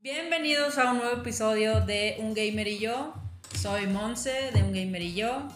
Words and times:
Bienvenidos 0.00 0.76
a 0.76 0.90
un 0.90 0.98
nuevo 0.98 1.22
episodio 1.22 1.80
de 1.80 2.16
Un 2.18 2.34
Gamer 2.34 2.68
y 2.68 2.78
yo. 2.80 3.14
Soy 3.58 3.86
Monse 3.86 4.50
de 4.52 4.62
Un 4.62 4.74
Gamer 4.74 5.00
y 5.00 5.14
yo. 5.14 5.48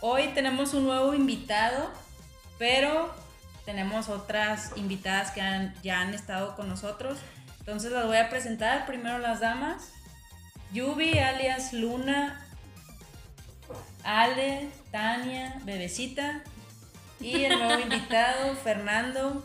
Hoy 0.00 0.26
tenemos 0.34 0.74
un 0.74 0.86
nuevo 0.86 1.14
invitado, 1.14 1.88
pero 2.58 3.14
tenemos 3.64 4.08
otras 4.08 4.72
invitadas 4.74 5.30
que 5.30 5.70
ya 5.84 6.00
han 6.00 6.14
estado 6.14 6.56
con 6.56 6.68
nosotros. 6.68 7.16
Entonces 7.60 7.92
las 7.92 8.06
voy 8.06 8.16
a 8.16 8.28
presentar. 8.28 8.86
Primero 8.86 9.18
las 9.18 9.38
damas. 9.38 9.92
Yubi, 10.72 11.16
alias 11.20 11.72
Luna. 11.72 12.45
Ale, 14.06 14.70
Tania, 14.92 15.60
Bebecita. 15.64 16.42
Y 17.20 17.44
el 17.44 17.58
nuevo 17.58 17.80
invitado, 17.82 18.54
Fernando, 18.54 19.44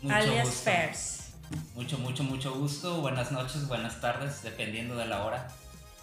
Mucho 0.00 0.14
alias 0.16 0.46
gusto. 0.48 0.62
Fers. 0.70 1.34
Mucho, 1.74 1.98
mucho, 1.98 2.24
mucho 2.24 2.54
gusto. 2.54 3.00
Buenas 3.02 3.30
noches, 3.30 3.68
buenas 3.68 4.00
tardes, 4.00 4.42
dependiendo 4.42 4.96
de 4.96 5.06
la 5.06 5.24
hora. 5.24 5.48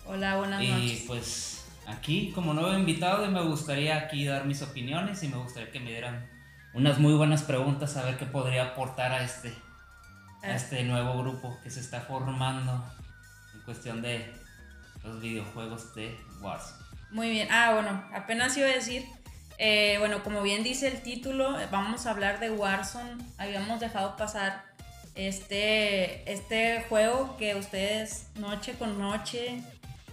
Hola, 0.05 0.35
buenas 0.37 0.61
y 0.61 0.67
noches. 0.67 1.03
pues 1.07 1.65
aquí, 1.87 2.31
como 2.33 2.53
nuevo 2.53 2.77
invitado, 2.77 3.25
y 3.25 3.29
me 3.29 3.41
gustaría 3.41 3.97
aquí 3.97 4.25
dar 4.25 4.45
mis 4.45 4.61
opiniones 4.61 5.23
y 5.23 5.27
me 5.29 5.37
gustaría 5.37 5.71
que 5.71 5.79
me 5.79 5.89
dieran 5.89 6.29
unas 6.73 6.99
muy 6.99 7.13
buenas 7.13 7.41
preguntas 7.43 7.97
a 7.97 8.03
ver 8.03 8.17
qué 8.17 8.25
podría 8.27 8.63
aportar 8.73 9.11
a 9.11 9.23
este, 9.23 9.49
a 10.43 10.47
Ah. 10.49 10.55
este 10.55 10.83
nuevo 10.83 11.17
grupo 11.17 11.57
que 11.63 11.71
se 11.71 11.79
está 11.79 12.01
formando 12.01 12.85
en 13.55 13.61
cuestión 13.61 14.01
de 14.03 14.33
los 15.03 15.19
videojuegos 15.19 15.95
de 15.95 16.15
Warzone. 16.41 16.85
Muy 17.11 17.29
bien. 17.29 17.47
Ah, 17.51 17.73
bueno, 17.73 18.03
apenas 18.13 18.55
iba 18.57 18.67
a 18.67 18.71
decir, 18.73 19.05
eh, 19.57 19.95
bueno, 19.99 20.23
como 20.23 20.41
bien 20.41 20.63
dice 20.63 20.87
el 20.87 21.01
título, 21.01 21.57
vamos 21.71 22.05
a 22.05 22.11
hablar 22.11 22.39
de 22.39 22.51
Warzone. 22.51 23.23
Habíamos 23.37 23.79
dejado 23.79 24.15
pasar 24.17 24.63
este, 25.15 26.31
este 26.31 26.85
juego 26.89 27.37
que 27.37 27.55
ustedes 27.55 28.27
noche 28.35 28.73
con 28.73 28.99
noche 28.99 29.61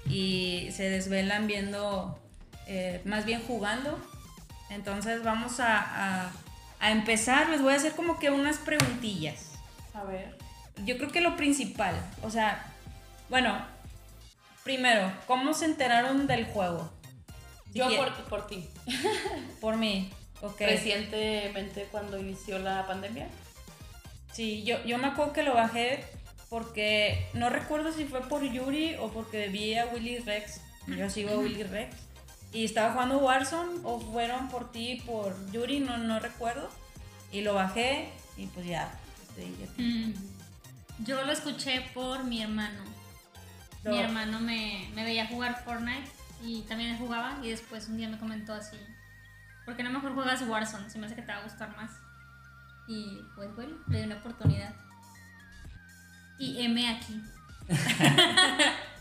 y 0.07 0.69
se 0.73 0.89
desvelan 0.89 1.47
viendo, 1.47 2.19
eh, 2.67 3.01
más 3.05 3.25
bien 3.25 3.43
jugando. 3.47 3.99
Entonces 4.71 5.23
vamos 5.23 5.61
a, 5.61 5.79
a- 6.27 6.33
a 6.81 6.91
empezar. 6.93 7.49
Les 7.49 7.61
voy 7.63 7.73
a 7.73 7.77
hacer 7.77 7.93
como 7.93 8.19
que 8.19 8.31
unas 8.31 8.59
preguntillas. 8.59 9.53
A 9.95 10.05
ver. 10.05 10.37
Yo 10.85 10.97
creo 10.97 11.11
que 11.11 11.21
lo 11.21 11.37
principal, 11.37 11.95
o 12.23 12.31
sea, 12.31 12.67
bueno, 13.31 13.65
primero, 14.65 15.13
¿cómo 15.27 15.55
se 15.55 15.67
enteraron 15.67 16.27
del 16.27 16.47
juego? 16.47 16.91
Si 17.73 17.79
Yo 17.79 17.89
por, 17.97 18.13
por 18.25 18.47
ti. 18.47 18.69
por 19.61 19.77
mí, 19.77 20.11
ok. 20.41 20.61
Recientemente 20.61 21.87
cuando 21.91 22.19
inició 22.19 22.59
la 22.59 22.87
pandemia. 22.87 23.29
Sí, 24.33 24.65
yo, 24.65 24.83
yo 24.85 24.99
me 24.99 25.09
acuerdo 25.09 25.33
que 25.33 25.43
lo 25.45 25.55
bajé 25.55 26.05
porque 26.49 27.29
no 27.35 27.51
recuerdo 27.51 27.93
si 27.93 28.05
fue 28.05 28.21
por 28.23 28.43
Yuri 28.43 28.97
o 28.97 29.09
porque 29.09 29.49
vi 29.49 29.77
a 29.77 29.87
Willy 29.87 30.19
Rex. 30.19 30.61
Yo 30.87 31.09
sigo 31.09 31.31
a 31.31 31.39
Willy 31.39 31.63
Rex. 31.63 31.97
Y 32.53 32.65
estaba 32.65 32.93
jugando 32.93 33.19
Warzone 33.19 33.81
o 33.83 33.99
fueron 33.99 34.49
por 34.49 34.71
ti, 34.71 35.03
por 35.05 35.35
Yuri, 35.51 35.81
no, 35.81 35.99
no 35.99 36.21
recuerdo. 36.21 36.69
Y 37.33 37.41
lo 37.41 37.55
bajé 37.55 38.09
y 38.37 38.47
pues 38.47 38.67
ya. 38.67 38.93
Mm, 39.77 40.13
Yo 41.05 41.25
lo 41.25 41.33
escuché 41.33 41.81
por 41.93 42.23
mi 42.23 42.43
hermano. 42.43 42.94
Mi 43.85 43.99
hermano 43.99 44.41
me, 44.41 44.89
me 44.95 45.05
veía 45.05 45.27
jugar 45.27 45.63
Fortnite 45.65 46.11
y 46.43 46.63
también 46.63 46.97
jugaba 46.99 47.39
y 47.43 47.51
después 47.51 47.89
un 47.89 47.97
día 47.97 48.09
me 48.09 48.19
comentó 48.19 48.55
así, 48.55 48.77
¿por 49.65 49.77
qué 49.77 49.83
no 49.83 49.91
mejor 49.91 50.15
juegas 50.15 50.43
Warzone? 50.43 50.89
Se 50.91 50.99
me 50.99 51.07
hace 51.07 51.15
que 51.15 51.23
te 51.23 51.33
va 51.33 51.39
a 51.39 51.43
gustar 51.45 51.77
más. 51.77 51.91
Y 52.87 53.21
pues 53.35 53.55
bueno, 53.55 53.77
le 53.89 53.99
di 53.99 54.05
una 54.05 54.17
oportunidad. 54.17 54.75
Y 56.39 56.65
M 56.65 56.89
aquí. 56.89 57.23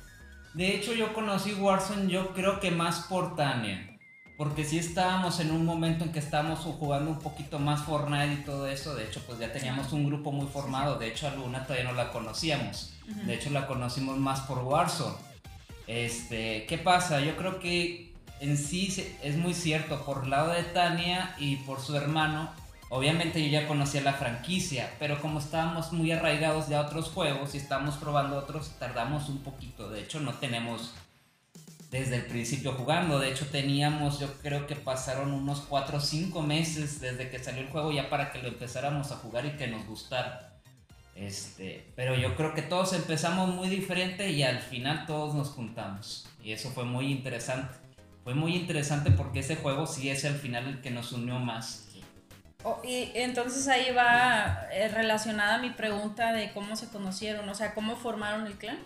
De 0.54 0.76
hecho, 0.76 0.94
yo 0.94 1.14
conocí 1.14 1.54
Warzone, 1.54 2.08
yo 2.08 2.34
creo 2.34 2.60
que 2.60 2.72
más 2.72 3.08
por 3.08 3.36
Tania. 3.36 3.93
Porque 4.38 4.66
sí 4.66 4.80
estábamos 4.80 5.40
en 5.40 5.52
un 5.52 5.64
momento 5.64 6.04
en 6.04 6.12
que 6.12 6.20
estábamos 6.20 6.60
jugando 6.60 7.12
un 7.12 7.20
poquito 7.20 7.60
más 7.60 7.84
Fortnite 7.84 8.34
y 8.34 8.44
todo 8.44 8.68
eso. 8.68 8.96
De 8.96 9.06
hecho, 9.06 9.22
pues 9.28 9.38
ya 9.38 9.52
teníamos 9.54 9.94
un 9.94 10.06
grupo 10.06 10.32
muy 10.32 10.48
formado. 10.48 10.98
De 10.98 11.08
hecho, 11.08 11.28
a 11.28 11.36
Luna 11.36 11.64
todavía 11.64 11.90
no 11.90 11.94
la 11.94 12.12
conocíamos. 12.12 12.94
De 13.26 13.36
hecho, 13.36 13.52
la 13.52 13.68
conocimos 13.68 14.18
más 14.18 14.42
por 14.42 14.60
Warzone. 14.60 15.16
Este, 15.86 16.66
¿qué 16.68 16.78
pasa? 16.78 17.20
Yo 17.20 17.36
creo 17.36 17.60
que 17.60 18.12
en 18.40 18.58
sí 18.58 18.94
es 19.22 19.38
muy 19.38 19.54
cierto. 19.54 20.04
Por 20.04 20.24
el 20.24 20.32
lado 20.32 20.52
de 20.52 20.64
Tania 20.64 21.36
y 21.38 21.58
por 21.58 21.80
su 21.80 21.96
hermano, 21.96 22.50
obviamente 22.90 23.44
yo 23.44 23.50
ya 23.50 23.68
conocía 23.68 24.02
la 24.02 24.14
franquicia. 24.14 24.92
Pero 24.98 25.22
como 25.22 25.40
estábamos 25.40 25.94
muy 25.94 26.12
arraigados 26.12 26.70
de 26.70 26.78
otros 26.78 27.10
juegos 27.10 27.54
y 27.54 27.58
estábamos 27.58 27.96
probando 27.98 28.38
otros, 28.38 28.72
tardamos 28.80 29.30
un 29.30 29.44
poquito. 29.44 29.90
De 29.90 30.02
hecho, 30.02 30.20
no 30.20 30.34
tenemos 30.34 30.92
desde 31.94 32.16
el 32.16 32.26
principio 32.26 32.74
jugando. 32.74 33.20
De 33.20 33.30
hecho, 33.30 33.46
teníamos, 33.46 34.20
yo 34.20 34.28
creo 34.42 34.66
que 34.66 34.76
pasaron 34.76 35.32
unos 35.32 35.62
4 35.62 35.98
o 35.98 36.02
5 36.02 36.42
meses 36.42 37.00
desde 37.00 37.30
que 37.30 37.38
salió 37.38 37.62
el 37.62 37.70
juego 37.70 37.92
ya 37.92 38.10
para 38.10 38.32
que 38.32 38.40
lo 38.40 38.48
empezáramos 38.48 39.12
a 39.12 39.18
jugar 39.18 39.46
y 39.46 39.52
que 39.52 39.68
nos 39.68 39.86
gustara. 39.86 40.60
Este, 41.16 41.94
pero 41.96 42.16
yo 42.16 42.36
creo 42.36 42.56
que 42.56 42.64
todos 42.64 42.94
empezamos 42.94 43.54
muy 43.54 43.70
diferente 43.70 44.32
y 44.32 44.42
al 44.42 44.60
final 44.60 45.06
todos 45.06 45.36
nos 45.36 45.50
juntamos. 45.50 46.28
Y 46.44 46.52
eso 46.52 46.72
fue 46.72 46.84
muy 46.84 47.12
interesante. 47.12 47.76
Fue 48.24 48.34
muy 48.34 48.56
interesante 48.56 49.12
porque 49.12 49.42
ese 49.42 49.56
juego 49.56 49.86
sí 49.86 50.10
es 50.10 50.26
al 50.26 50.36
final 50.36 50.68
el 50.68 50.82
que 50.82 50.90
nos 50.90 51.12
unió 51.12 51.38
más. 51.38 51.88
Oh, 52.64 52.82
y 52.84 53.12
entonces 53.14 53.68
ahí 53.68 53.94
va 53.94 54.68
eh, 54.72 54.88
relacionada 54.88 55.58
mi 55.60 55.70
pregunta 55.70 56.32
de 56.32 56.54
cómo 56.54 56.78
se 56.78 56.88
conocieron, 56.88 57.48
o 57.50 57.54
sea, 57.54 57.76
cómo 57.76 57.98
formaron 57.98 58.48
el 58.48 58.58
clan. 58.58 58.80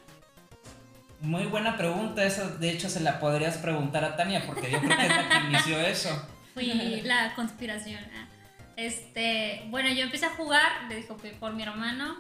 Muy 1.22 1.46
buena 1.46 1.78
pregunta, 1.78 2.24
esa 2.24 2.48
de 2.48 2.70
hecho 2.70 2.90
se 2.90 3.00
la 3.00 3.20
podrías 3.20 3.58
preguntar 3.58 4.04
a 4.06 4.16
Tania 4.16 4.44
porque 4.46 4.70
yo 4.70 4.80
creo 4.80 4.96
que 4.98 5.06
es 5.06 5.16
la 5.16 5.30
que 5.30 5.48
inició 5.48 5.80
eso. 5.80 6.28
Fui 6.54 7.02
la 7.02 7.34
conspiración. 7.36 8.04
ah. 8.16 8.28
Este, 8.76 9.66
bueno, 9.70 9.90
yo 9.90 10.04
empecé 10.04 10.28
a 10.28 10.30
jugar, 10.30 10.84
le 10.88 10.98
dijo 10.98 11.18
por 11.40 11.54
mi 11.54 11.64
hermano. 11.64 12.16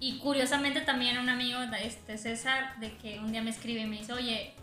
Y 0.00 0.18
curiosamente 0.18 0.80
también 0.80 1.18
un 1.18 1.28
amigo, 1.28 1.60
este 1.80 2.18
César, 2.18 2.78
de 2.80 2.96
que 2.96 3.20
un 3.20 3.30
día 3.30 3.42
me 3.42 3.50
escribe 3.50 3.82
y 3.82 3.86
me 3.86 3.98
dice, 3.98 4.14
oye, 4.14 4.54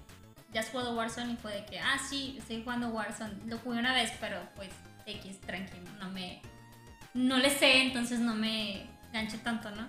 ¿ya 0.51 0.61
has 0.61 0.69
jugado 0.69 0.95
Warzone? 0.95 1.33
Y 1.33 1.35
fue 1.37 1.53
de 1.53 1.65
que, 1.65 1.79
ah, 1.79 1.97
sí, 2.09 2.35
estoy 2.39 2.63
jugando 2.63 2.89
Warzone. 2.89 3.33
Lo 3.45 3.57
jugué 3.59 3.79
una 3.79 3.93
vez, 3.93 4.11
pero 4.19 4.37
pues 4.55 4.69
X, 5.05 5.39
tranquilo, 5.41 5.89
no 5.99 6.09
me... 6.09 6.41
No 7.13 7.37
le 7.37 7.49
sé, 7.49 7.81
entonces 7.83 8.19
no 8.19 8.35
me 8.35 8.85
ganché 9.13 9.37
tanto, 9.37 9.71
¿no? 9.71 9.87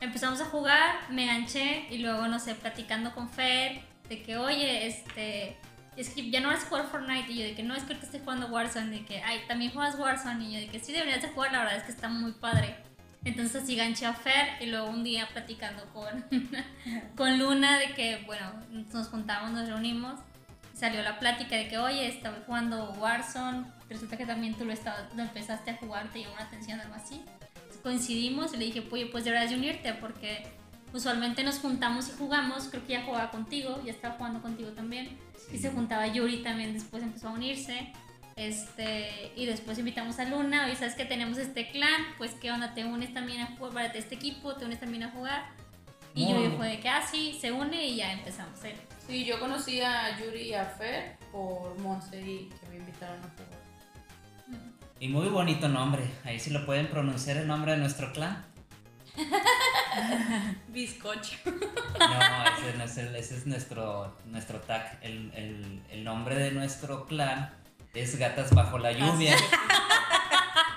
Empezamos 0.00 0.40
a 0.40 0.46
jugar, 0.46 1.10
me 1.10 1.26
ganché 1.26 1.86
y 1.90 1.98
luego, 1.98 2.28
no 2.28 2.38
sé, 2.38 2.54
platicando 2.54 3.14
con 3.14 3.30
Fer, 3.30 3.80
de 4.08 4.22
que, 4.22 4.36
oye, 4.36 4.86
este, 4.86 5.56
es 5.96 6.10
que 6.10 6.30
ya 6.30 6.40
no 6.40 6.48
vas 6.48 6.64
a 6.64 6.68
jugar 6.68 6.86
Fortnite. 6.86 7.32
Y 7.32 7.38
yo 7.38 7.44
de 7.44 7.54
que 7.54 7.62
no, 7.62 7.74
es 7.74 7.82
que 7.82 7.92
ahorita 7.92 8.06
estoy 8.06 8.20
jugando 8.20 8.48
Warzone. 8.48 8.90
De 8.90 9.04
que, 9.04 9.22
ay, 9.22 9.40
también 9.48 9.72
juegas 9.72 9.98
Warzone. 9.98 10.44
Y 10.44 10.52
yo 10.52 10.60
de 10.60 10.68
que 10.68 10.80
sí 10.80 10.92
deberías 10.92 11.22
de 11.22 11.28
jugar, 11.28 11.52
la 11.52 11.60
verdad 11.60 11.76
es 11.76 11.84
que 11.84 11.92
está 11.92 12.08
muy 12.08 12.32
padre. 12.32 12.76
Entonces 13.24 13.62
así 13.62 13.74
ganché 13.74 14.06
a 14.06 14.12
Fer 14.12 14.50
y 14.60 14.66
luego 14.66 14.88
un 14.88 15.02
día 15.02 15.28
platicando 15.32 15.84
con, 15.92 16.24
con 17.16 17.38
Luna 17.38 17.78
de 17.78 17.92
que, 17.94 18.22
bueno, 18.26 18.52
nos 18.70 19.08
juntamos, 19.08 19.50
nos 19.50 19.68
reunimos. 19.68 20.20
Salió 20.74 21.02
la 21.02 21.18
plática 21.18 21.56
de 21.56 21.68
que, 21.68 21.78
oye, 21.78 22.06
estaba 22.06 22.36
jugando 22.46 22.92
Warzone. 22.98 23.66
Resulta 23.88 24.16
que 24.16 24.26
también 24.26 24.54
tú 24.54 24.64
lo, 24.64 24.72
estabas, 24.72 25.12
lo 25.16 25.22
empezaste 25.22 25.70
a 25.70 25.76
jugar, 25.76 26.08
te 26.12 26.20
llamó 26.20 26.36
la 26.36 26.44
atención, 26.44 26.80
algo 26.80 26.94
así. 26.94 27.24
Coincidimos 27.86 28.52
y 28.52 28.56
le 28.56 28.64
dije, 28.64 28.82
oye, 28.90 29.06
pues 29.06 29.22
deberías 29.22 29.48
de 29.48 29.54
unirte 29.58 29.92
porque 29.92 30.44
usualmente 30.92 31.44
nos 31.44 31.60
juntamos 31.60 32.08
y 32.08 32.18
jugamos. 32.18 32.64
Creo 32.64 32.84
que 32.84 32.94
ya 32.94 33.04
jugaba 33.04 33.30
contigo, 33.30 33.80
ya 33.84 33.92
estaba 33.92 34.16
jugando 34.16 34.42
contigo 34.42 34.70
también. 34.70 35.16
Y 35.52 35.58
se 35.58 35.70
juntaba 35.70 36.08
Yuri 36.08 36.42
también, 36.42 36.74
después 36.74 37.04
empezó 37.04 37.28
a 37.28 37.30
unirse. 37.30 37.92
Este, 38.34 39.30
y 39.36 39.46
después 39.46 39.78
invitamos 39.78 40.18
a 40.18 40.24
Luna, 40.24 40.68
y 40.68 40.74
sabes 40.74 40.96
que 40.96 41.04
tenemos 41.04 41.38
este 41.38 41.70
clan, 41.70 42.02
pues 42.18 42.32
qué 42.32 42.50
onda, 42.50 42.74
te 42.74 42.84
unes 42.84 43.14
también 43.14 43.40
a 43.42 43.56
jugar, 43.56 43.72
para 43.72 43.86
este 43.94 44.16
equipo, 44.16 44.56
te 44.56 44.64
unes 44.64 44.80
también 44.80 45.04
a 45.04 45.12
jugar. 45.12 45.44
Y 46.16 46.24
Muy 46.24 46.42
Yuri 46.42 46.56
fue 46.56 46.68
de 46.70 46.80
que, 46.80 46.88
ah, 46.88 47.06
sí, 47.08 47.38
se 47.40 47.52
une 47.52 47.86
y 47.86 47.98
ya 47.98 48.12
empezamos. 48.12 48.64
¿eh? 48.64 48.74
Sí, 49.06 49.24
yo 49.24 49.38
conocí 49.38 49.80
a 49.80 50.18
Yuri 50.18 50.40
y 50.40 50.54
a 50.54 50.64
Fer 50.64 51.18
por 51.30 51.78
Monse 51.78 52.20
y 52.20 52.48
que 52.48 52.68
me 52.68 52.78
invitaron 52.78 53.20
a 53.20 53.28
jugar. 53.28 53.55
Y 54.98 55.08
muy 55.08 55.28
bonito 55.28 55.68
nombre. 55.68 56.02
Ahí 56.24 56.40
sí 56.40 56.50
lo 56.50 56.64
pueden 56.64 56.88
pronunciar 56.88 57.36
el 57.36 57.46
nombre 57.46 57.72
de 57.72 57.78
nuestro 57.78 58.12
clan. 58.12 58.44
Bizcocho. 60.68 61.36
No, 61.46 61.52
ese, 62.58 62.76
no 62.78 62.84
es, 62.84 62.96
el- 62.98 63.16
ese 63.16 63.36
es 63.36 63.46
nuestro, 63.46 64.16
nuestro 64.26 64.58
tag. 64.60 64.98
El, 65.02 65.32
el- 65.34 65.82
el 65.90 66.04
nombre 66.04 66.34
de 66.36 66.50
nuestro 66.52 67.06
clan 67.06 67.50
es 67.94 68.18
Gatas 68.18 68.52
Bajo 68.54 68.78
la 68.78 68.92
Lluvia. 68.92 69.34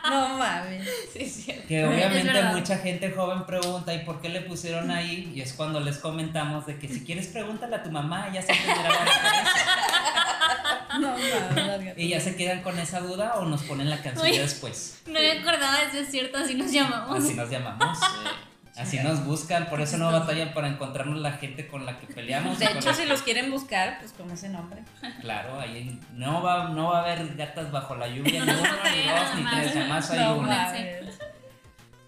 No 0.09 0.39
mames. 0.39 0.89
Sí, 1.13 1.29
sí. 1.29 1.51
Que 1.67 1.85
obviamente 1.85 2.41
mucha 2.45 2.79
gente 2.79 3.11
joven 3.11 3.45
pregunta 3.45 3.93
¿y 3.93 3.99
por 4.05 4.19
qué 4.21 4.29
le 4.29 4.41
pusieron 4.41 4.89
ahí? 4.89 5.31
Y 5.35 5.41
es 5.41 5.53
cuando 5.53 5.79
les 5.79 5.99
comentamos 5.99 6.65
de 6.65 6.79
que 6.79 6.87
si 6.87 7.03
quieres 7.05 7.27
pregúntale 7.27 7.75
a 7.75 7.83
tu 7.83 7.91
mamá, 7.91 8.27
ya 8.33 8.41
se 8.41 8.51
entenderá 8.51 8.89
la 8.89 9.05
referencia. 9.05 9.65
No. 10.99 11.15
Y 11.97 12.09
ya 12.09 12.19
se 12.19 12.35
quedan 12.35 12.61
con 12.61 12.79
esa 12.79 12.99
duda 12.99 13.35
o 13.35 13.45
nos 13.45 13.63
ponen 13.63 13.89
la 13.89 14.01
canción 14.01 14.31
después. 14.31 15.01
No 15.05 15.13
me 15.19 15.31
acordaba 15.31 15.81
eso, 15.83 15.99
es 15.99 16.09
cierto, 16.09 16.37
así 16.37 16.55
nos 16.55 16.71
llamamos. 16.71 17.23
Así 17.23 17.33
nos 17.35 17.49
llamamos. 17.49 17.99
Así 18.77 18.97
nos 18.99 19.25
buscan, 19.25 19.67
por 19.69 19.81
eso 19.81 19.97
no 19.97 20.09
batallan 20.09 20.53
para 20.53 20.69
encontrarnos 20.69 21.19
la 21.19 21.33
gente 21.33 21.67
con 21.67 21.85
la 21.85 21.99
que 21.99 22.07
peleamos. 22.07 22.57
De 22.59 22.65
hecho, 22.65 22.93
si 22.93 23.05
los 23.05 23.21
quieren 23.23 23.51
buscar, 23.51 23.97
pues 23.99 24.13
con 24.13 24.31
ese 24.31 24.47
nombre. 24.47 24.83
Claro, 25.19 25.59
ahí 25.59 25.99
no 26.13 26.41
va, 26.41 26.69
no 26.69 26.91
va 26.91 26.99
a 26.99 27.01
haber 27.03 27.35
gatas 27.35 27.71
bajo 27.71 27.95
la 27.95 28.07
lluvia, 28.07 28.39
ni 28.39 28.51
No, 28.51 28.53
uno, 28.57 28.69
ni 28.95 29.09
dos, 29.09 29.35
ni 29.35 29.43
tres, 29.61 29.73
jamás 29.73 30.09
hay 30.11 30.39
mames. 30.39 31.19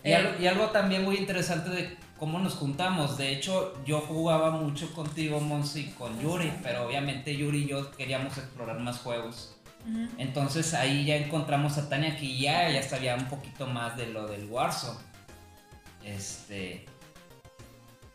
Y 0.03 0.09
Eh, 0.09 0.15
algo, 0.15 0.31
y 0.39 0.47
algo 0.47 0.69
también 0.69 1.03
muy 1.03 1.17
interesante 1.17 1.69
de 1.69 1.97
cómo 2.21 2.38
nos 2.38 2.53
juntamos. 2.53 3.18
De 3.18 3.33
hecho, 3.33 3.73
yo 3.83 4.00
jugaba 4.00 4.51
mucho 4.51 4.94
contigo, 4.94 5.39
Monsi, 5.39 5.88
con 5.97 6.21
Yuri, 6.21 6.53
pero 6.62 6.85
obviamente 6.85 7.35
Yuri 7.35 7.63
y 7.63 7.68
yo 7.69 7.89
queríamos 7.89 8.38
explorar 8.38 8.79
más 8.79 9.00
juegos. 9.00 9.56
Entonces 10.19 10.75
ahí 10.75 11.03
ya 11.03 11.15
encontramos 11.15 11.79
a 11.79 11.89
Tania 11.89 12.15
que 12.15 12.38
ya, 12.38 12.69
ya 12.69 12.83
sabía 12.83 13.15
un 13.15 13.25
poquito 13.25 13.65
más 13.65 13.97
de 13.97 14.06
lo 14.06 14.27
del 14.27 14.45
Warzone. 14.45 15.00
Este. 16.06 16.85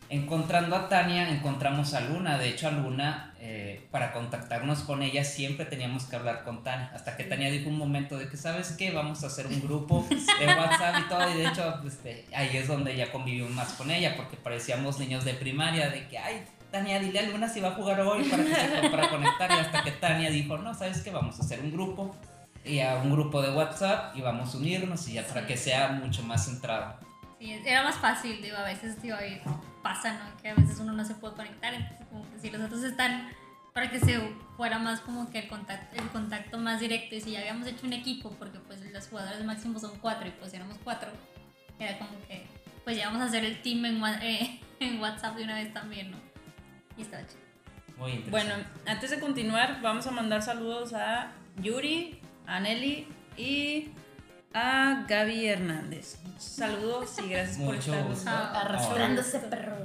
Encontrando 0.09 0.77
a 0.77 0.89
Tania, 0.89 1.29
encontramos 1.31 1.93
a 1.95 2.01
Luna. 2.01 2.39
De 2.39 2.49
hecho, 2.49 2.69
a 2.69 2.71
Luna, 2.71 3.35
eh, 3.41 3.87
para 3.91 4.13
contactarnos 4.13 4.81
con 4.81 5.03
ella, 5.03 5.25
siempre 5.25 5.65
teníamos 5.67 6.05
que 6.05 6.15
hablar 6.15 6.45
con 6.45 6.63
Tania. 6.63 6.93
Hasta 6.95 7.17
que 7.17 7.25
Tania 7.25 7.51
dijo 7.51 7.69
un 7.69 7.77
momento 7.79 8.17
de 8.17 8.29
que, 8.29 8.37
¿sabes 8.37 8.73
qué? 8.79 8.93
Vamos 8.93 9.25
a 9.25 9.27
hacer 9.27 9.47
un 9.49 9.61
grupo 9.61 10.07
de 10.09 10.47
WhatsApp 10.47 10.97
y 11.05 11.09
todo. 11.09 11.31
Y 11.31 11.39
de 11.39 11.47
hecho, 11.49 11.81
este, 11.87 12.25
ahí 12.35 12.57
es 12.57 12.69
donde 12.69 12.97
ya 12.97 13.11
convivimos 13.11 13.51
más 13.51 13.73
con 13.73 13.91
ella, 13.91 14.15
porque 14.17 14.37
parecíamos 14.37 14.99
niños 15.01 15.25
de 15.25 15.35
primaria, 15.35 15.91
de 15.91 16.07
que, 16.07 16.19
ay, 16.19 16.45
Tania, 16.71 17.01
dile 17.01 17.19
a 17.21 17.23
Luna 17.23 17.49
si 17.49 17.61
va 17.61 17.69
a 17.71 17.73
jugar 17.73 18.01
hoy 18.01 18.23
para, 18.25 18.45
que 18.45 18.55
se- 18.55 18.89
para 18.91 19.09
conectar. 19.11 19.51
Y 19.51 19.55
hasta 19.55 19.83
que 19.83 19.91
Tania 19.91 20.31
dijo, 20.31 20.57
no, 20.59 20.73
¿sabes 20.73 21.03
qué? 21.03 21.11
Vamos 21.11 21.41
a 21.41 21.43
hacer 21.43 21.61
un 21.61 21.73
grupo. 21.73 22.15
Y 22.65 22.81
a 22.81 22.97
un 22.97 23.11
grupo 23.13 23.43
de 23.43 23.51
WhatsApp 23.53 24.17
y 24.17 24.21
vamos 24.23 24.55
a 24.55 24.59
unirnos 24.59 25.07
y 25.09 25.15
ya 25.15 25.25
para 25.27 25.47
que 25.47 25.57
sea 25.57 25.89
mucho 25.89 26.23
más 26.25 26.47
centrado. 26.47 26.97
Sí, 27.39 27.61
era 27.65 27.85
más 27.85 27.97
fácil, 27.97 28.41
digo, 28.43 28.57
a 28.57 28.63
veces, 28.65 29.01
digo, 29.03 29.15
ahí 29.17 29.41
pasa, 29.87 30.15
¿no? 30.15 30.43
Que 30.43 30.49
a 30.49 30.55
veces 30.55 30.81
uno 30.81 30.93
no 30.93 31.05
se 31.05 31.15
puede 31.15 31.37
conectar, 31.37 31.73
entonces 31.73 32.05
como 32.09 32.29
que 32.29 32.41
si 32.41 32.51
los 32.51 32.61
otros 32.61 32.83
están 32.83 33.29
para 33.73 33.89
que 33.89 34.01
se 34.01 34.19
fuera 34.57 34.81
más 34.81 35.01
como 35.01 35.31
que 35.31 35.39
el 35.39 35.49
contacto, 35.49 36.03
el 36.03 36.09
contacto 36.09 36.59
más 36.59 36.81
directo 36.81 37.15
y 37.15 37.21
si 37.21 37.31
ya 37.31 37.41
habíamos 37.41 37.69
hecho 37.69 37.87
un 37.87 37.93
equipo, 37.93 38.31
porque 38.37 38.59
pues 38.59 38.81
los 38.93 39.07
jugadores 39.07 39.45
máximos 39.45 39.83
son 39.83 39.97
cuatro 40.01 40.27
y 40.27 40.33
pues 40.33 40.53
éramos 40.55 40.77
cuatro, 40.83 41.09
era 41.79 41.97
como 41.99 42.11
que 42.27 42.47
pues 42.83 42.97
ya 42.97 43.07
vamos 43.07 43.23
a 43.23 43.27
hacer 43.27 43.45
el 43.45 43.63
team 43.63 43.85
en, 43.85 44.03
eh, 44.23 44.61
en 44.81 45.01
WhatsApp 45.01 45.37
de 45.37 45.45
una 45.45 45.55
vez 45.55 45.73
también, 45.73 46.11
¿no? 46.11 46.17
Y 46.97 47.03
estaba 47.03 47.25
chido. 47.25 47.41
Muy 47.97 48.11
interesante. 48.13 48.31
Bueno, 48.31 48.55
antes 48.87 49.11
de 49.11 49.21
continuar, 49.21 49.81
vamos 49.83 50.05
a 50.09 50.11
mandar 50.11 50.43
saludos 50.43 50.95
a 50.95 51.31
Yuri, 51.63 52.21
a 52.47 52.59
Nelly 52.59 53.07
y 53.37 53.91
a 54.55 55.05
Gaby 55.09 55.47
Hernández. 55.49 56.19
Saludos 56.39 57.19
y 57.25 57.29
gracias 57.29 57.59
por 57.59 57.75
estar. 57.75 58.05
gusto. 58.05 58.29
Ah, 58.31 58.61
Arrastrándose 58.63 59.39
perro. 59.41 59.77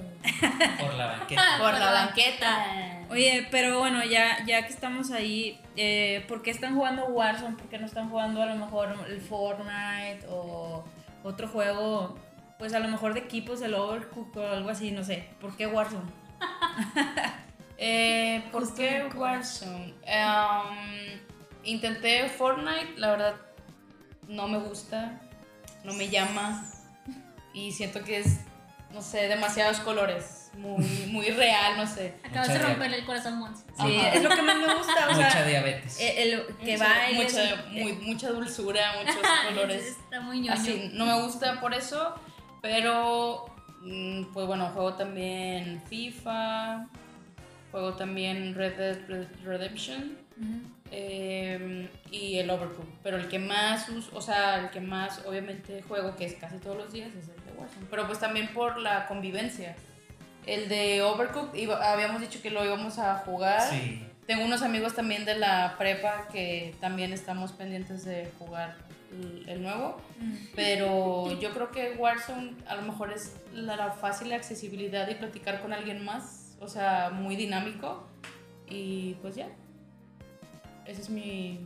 por 0.80 0.94
la 0.94 1.08
banqueta. 1.08 1.44
Por 1.60 1.74
la 1.74 1.92
banqueta. 1.92 2.66
Oye, 3.10 3.48
pero 3.52 3.80
bueno, 3.80 4.04
ya, 4.06 4.44
ya 4.46 4.66
que 4.66 4.74
estamos 4.74 5.12
ahí, 5.12 5.60
eh, 5.76 6.24
¿por 6.28 6.42
qué 6.42 6.52
están 6.52 6.76
jugando 6.76 7.06
Warzone? 7.06 7.58
¿Por 7.58 7.68
qué 7.68 7.78
no 7.78 7.86
están 7.86 8.10
jugando 8.10 8.42
a 8.42 8.46
lo 8.46 8.56
mejor 8.56 8.96
el 9.10 9.20
Fortnite 9.22 10.26
o 10.30 10.84
otro 11.24 11.48
juego? 11.48 12.18
Pues 12.58 12.74
a 12.74 12.80
lo 12.80 12.88
mejor 12.88 13.14
de 13.14 13.22
equipos, 13.22 13.62
el 13.62 13.74
Overcooked 13.74 14.40
o 14.40 14.48
algo 14.48 14.70
así, 14.70 14.92
no 14.92 15.04
sé. 15.04 15.28
¿Por 15.42 15.56
qué 15.58 15.68
Warzone? 15.68 16.10
Eh, 17.84 18.44
¿Por 18.52 18.76
qué 18.76 19.10
Warzone? 19.16 19.96
Em, 20.06 21.20
intenté 21.64 22.30
Fortnite, 22.30 22.94
la 22.98 23.10
verdad 23.10 23.36
no 24.32 24.48
me 24.48 24.58
gusta, 24.60 25.20
no 25.84 25.94
me 25.94 26.10
llama 26.10 26.64
y 27.54 27.72
siento 27.72 28.04
que 28.04 28.20
es, 28.20 28.40
no 28.94 29.02
sé, 29.02 29.28
demasiados 29.28 29.80
colores, 29.82 30.50
muy, 30.54 30.84
muy 31.12 31.30
real, 31.32 31.78
no 31.78 31.86
sé. 31.88 32.16
Acabas 32.24 32.50
Mucha 32.50 32.60
de 32.60 32.66
romperle 32.66 32.98
el 33.00 33.06
corazón, 33.06 33.40
Mons. 33.40 33.60
Sí, 33.60 33.98
Ajá. 33.98 34.10
es 34.14 34.24
lo 34.24 34.30
que 34.30 34.42
más 34.42 34.58
me 34.58 34.74
gusta, 34.76 35.08
o 35.10 35.14
Mucha 35.14 35.32
sea, 35.32 35.46
diabetes. 35.46 36.00
eh, 36.00 36.24
el, 36.24 36.46
que 36.58 36.74
Mucha- 36.74 36.88
bailes. 36.90 37.24
mucha, 37.34 37.44
y- 37.74 37.82
muy- 37.84 37.94
mucha 37.94 38.30
dulzura, 38.30 38.94
muchos 39.00 39.18
colores. 39.50 39.84
Está 39.86 40.20
muy 40.22 40.40
ñoño. 40.40 40.54
Así, 40.54 40.90
no 40.94 41.06
me 41.06 41.22
gusta 41.22 41.60
por 41.62 41.74
eso, 41.74 42.16
pero 42.62 43.46
mm, 43.82 44.32
pues 44.34 44.46
bueno, 44.48 44.68
juego 44.74 44.94
también 44.94 45.82
FIFA, 45.90 46.88
juego 47.72 47.94
también 47.96 48.54
Red 48.56 48.78
Dead 48.78 49.00
Red- 49.08 49.44
Redemption. 49.44 50.18
Eh, 50.92 51.90
y 52.12 52.38
el 52.38 52.50
Overcooked, 52.50 52.94
pero 53.04 53.18
el 53.18 53.28
que 53.30 53.40
más 53.40 53.88
uso, 53.90 54.10
o 54.16 54.22
sea, 54.22 54.60
el 54.60 54.70
que 54.72 54.82
más 54.82 55.24
obviamente 55.26 55.82
juego, 55.84 56.16
que 56.16 56.26
es 56.26 56.34
casi 56.36 56.58
todos 56.58 56.78
los 56.78 56.92
días, 56.94 57.10
es 57.16 57.30
el 57.30 57.36
de 57.46 57.52
Warzone, 57.58 57.86
pero 57.90 58.06
pues 58.08 58.20
también 58.20 58.50
por 58.54 58.78
la 58.78 59.08
convivencia. 59.08 59.76
El 60.46 60.68
de 60.70 61.02
Overcooked, 61.02 61.58
iba- 61.58 61.92
habíamos 61.94 62.20
dicho 62.22 62.42
que 62.42 62.50
lo 62.50 62.66
íbamos 62.66 62.98
a 63.00 63.16
jugar. 63.20 63.62
Sí. 63.70 64.06
Tengo 64.26 64.44
unos 64.46 64.62
amigos 64.64 64.94
también 64.96 65.24
de 65.26 65.38
la 65.38 65.76
prepa 65.78 66.28
que 66.32 66.76
también 66.80 67.14
estamos 67.14 67.52
pendientes 67.52 68.04
de 68.06 68.30
jugar 68.40 68.76
el, 69.12 69.48
el 69.48 69.62
nuevo. 69.64 69.98
Pero 70.56 71.40
yo 71.40 71.52
creo 71.52 71.72
que 71.72 71.94
Warzone 71.98 72.54
a 72.68 72.76
lo 72.76 72.82
mejor 72.84 73.12
es 73.14 73.36
la, 73.54 73.76
la 73.76 73.92
fácil 73.92 74.32
accesibilidad 74.34 75.08
y 75.10 75.16
platicar 75.16 75.62
con 75.62 75.74
alguien 75.74 76.04
más. 76.04 76.56
O 76.60 76.68
sea, 76.68 77.10
muy 77.12 77.36
dinámico. 77.36 78.08
Y 78.70 79.16
pues 79.22 79.36
ya. 79.36 79.48
Esa 80.92 81.02
es 81.02 81.10
mi, 81.10 81.60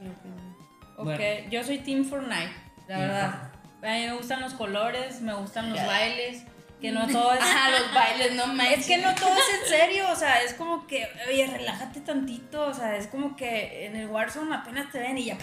mi 0.00 0.08
opinión. 0.08 0.56
Ok, 0.96 1.04
Bueno. 1.04 1.50
yo 1.50 1.62
soy 1.64 1.78
Team 1.78 2.04
Fortnite, 2.04 2.50
la 2.88 2.98
verdad. 2.98 3.50
A 3.82 3.86
mí 3.86 4.06
me 4.06 4.12
gustan 4.14 4.40
los 4.40 4.54
colores, 4.54 5.20
me 5.20 5.34
gustan 5.34 5.70
los 5.70 5.78
Ya. 5.78 5.86
bailes, 5.86 6.42
que 6.80 6.90
no 6.90 7.06
todo 7.06 7.34
es... 7.34 7.40
Ah, 7.42 7.68
los 7.70 7.94
bailes, 7.94 8.34
no 8.34 8.46
manches. 8.48 8.78
Es 8.80 8.86
que 8.86 8.98
no 8.98 9.14
todo 9.14 9.32
es 9.34 9.62
en 9.62 9.68
serio, 9.78 10.10
o 10.10 10.16
sea, 10.16 10.42
es 10.42 10.54
como 10.54 10.86
que, 10.86 11.06
oye, 11.28 11.46
relájate 11.46 12.00
tantito, 12.00 12.66
o 12.66 12.74
sea, 12.74 12.96
es 12.96 13.06
como 13.06 13.36
que 13.36 13.86
en 13.86 13.96
el 13.96 14.08
Warzone 14.08 14.54
apenas 14.54 14.90
te 14.90 14.98
ven 14.98 15.18
y 15.18 15.26
ya, 15.26 15.38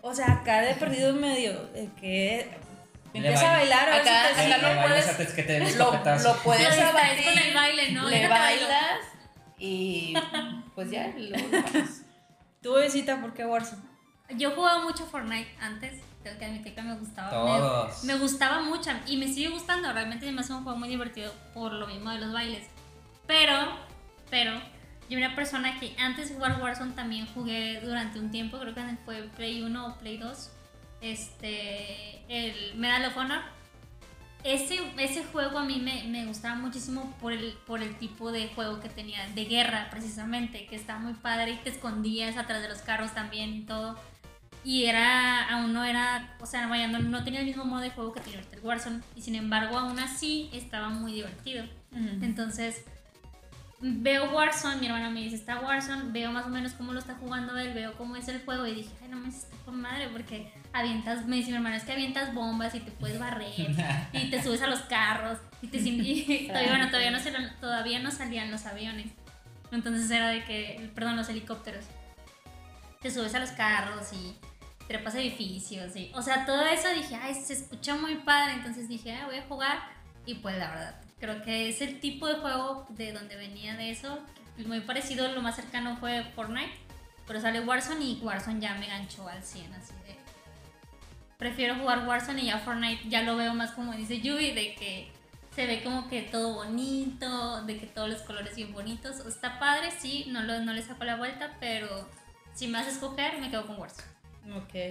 o 0.00 0.12
sea, 0.14 0.26
acá 0.32 0.60
de 0.62 0.74
perdido 0.74 1.12
medio, 1.14 1.52
de 1.68 1.88
que 2.00 2.50
empieza 3.14 3.52
a 3.54 3.56
baila. 3.58 3.76
bailar, 3.76 3.88
a 3.88 3.92
ver 3.92 4.00
Acá- 4.00 4.28
si 4.30 4.34
te 4.34 4.52
acá 4.54 4.56
Le 4.56 4.74
bailas 4.74 4.86
puedes- 4.88 5.08
antes 5.10 5.32
que 5.34 5.42
te 5.44 5.52
den 5.52 5.78
Lo, 5.78 5.92
lo 5.92 6.36
puedes 6.42 6.76
Lo 6.76 6.86
abatir, 6.88 7.24
con 7.24 7.38
el 7.38 7.54
baile, 7.54 7.90
¿no? 7.92 8.08
le 8.08 8.26
bailas 8.28 8.98
y 9.62 10.14
pues 10.74 10.90
ya, 10.90 11.14
luego 11.16 11.48
lo. 11.48 11.62
Tú, 12.62 12.74
besita, 12.74 13.20
¿por 13.20 13.32
qué 13.32 13.46
Warzone? 13.46 13.80
Yo 14.36 14.50
jugaba 14.50 14.82
mucho 14.82 15.06
Fortnite 15.06 15.48
antes, 15.60 16.02
tengo 16.24 16.36
que 16.36 16.44
admitir 16.46 16.74
que 16.74 16.82
me 16.82 16.96
gustaba. 16.96 17.30
Todos. 17.30 18.02
Me, 18.02 18.14
me 18.14 18.18
gustaba 18.18 18.60
mucho 18.62 18.90
y 19.06 19.16
me 19.18 19.28
sigue 19.28 19.50
gustando, 19.50 19.92
realmente 19.92 20.30
me 20.32 20.40
hace 20.40 20.52
un 20.52 20.64
juego 20.64 20.78
muy 20.78 20.88
divertido 20.88 21.32
por 21.54 21.72
lo 21.72 21.86
mismo 21.86 22.10
de 22.10 22.18
los 22.18 22.32
bailes. 22.32 22.66
Pero, 23.28 23.54
pero, 24.30 24.52
yo 25.08 25.18
era 25.18 25.28
una 25.28 25.36
persona 25.36 25.78
que 25.78 25.94
antes 25.96 26.30
de 26.30 26.34
jugar 26.34 26.60
Warzone 26.60 26.94
también 26.94 27.26
jugué 27.32 27.80
durante 27.82 28.18
un 28.18 28.32
tiempo, 28.32 28.58
creo 28.58 28.74
que 28.74 28.82
fue 29.04 29.22
Play 29.36 29.62
1 29.62 29.86
o 29.86 29.94
Play 29.98 30.16
2, 30.16 30.50
este, 31.02 32.24
el 32.28 32.74
Medal 32.74 33.04
of 33.04 33.16
Honor. 33.16 33.42
Ese, 34.44 34.78
ese 34.98 35.24
juego 35.24 35.58
a 35.58 35.64
mí 35.64 35.78
me, 35.78 36.04
me 36.04 36.26
gustaba 36.26 36.56
muchísimo 36.56 37.14
por 37.20 37.32
el, 37.32 37.52
por 37.66 37.80
el 37.82 37.96
tipo 37.96 38.32
de 38.32 38.48
juego 38.48 38.80
que 38.80 38.88
tenía, 38.88 39.28
de 39.28 39.44
guerra 39.44 39.88
precisamente, 39.90 40.66
que 40.66 40.74
estaba 40.74 40.98
muy 40.98 41.14
padre 41.14 41.52
y 41.52 41.56
te 41.58 41.70
escondías 41.70 42.36
atrás 42.36 42.60
de 42.60 42.68
los 42.68 42.78
carros 42.78 43.14
también 43.14 43.54
y 43.54 43.60
todo. 43.62 43.96
Y 44.64 44.84
era, 44.84 45.48
aún 45.48 45.72
no 45.72 45.84
era, 45.84 46.36
o 46.40 46.46
sea, 46.46 46.68
vaya, 46.68 46.86
no, 46.86 46.98
no 47.00 47.24
tenía 47.24 47.40
el 47.40 47.46
mismo 47.46 47.64
modo 47.64 47.80
de 47.80 47.90
juego 47.90 48.12
que 48.12 48.20
tenía 48.20 48.40
el 48.40 48.60
Warzone. 48.62 49.00
Y 49.16 49.22
sin 49.22 49.34
embargo, 49.34 49.76
aún 49.78 49.98
así 49.98 50.50
estaba 50.52 50.88
muy 50.88 51.12
divertido. 51.12 51.64
Entonces, 52.20 52.84
veo 53.80 54.32
Warzone, 54.32 54.76
mi 54.76 54.86
hermana 54.86 55.10
me 55.10 55.20
dice, 55.20 55.36
está 55.36 55.60
Warzone, 55.60 56.12
veo 56.12 56.30
más 56.30 56.46
o 56.46 56.48
menos 56.48 56.72
cómo 56.72 56.92
lo 56.92 57.00
está 57.00 57.14
jugando 57.16 57.58
él, 57.58 57.74
veo 57.74 57.94
cómo 57.94 58.16
es 58.16 58.28
el 58.28 58.44
juego 58.44 58.66
y 58.66 58.74
dije, 58.74 58.90
ay, 59.02 59.08
no 59.08 59.18
me 59.18 59.28
está 59.28 59.56
con 59.64 59.80
madre 59.80 60.08
porque 60.12 60.52
avientas, 60.72 61.26
me 61.26 61.36
dice 61.36 61.50
mi 61.50 61.56
hermana, 61.56 61.76
es 61.76 61.84
que 61.84 61.92
avientas 61.92 62.34
bombas 62.34 62.74
y 62.74 62.80
te 62.80 62.90
puedes 62.90 63.18
barrer 63.18 63.52
y 64.12 64.30
te 64.30 64.42
subes 64.42 64.62
a 64.62 64.66
los 64.66 64.80
carros 64.80 65.38
y, 65.60 65.68
te, 65.68 65.78
y 65.78 66.46
todavía, 66.48 66.70
bueno, 66.70 66.86
todavía, 66.88 67.10
no 67.10 67.20
salían, 67.20 67.56
todavía 67.60 67.98
no 68.00 68.10
salían 68.10 68.50
los 68.50 68.66
aviones. 68.66 69.08
Entonces 69.70 70.10
era 70.10 70.28
de 70.28 70.44
que, 70.44 70.90
perdón, 70.94 71.16
los 71.16 71.28
helicópteros. 71.28 71.84
Te 73.00 73.10
subes 73.10 73.34
a 73.34 73.40
los 73.40 73.50
carros 73.50 74.12
y 74.12 74.36
trepas 74.86 75.14
edificios 75.14 75.96
y, 75.96 76.12
o 76.14 76.22
sea, 76.22 76.44
todo 76.44 76.66
eso 76.66 76.88
dije, 76.94 77.16
ay, 77.16 77.34
se 77.34 77.54
escucha 77.54 77.94
muy 77.94 78.16
padre, 78.16 78.54
entonces 78.54 78.88
dije, 78.88 79.12
ah, 79.12 79.26
voy 79.26 79.36
a 79.36 79.42
jugar 79.42 79.78
y 80.26 80.34
pues 80.34 80.56
la 80.58 80.70
verdad, 80.70 81.00
creo 81.18 81.42
que 81.42 81.68
es 81.68 81.80
el 81.80 82.00
tipo 82.00 82.26
de 82.26 82.34
juego 82.34 82.86
de 82.90 83.12
donde 83.12 83.36
venía 83.36 83.76
de 83.76 83.90
eso, 83.90 84.20
muy 84.66 84.80
parecido, 84.80 85.28
lo 85.32 85.42
más 85.42 85.56
cercano 85.56 85.96
fue 85.96 86.24
Fortnite, 86.34 86.72
pero 87.26 87.40
sale 87.40 87.60
Warzone 87.60 88.04
y 88.04 88.20
Warzone 88.22 88.60
ya 88.60 88.74
me 88.74 88.86
ganchó 88.86 89.28
al 89.28 89.42
100, 89.42 89.72
así 89.74 89.94
de... 90.06 90.11
Prefiero 91.42 91.74
jugar 91.74 92.06
Warzone 92.06 92.42
y 92.42 92.46
ya 92.46 92.60
Fortnite 92.60 93.08
ya 93.08 93.22
lo 93.22 93.34
veo 93.34 93.52
más 93.52 93.72
como 93.72 93.92
dice 93.94 94.20
Yubi, 94.20 94.52
de 94.52 94.76
que 94.76 95.08
se 95.52 95.66
ve 95.66 95.82
como 95.82 96.08
que 96.08 96.22
todo 96.22 96.54
bonito, 96.54 97.64
de 97.64 97.78
que 97.78 97.86
todos 97.86 98.08
los 98.08 98.20
colores 98.20 98.54
bien 98.54 98.72
bonitos. 98.72 99.18
Está 99.26 99.58
padre, 99.58 99.90
sí, 99.90 100.26
no, 100.28 100.44
lo, 100.44 100.60
no 100.60 100.72
le 100.72 100.80
saco 100.82 101.02
la 101.02 101.16
vuelta, 101.16 101.56
pero 101.58 102.08
si 102.54 102.68
me 102.68 102.74
vas 102.74 102.86
a 102.86 102.90
escoger, 102.90 103.40
me 103.40 103.50
quedo 103.50 103.66
con 103.66 103.76
Warzone. 103.76 104.06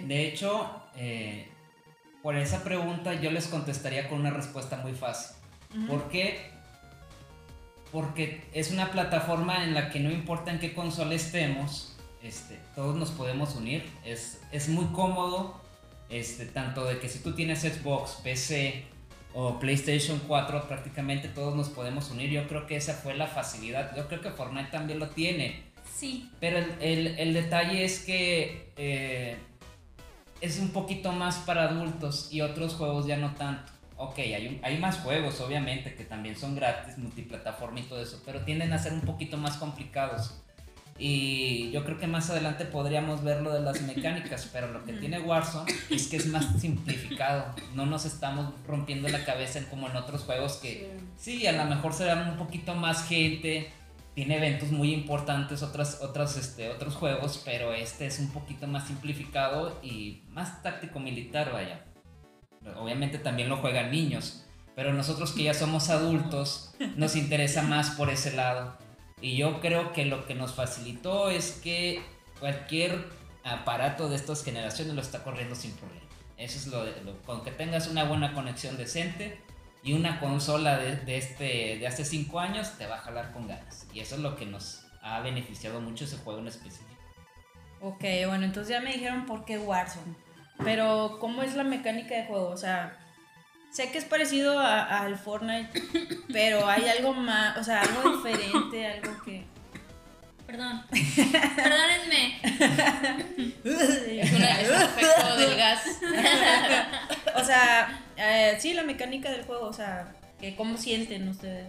De 0.05 0.27
hecho, 0.27 0.83
eh, 0.97 1.47
por 2.21 2.35
esa 2.35 2.65
pregunta 2.65 3.13
yo 3.13 3.31
les 3.31 3.47
contestaría 3.47 4.09
con 4.09 4.19
una 4.19 4.31
respuesta 4.31 4.75
muy 4.75 4.91
fácil. 4.91 5.37
¿Por 5.87 6.09
qué? 6.09 6.51
Porque 7.93 8.43
es 8.51 8.71
una 8.71 8.91
plataforma 8.91 9.63
en 9.63 9.73
la 9.73 9.89
que 9.89 10.01
no 10.01 10.11
importa 10.11 10.51
en 10.51 10.59
qué 10.59 10.73
consola 10.73 11.15
estemos, 11.15 11.95
este, 12.21 12.59
todos 12.75 12.97
nos 12.97 13.11
podemos 13.11 13.55
unir. 13.55 13.89
Es, 14.03 14.41
es 14.51 14.67
muy 14.67 14.87
cómodo, 14.87 15.60
este, 16.11 16.45
tanto 16.45 16.85
de 16.85 16.99
que 16.99 17.09
si 17.09 17.19
tú 17.19 17.33
tienes 17.33 17.61
Xbox, 17.61 18.19
PC 18.23 18.85
o 19.33 19.59
PlayStation 19.59 20.19
4, 20.27 20.67
prácticamente 20.67 21.29
todos 21.29 21.55
nos 21.55 21.69
podemos 21.69 22.11
unir. 22.11 22.29
Yo 22.29 22.47
creo 22.47 22.67
que 22.67 22.75
esa 22.75 22.93
fue 22.93 23.15
la 23.15 23.27
facilidad. 23.27 23.95
Yo 23.95 24.07
creo 24.07 24.21
que 24.21 24.29
Fortnite 24.31 24.69
también 24.71 24.99
lo 24.99 25.09
tiene. 25.09 25.63
Sí. 25.95 26.29
Pero 26.39 26.57
el, 26.57 26.71
el, 26.81 27.07
el 27.19 27.33
detalle 27.33 27.85
es 27.85 27.99
que 27.99 28.71
eh, 28.75 29.37
es 30.41 30.59
un 30.59 30.69
poquito 30.71 31.11
más 31.13 31.37
para 31.37 31.63
adultos 31.69 32.29
y 32.31 32.41
otros 32.41 32.73
juegos 32.75 33.05
ya 33.07 33.17
no 33.17 33.33
tanto. 33.35 33.71
Ok, 33.97 34.17
hay, 34.19 34.47
un- 34.47 34.59
hay 34.63 34.77
más 34.79 34.97
juegos, 34.97 35.39
obviamente, 35.41 35.93
que 35.93 36.03
también 36.03 36.35
son 36.35 36.55
gratis, 36.55 36.97
multiplataforma 36.97 37.79
y 37.79 37.83
todo 37.83 38.01
eso, 38.01 38.19
pero 38.25 38.41
tienden 38.41 38.73
a 38.73 38.79
ser 38.79 38.93
un 38.93 39.01
poquito 39.01 39.37
más 39.37 39.57
complicados. 39.57 40.40
Y 41.03 41.71
yo 41.71 41.83
creo 41.83 41.97
que 41.97 42.05
más 42.05 42.29
adelante 42.29 42.63
podríamos 42.63 43.23
ver 43.23 43.41
lo 43.41 43.51
de 43.51 43.61
las 43.61 43.81
mecánicas, 43.81 44.47
pero 44.53 44.71
lo 44.71 44.85
que 44.85 44.93
tiene 44.93 45.19
Warzone 45.19 45.73
es 45.89 46.07
que 46.07 46.17
es 46.17 46.27
más 46.27 46.45
simplificado. 46.61 47.55
No 47.73 47.87
nos 47.87 48.05
estamos 48.05 48.53
rompiendo 48.67 49.09
la 49.09 49.25
cabeza 49.25 49.57
en 49.57 49.65
como 49.65 49.89
en 49.89 49.95
otros 49.95 50.21
juegos 50.21 50.57
que 50.57 50.91
sí, 51.17 51.47
a 51.47 51.53
lo 51.53 51.65
mejor 51.65 51.93
serán 51.93 52.29
un 52.29 52.37
poquito 52.37 52.75
más 52.75 53.07
gente, 53.07 53.73
tiene 54.13 54.37
eventos 54.37 54.69
muy 54.69 54.93
importantes, 54.93 55.63
otras, 55.63 56.01
otras, 56.03 56.37
este, 56.37 56.69
otros 56.69 56.93
juegos, 56.93 57.41
pero 57.43 57.73
este 57.73 58.05
es 58.05 58.19
un 58.19 58.29
poquito 58.29 58.67
más 58.67 58.85
simplificado 58.85 59.79
y 59.81 60.21
más 60.29 60.61
táctico 60.61 60.99
militar, 60.99 61.51
vaya. 61.51 61.83
Obviamente 62.77 63.17
también 63.17 63.49
lo 63.49 63.57
juegan 63.57 63.89
niños, 63.89 64.45
pero 64.75 64.93
nosotros 64.93 65.31
que 65.31 65.45
ya 65.45 65.55
somos 65.55 65.89
adultos 65.89 66.75
nos 66.95 67.15
interesa 67.15 67.63
más 67.63 67.89
por 67.89 68.11
ese 68.11 68.35
lado. 68.35 68.77
Y 69.21 69.37
yo 69.37 69.59
creo 69.61 69.93
que 69.93 70.05
lo 70.05 70.25
que 70.25 70.35
nos 70.35 70.53
facilitó 70.53 71.29
es 71.29 71.59
que 71.63 72.01
cualquier 72.39 73.05
aparato 73.43 74.09
de 74.09 74.15
estas 74.15 74.43
generaciones 74.43 74.93
lo 74.95 75.01
está 75.01 75.23
corriendo 75.23 75.55
sin 75.55 75.71
problema. 75.73 76.01
Eso 76.37 76.57
es 76.57 76.67
lo, 76.67 76.83
lo- 77.03 77.21
con 77.23 77.43
que 77.43 77.51
tengas 77.51 77.87
una 77.87 78.03
buena 78.03 78.33
conexión 78.33 78.77
decente 78.77 79.39
y 79.83 79.93
una 79.93 80.19
consola 80.19 80.77
de, 80.77 80.95
de 80.95 81.17
este, 81.17 81.77
de 81.77 81.87
hace 81.87 82.03
5 82.05 82.39
años 82.39 82.77
te 82.77 82.87
va 82.87 82.95
a 82.95 82.99
jalar 83.01 83.31
con 83.31 83.47
ganas. 83.47 83.85
Y 83.93 83.99
eso 83.99 84.15
es 84.15 84.21
lo 84.21 84.35
que 84.35 84.45
nos 84.45 84.85
ha 85.03 85.19
beneficiado 85.21 85.81
mucho 85.81 86.05
ese 86.05 86.17
juego 86.17 86.39
en 86.39 86.47
específico. 86.47 86.89
Ok, 87.79 88.03
bueno, 88.27 88.45
entonces 88.45 88.69
ya 88.69 88.81
me 88.81 88.93
dijeron 88.93 89.25
por 89.25 89.45
qué 89.45 89.57
Warzone. 89.57 90.15
Pero, 90.63 91.17
¿cómo 91.19 91.41
es 91.41 91.55
la 91.55 91.63
mecánica 91.63 92.15
de 92.15 92.25
juego? 92.25 92.49
O 92.49 92.57
sea, 92.57 92.99
sé 93.71 93.91
que 93.91 93.97
es 93.97 94.05
parecido 94.05 94.59
a- 94.59 95.01
al 95.01 95.17
Fortnite, 95.17 95.69
pero 96.31 96.67
hay 96.67 96.87
algo 96.87 97.13
más, 97.13 97.57
o 97.57 97.63
sea, 97.63 97.81
algo 97.81 98.17
diferente, 98.17 98.87
algo 98.87 99.21
que. 99.23 99.45
Perdón. 100.45 100.83
Perdónenme. 101.55 102.41
Es, 103.63 104.31
un 104.33 104.43
efecto 104.43 105.37
del 105.37 105.55
gas. 105.55 105.83
o 107.35 107.43
sea, 107.43 108.03
eh, 108.17 108.57
sí, 108.59 108.73
la 108.73 108.83
mecánica 108.83 109.31
del 109.31 109.43
juego, 109.45 109.67
o 109.67 109.73
sea, 109.73 110.13
que 110.39 110.55
cómo 110.55 110.77
sienten 110.77 111.29
ustedes. 111.29 111.67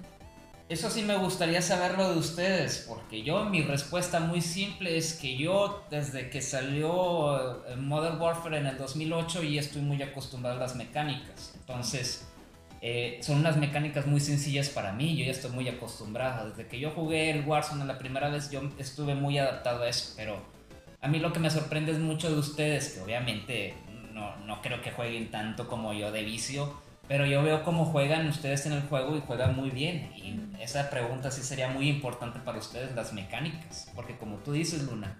Eso 0.68 0.90
sí 0.90 1.02
me 1.02 1.16
gustaría 1.16 1.60
saberlo 1.60 2.12
de 2.12 2.18
ustedes, 2.18 2.86
porque 2.88 3.22
yo 3.22 3.44
mi 3.44 3.62
respuesta 3.62 4.20
muy 4.20 4.40
simple 4.40 4.96
es 4.96 5.12
que 5.14 5.36
yo 5.36 5.84
desde 5.90 6.30
que 6.30 6.40
salió 6.40 7.66
eh, 7.68 7.76
Modern 7.76 8.20
Warfare 8.20 8.56
en 8.56 8.66
el 8.66 8.78
2008 8.78 9.42
ya 9.42 9.60
estoy 9.60 9.82
muy 9.82 10.02
acostumbrado 10.02 10.56
a 10.56 10.60
las 10.60 10.74
mecánicas. 10.74 11.51
Entonces, 11.72 12.28
eh, 12.82 13.18
son 13.22 13.38
unas 13.38 13.56
mecánicas 13.56 14.06
muy 14.06 14.20
sencillas 14.20 14.68
para 14.68 14.92
mí, 14.92 15.16
yo 15.16 15.24
ya 15.24 15.30
estoy 15.30 15.50
muy 15.52 15.66
acostumbrado. 15.68 16.50
Desde 16.50 16.66
que 16.66 16.78
yo 16.78 16.90
jugué 16.90 17.30
el 17.30 17.46
Warzone 17.46 17.86
la 17.86 17.98
primera 17.98 18.28
vez 18.28 18.50
yo 18.50 18.60
estuve 18.78 19.14
muy 19.14 19.38
adaptado 19.38 19.82
a 19.82 19.88
eso, 19.88 20.12
pero 20.14 20.36
a 21.00 21.08
mí 21.08 21.18
lo 21.18 21.32
que 21.32 21.40
me 21.40 21.50
sorprende 21.50 21.92
es 21.92 21.98
mucho 21.98 22.30
de 22.30 22.38
ustedes, 22.38 22.90
que 22.90 23.00
obviamente 23.00 23.74
no, 24.12 24.36
no 24.44 24.60
creo 24.60 24.82
que 24.82 24.90
jueguen 24.90 25.30
tanto 25.30 25.66
como 25.66 25.94
yo 25.94 26.12
de 26.12 26.24
vicio, 26.24 26.74
pero 27.08 27.24
yo 27.24 27.42
veo 27.42 27.64
cómo 27.64 27.86
juegan 27.86 28.28
ustedes 28.28 28.66
en 28.66 28.72
el 28.72 28.82
juego 28.82 29.16
y 29.16 29.20
juegan 29.20 29.56
muy 29.56 29.70
bien. 29.70 30.12
Y 30.14 30.38
esa 30.62 30.90
pregunta 30.90 31.30
sí 31.30 31.42
sería 31.42 31.68
muy 31.68 31.88
importante 31.88 32.38
para 32.40 32.58
ustedes, 32.58 32.94
las 32.94 33.14
mecánicas. 33.14 33.90
Porque 33.94 34.16
como 34.18 34.36
tú 34.36 34.52
dices, 34.52 34.82
Luna, 34.82 35.16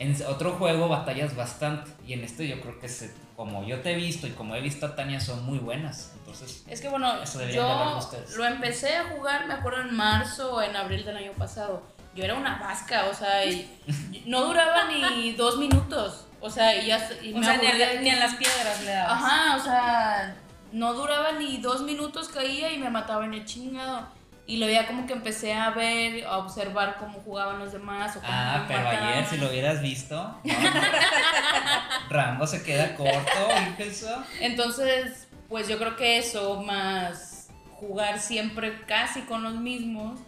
en 0.00 0.16
otro 0.26 0.52
juego 0.54 0.88
batallas 0.88 1.36
bastante. 1.36 1.90
Y 2.06 2.14
en 2.14 2.24
este 2.24 2.48
yo 2.48 2.60
creo 2.60 2.80
que 2.80 2.88
se- 2.88 3.14
como 3.36 3.64
yo 3.64 3.80
te 3.80 3.92
he 3.92 3.94
visto 3.94 4.26
y 4.26 4.30
como 4.32 4.54
he 4.56 4.60
visto 4.60 4.84
a 4.86 4.96
Tania 4.96 5.20
son 5.20 5.44
muy 5.46 5.58
buenas. 5.58 6.12
Entonces, 6.18 6.64
Es 6.68 6.80
que 6.80 6.88
bueno, 6.88 7.14
yo 7.54 7.98
lo 8.36 8.44
empecé 8.46 8.96
a 8.96 9.04
jugar, 9.10 9.46
me 9.46 9.54
acuerdo, 9.54 9.82
en 9.82 9.94
marzo 9.94 10.54
o 10.56 10.62
en 10.62 10.74
abril 10.76 11.04
del 11.04 11.16
año 11.16 11.32
pasado. 11.32 11.82
Yo 12.14 12.24
era 12.24 12.34
una 12.34 12.58
vasca, 12.58 13.06
o 13.10 13.14
sea, 13.14 13.44
y 13.46 13.70
no 14.26 14.44
duraba 14.44 14.84
ni 14.88 15.32
dos 15.32 15.58
minutos. 15.58 16.26
O 16.40 16.50
sea, 16.50 16.74
y 16.82 16.86
ya 16.86 17.08
y 17.22 17.32
O 17.34 17.38
me 17.38 17.44
sea, 17.44 17.56
ni 17.58 17.66
a, 17.66 18.00
ni 18.00 18.10
a 18.10 18.16
las 18.16 18.34
piedras 18.34 18.82
le 18.82 18.90
dabas. 18.92 19.12
Ajá, 19.22 19.56
o 19.56 19.60
sea, 19.62 20.36
no 20.72 20.94
duraba 20.94 21.32
ni 21.32 21.58
dos 21.58 21.82
minutos, 21.82 22.28
caía 22.28 22.72
y 22.72 22.78
me 22.78 22.88
mataba 22.90 23.24
en 23.26 23.34
el 23.34 23.44
chingado. 23.44 24.08
Y 24.46 24.56
luego 24.56 24.72
ya 24.72 24.86
como 24.86 25.06
que 25.06 25.12
empecé 25.12 25.52
a 25.54 25.70
ver, 25.70 26.24
a 26.24 26.38
observar 26.38 26.96
cómo 26.98 27.20
jugaban 27.20 27.58
los 27.58 27.72
demás. 27.72 28.16
O 28.16 28.20
cómo 28.20 28.32
ah, 28.32 28.64
pero 28.66 28.82
mataban. 28.82 29.08
ayer 29.08 29.26
si 29.26 29.36
lo 29.36 29.48
hubieras 29.48 29.80
visto, 29.80 30.16
¿no? 30.16 30.40
Rambo 32.10 32.46
se 32.46 32.62
queda 32.62 32.96
corto, 32.96 33.30
incluso. 33.68 34.24
Entonces, 34.40 35.28
pues 35.48 35.68
yo 35.68 35.78
creo 35.78 35.96
que 35.96 36.18
eso, 36.18 36.62
más 36.62 37.48
jugar 37.80 38.18
siempre 38.18 38.82
casi 38.86 39.22
con 39.22 39.42
los 39.42 39.54
mismos, 39.54 40.18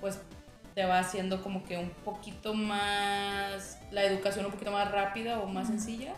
pues 0.00 0.18
te 0.74 0.84
va 0.84 0.98
haciendo 1.00 1.42
como 1.42 1.64
que 1.64 1.76
un 1.76 1.90
poquito 1.90 2.54
más, 2.54 3.78
la 3.90 4.04
educación 4.04 4.46
un 4.46 4.52
poquito 4.52 4.70
más 4.70 4.90
rápida 4.90 5.40
o 5.40 5.46
más 5.46 5.66
sencilla. 5.66 6.14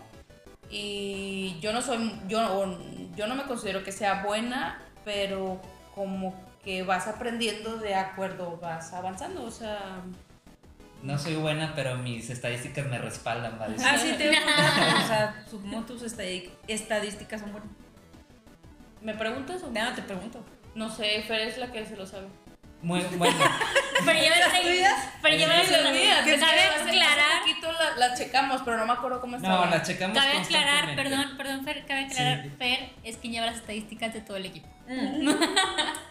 Y 0.70 1.56
yo 1.60 1.72
no 1.72 1.82
soy, 1.82 2.20
yo, 2.28 2.78
yo 3.16 3.26
no 3.26 3.34
me 3.34 3.44
considero 3.44 3.82
que 3.82 3.92
sea 3.92 4.22
buena, 4.22 4.80
pero 5.04 5.60
como 5.94 6.34
que 6.64 6.82
vas 6.82 7.06
aprendiendo 7.06 7.76
de 7.76 7.94
acuerdo, 7.94 8.58
vas 8.58 8.92
avanzando, 8.92 9.44
o 9.44 9.50
sea... 9.50 10.02
No 11.02 11.18
soy 11.18 11.36
buena, 11.36 11.74
pero 11.74 11.98
mis 11.98 12.30
estadísticas 12.30 12.86
me 12.86 12.98
respaldan, 12.98 13.58
va 13.60 13.66
a 13.66 13.68
decir. 13.68 13.86
Ah, 13.86 13.98
sí, 13.98 14.14
te 14.16 14.30
O 15.04 15.06
sea, 15.06 15.44
supongo 15.48 15.82
tus 15.82 16.02
estadísticas 16.02 17.40
son 17.40 17.52
buenas. 17.52 17.68
¿Me 19.02 19.14
preguntas 19.14 19.62
o 19.62 19.70
no 19.70 19.94
te 19.94 20.00
pregunto. 20.00 20.42
No 20.74 20.90
sé, 20.90 21.22
Fer 21.28 21.42
es 21.42 21.58
la 21.58 21.70
que 21.70 21.84
se 21.84 21.94
lo 21.94 22.06
sabe. 22.06 22.26
Muy 22.84 23.00
bueno. 23.16 23.36
Pero 24.04 24.18
yo 24.18 24.24
Pero 25.22 25.36
yo 25.36 25.46
Se 25.64 25.82
me 25.82 25.88
olvida, 25.88 26.18
es 26.20 26.24
que 26.26 26.38
Cabe 26.38 26.60
aclarar. 26.62 27.40
poquito 27.40 27.72
la, 27.72 27.96
la 28.08 28.14
checamos, 28.14 28.60
pero 28.64 28.76
no 28.76 28.86
me 28.86 28.92
acuerdo 28.92 29.20
cómo 29.20 29.36
No, 29.38 29.42
estaba. 29.42 29.66
la 29.70 29.82
checamos 29.82 30.18
Cabe 30.18 30.38
aclarar, 30.38 30.94
perdón, 30.96 31.36
perdón, 31.36 31.64
Fer, 31.64 31.86
cabe 31.86 32.04
aclarar, 32.06 32.42
Sí. 32.42 32.50
Fer 32.58 32.90
es 33.04 33.16
quien 33.16 33.32
lleva 33.32 33.46
las 33.46 33.56
estadísticas 33.56 34.12
de 34.12 34.20
todo 34.20 34.36
el 34.36 34.46
equipo. 34.46 34.68
Mm. 34.88 35.30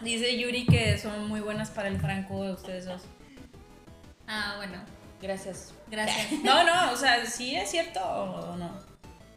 Dice 0.00 0.36
Yuri 0.38 0.66
que 0.66 0.98
son 0.98 1.28
muy 1.28 1.40
buenas 1.40 1.70
para 1.70 1.88
el 1.88 2.00
franco 2.00 2.42
de 2.42 2.52
ustedes 2.52 2.86
dos. 2.86 3.02
Ah, 4.26 4.54
bueno, 4.56 4.78
Gracias. 5.20 5.74
gracias. 5.88 6.32
No, 6.42 6.64
no, 6.64 6.92
o 6.92 6.96
sea, 6.96 7.24
¿sí 7.26 7.54
es 7.54 7.70
cierto 7.70 8.00
o 8.00 8.56
no? 8.56 8.70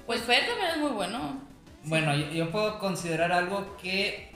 Pues 0.06 0.22
Fer 0.22 0.48
también 0.48 0.70
es 0.72 0.78
muy 0.78 0.92
bueno. 0.92 1.42
Bueno, 1.84 2.16
yo, 2.16 2.28
yo 2.32 2.50
puedo 2.52 2.80
considerar 2.80 3.32
algo 3.32 3.78
que 3.78 4.27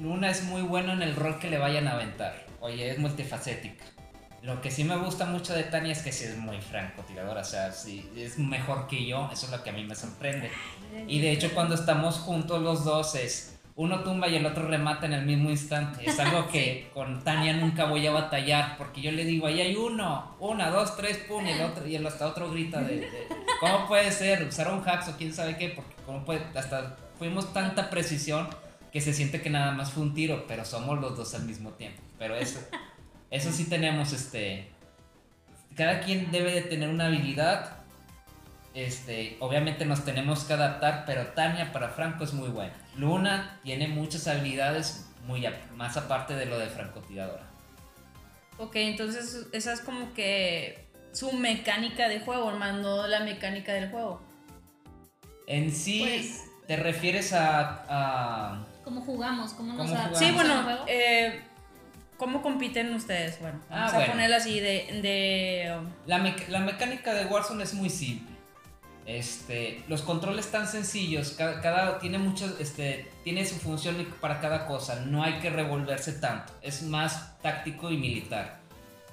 Luna 0.00 0.30
es 0.30 0.44
muy 0.44 0.62
bueno 0.62 0.92
en 0.92 1.02
el 1.02 1.16
rol 1.16 1.38
que 1.38 1.50
le 1.50 1.58
vayan 1.58 1.88
a 1.88 1.92
aventar. 1.92 2.46
Oye, 2.60 2.90
es 2.90 2.98
multifacética. 2.98 3.84
Lo 4.42 4.60
que 4.60 4.70
sí 4.70 4.84
me 4.84 4.96
gusta 4.96 5.26
mucho 5.26 5.52
de 5.52 5.64
Tania 5.64 5.92
es 5.92 6.02
que 6.02 6.12
sí 6.12 6.24
es 6.24 6.36
muy 6.36 6.60
francotiradora, 6.60 7.40
o 7.40 7.44
sea, 7.44 7.72
sí, 7.72 8.08
es 8.16 8.38
mejor 8.38 8.86
que 8.86 9.04
yo, 9.04 9.28
eso 9.32 9.46
es 9.46 9.52
lo 9.52 9.62
que 9.64 9.70
a 9.70 9.72
mí 9.72 9.82
me 9.82 9.96
sorprende. 9.96 10.50
Y 11.08 11.20
de 11.20 11.32
hecho 11.32 11.50
cuando 11.52 11.74
estamos 11.74 12.16
juntos 12.18 12.62
los 12.62 12.84
dos 12.84 13.16
es 13.16 13.58
uno 13.74 14.00
tumba 14.00 14.28
y 14.28 14.36
el 14.36 14.46
otro 14.46 14.66
remata 14.66 15.06
en 15.06 15.12
el 15.12 15.24
mismo 15.24 15.50
instante. 15.50 16.08
Es 16.08 16.18
algo 16.20 16.48
que 16.48 16.88
con 16.94 17.22
Tania 17.24 17.52
nunca 17.52 17.86
voy 17.86 18.06
a 18.06 18.12
batallar 18.12 18.76
porque 18.78 19.00
yo 19.00 19.10
le 19.10 19.24
digo, 19.24 19.48
ahí 19.48 19.60
hay 19.60 19.74
uno, 19.74 20.36
una, 20.38 20.70
dos, 20.70 20.96
tres, 20.96 21.16
pum, 21.28 21.44
y 21.44 21.50
el 21.50 21.60
otro, 21.62 21.86
y 21.86 21.96
el 21.96 22.06
hasta 22.06 22.28
otro 22.28 22.50
grita 22.50 22.80
de, 22.80 23.00
de, 23.00 23.28
¿cómo 23.60 23.88
puede 23.88 24.12
ser? 24.12 24.44
Usaron 24.44 24.82
hacks 24.88 25.08
o 25.08 25.16
quién 25.16 25.34
sabe 25.34 25.56
qué, 25.56 25.70
porque 25.70 25.94
cómo 26.06 26.24
puede, 26.24 26.44
hasta 26.54 26.96
fuimos 27.18 27.52
tanta 27.52 27.90
precisión 27.90 28.48
que 28.92 29.00
se 29.00 29.12
siente 29.12 29.40
que 29.42 29.50
nada 29.50 29.72
más 29.72 29.92
fue 29.92 30.02
un 30.02 30.14
tiro, 30.14 30.46
pero 30.46 30.64
somos 30.64 30.98
los 31.00 31.16
dos 31.16 31.34
al 31.34 31.42
mismo 31.44 31.70
tiempo. 31.72 32.00
Pero 32.18 32.34
eso, 32.36 32.60
eso 33.30 33.52
sí 33.52 33.64
tenemos, 33.68 34.12
este, 34.12 34.68
cada 35.76 36.00
quien 36.00 36.30
debe 36.30 36.52
de 36.52 36.62
tener 36.62 36.88
una 36.88 37.06
habilidad 37.06 37.74
este, 38.74 39.36
obviamente 39.40 39.84
nos 39.86 40.04
tenemos 40.04 40.44
que 40.44 40.52
adaptar, 40.52 41.02
pero 41.04 41.28
Tania 41.28 41.72
para 41.72 41.88
Franco 41.88 42.22
es 42.22 42.32
muy 42.32 42.48
buena. 42.48 42.74
Luna 42.96 43.58
tiene 43.64 43.88
muchas 43.88 44.28
habilidades 44.28 45.06
muy 45.26 45.44
a- 45.46 45.60
más 45.74 45.96
aparte 45.96 46.34
de 46.36 46.46
lo 46.46 46.58
de 46.58 46.68
francotiradora. 46.68 47.44
Ok, 48.58 48.76
entonces 48.76 49.46
esa 49.52 49.72
es 49.72 49.80
como 49.80 50.12
que 50.14 50.86
su 51.12 51.32
mecánica 51.32 52.08
de 52.08 52.20
juego, 52.20 52.52
más 52.52 52.74
no 52.76 53.06
la 53.08 53.20
mecánica 53.20 53.72
del 53.72 53.90
juego. 53.90 54.20
En 55.48 55.72
sí, 55.72 56.00
Pues- 56.06 56.44
¿te 56.68 56.76
refieres 56.76 57.32
a, 57.32 57.84
a- 57.88 58.64
¿Cómo 58.88 59.02
jugamos? 59.02 59.52
¿Cómo 59.52 59.74
nos 59.74 59.86
¿Cómo 59.86 59.98
adaptamos 60.00 60.18
jugamos? 60.18 60.46
Sí, 60.46 60.48
bueno, 60.48 60.62
juego? 60.64 60.84
eh, 60.88 61.42
¿cómo 62.16 62.40
compiten 62.40 62.94
ustedes? 62.94 63.38
Bueno, 63.38 63.60
Ah, 63.68 63.74
vamos 63.80 63.92
a 63.92 63.96
bueno. 63.96 64.12
ponerlo 64.12 64.36
así 64.36 64.60
de... 64.60 65.00
de 65.02 65.76
um, 65.78 65.86
La, 66.06 66.18
mec- 66.20 66.48
la 66.48 66.60
mecánica 66.60 67.12
de 67.12 67.26
Warzone 67.26 67.64
es 67.64 67.74
muy 67.74 67.90
simple. 67.90 68.34
Este, 69.04 69.82
los 69.88 70.00
controles 70.00 70.50
tan 70.50 70.66
sencillos, 70.66 71.32
cada, 71.36 71.60
cada- 71.60 71.98
tiene 71.98 72.16
muchos, 72.18 72.58
este, 72.60 73.10
tiene 73.24 73.44
su 73.44 73.56
función 73.56 73.96
para 74.22 74.40
cada 74.40 74.66
cosa. 74.66 75.00
No 75.04 75.22
hay 75.22 75.38
que 75.40 75.50
revolverse 75.50 76.12
tanto. 76.12 76.54
Es 76.62 76.82
más 76.82 77.38
táctico 77.42 77.90
y 77.90 77.98
militar. 77.98 78.58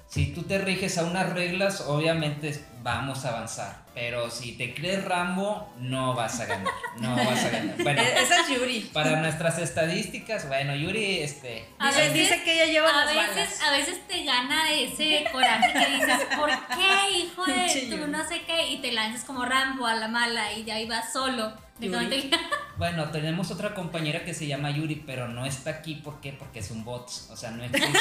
Si 0.08 0.26
tú 0.32 0.44
te 0.44 0.58
riges 0.58 0.98
a 0.98 1.04
unas 1.04 1.30
reglas, 1.32 1.80
obviamente 1.82 2.64
vamos 2.82 3.24
a 3.24 3.30
avanzar. 3.30 3.84
Pero 3.92 4.30
si 4.30 4.52
te 4.52 4.72
crees 4.74 5.04
Rambo, 5.04 5.72
no 5.78 6.14
vas 6.14 6.38
a 6.40 6.46
ganar. 6.46 6.72
No 7.00 7.16
vas 7.16 7.44
a 7.44 7.48
ganar. 7.50 7.76
Bueno, 7.82 8.00
esa 8.22 8.40
es 8.42 8.48
Yuri. 8.48 8.80
para 8.92 9.20
nuestras 9.20 9.58
estadísticas, 9.58 10.46
bueno, 10.48 10.76
Yuri, 10.76 11.20
este, 11.20 11.66
A 11.78 11.88
Dice, 11.88 12.00
veces- 12.02 12.14
dice 12.14 12.42
que 12.44 12.52
ella 12.62 12.72
lleva 12.72 12.90
a 12.90 13.04
las 13.04 13.14
veces, 13.14 13.36
balas. 13.36 13.62
a 13.62 13.70
veces 13.72 14.06
te 14.06 14.24
gana 14.24 14.70
ese 14.72 15.24
coraje 15.32 15.72
que 15.72 15.94
dices, 15.96 16.18
¿por 16.38 16.50
qué, 16.50 17.10
hijo 17.18 17.44
de 17.44 17.86
tú 17.96 18.06
no 18.06 18.28
sé 18.28 18.42
qué? 18.42 18.68
Y 18.72 18.78
te 18.82 18.92
lanzas 18.92 19.24
como 19.24 19.44
Rambo 19.44 19.86
a 19.86 19.94
la 19.94 20.08
mala 20.08 20.52
y 20.52 20.62
de 20.62 20.72
ahí 20.72 20.86
vas 20.86 21.12
solo. 21.12 21.52
De 21.78 21.86
Yuri. 21.86 21.96
cuando 22.06 22.16
te- 22.16 22.30
Bueno, 22.76 23.04
tenemos 23.10 23.50
otra 23.50 23.72
compañera 23.74 24.22
que 24.24 24.34
se 24.34 24.46
llama 24.46 24.70
Yuri, 24.70 24.96
pero 25.06 25.28
no 25.28 25.46
está 25.46 25.70
aquí 25.70 25.94
¿por 25.94 26.20
qué? 26.20 26.34
porque 26.34 26.58
es 26.58 26.70
un 26.70 26.84
bot. 26.84 27.08
O 27.30 27.36
sea, 27.36 27.50
no 27.50 27.64
existe. 27.64 27.98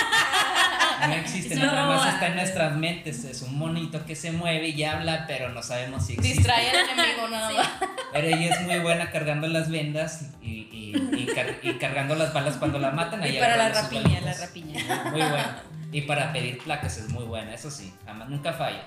No 1.07 1.13
existe, 1.13 1.55
No, 1.55 1.65
nada 1.67 1.87
más 1.87 2.13
está 2.13 2.27
en 2.27 2.35
nuestras 2.35 2.75
mentes. 2.75 3.23
Es 3.23 3.41
un 3.41 3.57
monito 3.57 4.05
que 4.05 4.15
se 4.17 4.31
mueve 4.31 4.69
y 4.69 4.83
habla, 4.83 5.25
pero 5.27 5.47
no 5.49 5.63
sabemos 5.63 6.05
si 6.05 6.13
existe. 6.13 6.35
Distrae 6.39 6.69
al 6.71 6.89
enemigo 6.89 7.27
nada 7.29 7.51
más. 7.53 7.69
Pero 8.11 8.27
ella 8.27 8.53
es 8.55 8.61
muy 8.63 8.79
buena 8.79 9.11
cargando 9.11 9.47
las 9.47 9.69
vendas 9.71 10.25
y, 10.41 10.67
y- 10.71 10.93
y 11.17 11.25
car- 11.33 11.55
y 11.61 11.73
cargando 11.75 12.15
las 12.15 12.33
balas 12.33 12.55
cuando 12.57 12.77
la 12.79 12.91
matan. 12.91 13.25
Y 13.25 13.37
para 13.39 13.55
la 13.57 13.69
rapiña, 13.69 14.19
la 14.21 14.33
rapiña. 14.33 14.83
Muy, 15.05 15.11
muy 15.11 15.29
buena. 15.29 15.63
Y 15.93 16.01
para 16.01 16.33
pedir 16.33 16.57
placas 16.59 16.97
es 16.97 17.09
muy 17.09 17.23
buena, 17.23 17.53
eso 17.53 17.71
sí, 17.71 17.93
jamás, 18.05 18.27
nunca 18.27 18.51
falla. 18.51 18.83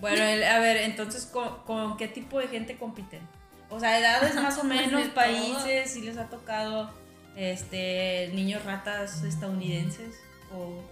Bueno, 0.00 0.22
el- 0.22 0.44
a 0.44 0.58
ver, 0.58 0.76
entonces, 0.78 1.24
¿con, 1.26 1.62
con 1.64 1.96
qué 1.96 2.08
tipo 2.08 2.38
de 2.38 2.48
gente 2.48 2.76
compiten? 2.76 3.20
O 3.70 3.78
sea, 3.80 3.98
edades 3.98 4.34
más 4.36 4.58
o 4.58 4.64
Pues 4.64 4.86
menos, 4.86 5.08
países, 5.08 5.92
si 5.92 6.02
les 6.02 6.16
ha 6.16 6.28
tocado 6.28 6.90
este 7.36 8.30
niños 8.34 8.64
ratas 8.64 9.22
estadounidenses 9.22 10.16
o 10.52 10.82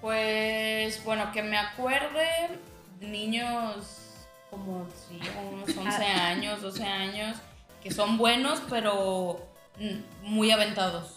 Pues 0.00 1.02
bueno, 1.04 1.32
que 1.32 1.42
me 1.42 1.58
acuerde, 1.58 2.28
niños 3.00 3.96
como 4.50 4.86
sí, 5.08 5.20
unos 5.52 5.68
11 5.76 6.04
años, 6.04 6.62
12 6.62 6.84
años, 6.84 7.36
que 7.82 7.90
son 7.90 8.18
buenos, 8.18 8.62
pero 8.68 9.46
muy 10.22 10.50
aventados. 10.50 11.16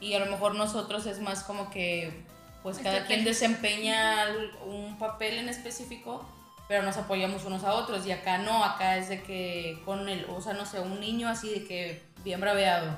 Y 0.00 0.14
a 0.14 0.18
lo 0.18 0.26
mejor 0.26 0.54
nosotros 0.54 1.06
es 1.06 1.20
más 1.20 1.42
como 1.42 1.70
que, 1.70 2.24
pues 2.62 2.78
cada 2.78 3.06
quien 3.06 3.24
desempeña 3.24 4.26
un 4.66 4.98
papel 4.98 5.38
en 5.38 5.48
específico, 5.48 6.24
pero 6.68 6.82
nos 6.82 6.96
apoyamos 6.96 7.44
unos 7.44 7.64
a 7.64 7.74
otros. 7.74 8.06
Y 8.06 8.12
acá 8.12 8.38
no, 8.38 8.64
acá 8.64 8.96
es 8.96 9.08
de 9.08 9.22
que 9.22 9.80
con 9.84 10.08
el, 10.08 10.26
o 10.30 10.40
sea, 10.40 10.52
no 10.54 10.66
sé, 10.66 10.80
un 10.80 11.00
niño 11.00 11.28
así 11.28 11.50
de 11.50 11.64
que 11.64 12.02
bien 12.24 12.40
braveado. 12.40 12.96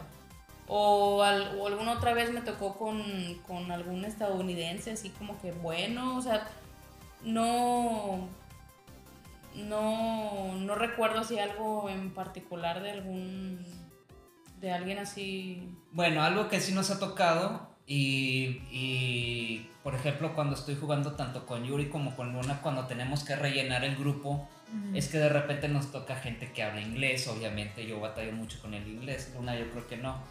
O, 0.66 1.22
al- 1.22 1.58
o 1.58 1.66
alguna 1.66 1.92
otra 1.92 2.12
vez 2.12 2.30
me 2.32 2.40
tocó 2.42 2.76
con, 2.76 3.02
con 3.46 3.70
algún 3.72 4.04
estadounidense, 4.04 4.92
así 4.92 5.10
como 5.10 5.40
que 5.40 5.52
bueno, 5.52 6.16
o 6.16 6.20
sea, 6.22 6.46
no, 7.22 8.28
no, 9.54 10.54
no 10.54 10.74
recuerdo 10.74 11.24
si 11.24 11.38
algo 11.38 11.88
en 11.88 12.12
particular 12.12 12.82
de 12.82 12.90
algún, 12.92 13.64
de 14.60 14.72
alguien 14.72 14.98
así. 14.98 15.74
Bueno, 15.92 16.22
algo 16.22 16.48
que 16.48 16.60
sí 16.60 16.72
nos 16.72 16.90
ha 16.90 16.98
tocado 16.98 17.68
y, 17.90 18.60
y, 18.70 19.66
por 19.82 19.94
ejemplo 19.94 20.34
cuando 20.34 20.54
estoy 20.54 20.76
jugando 20.76 21.12
tanto 21.12 21.46
con 21.46 21.64
Yuri 21.64 21.88
como 21.88 22.14
con 22.14 22.34
Luna, 22.34 22.60
cuando 22.62 22.86
tenemos 22.86 23.24
que 23.24 23.34
rellenar 23.34 23.82
el 23.84 23.96
grupo, 23.96 24.46
es 24.94 25.08
que 25.08 25.16
de 25.16 25.30
repente 25.30 25.66
nos 25.68 25.90
toca 25.90 26.14
gente 26.16 26.52
que 26.52 26.62
habla 26.62 26.82
inglés, 26.82 27.26
obviamente 27.26 27.86
yo 27.86 27.98
batallo 27.98 28.32
mucho 28.32 28.60
con 28.60 28.74
el 28.74 28.86
inglés, 28.86 29.32
Luna 29.34 29.58
yo 29.58 29.70
creo 29.70 29.88
que 29.88 29.96
no. 29.96 30.22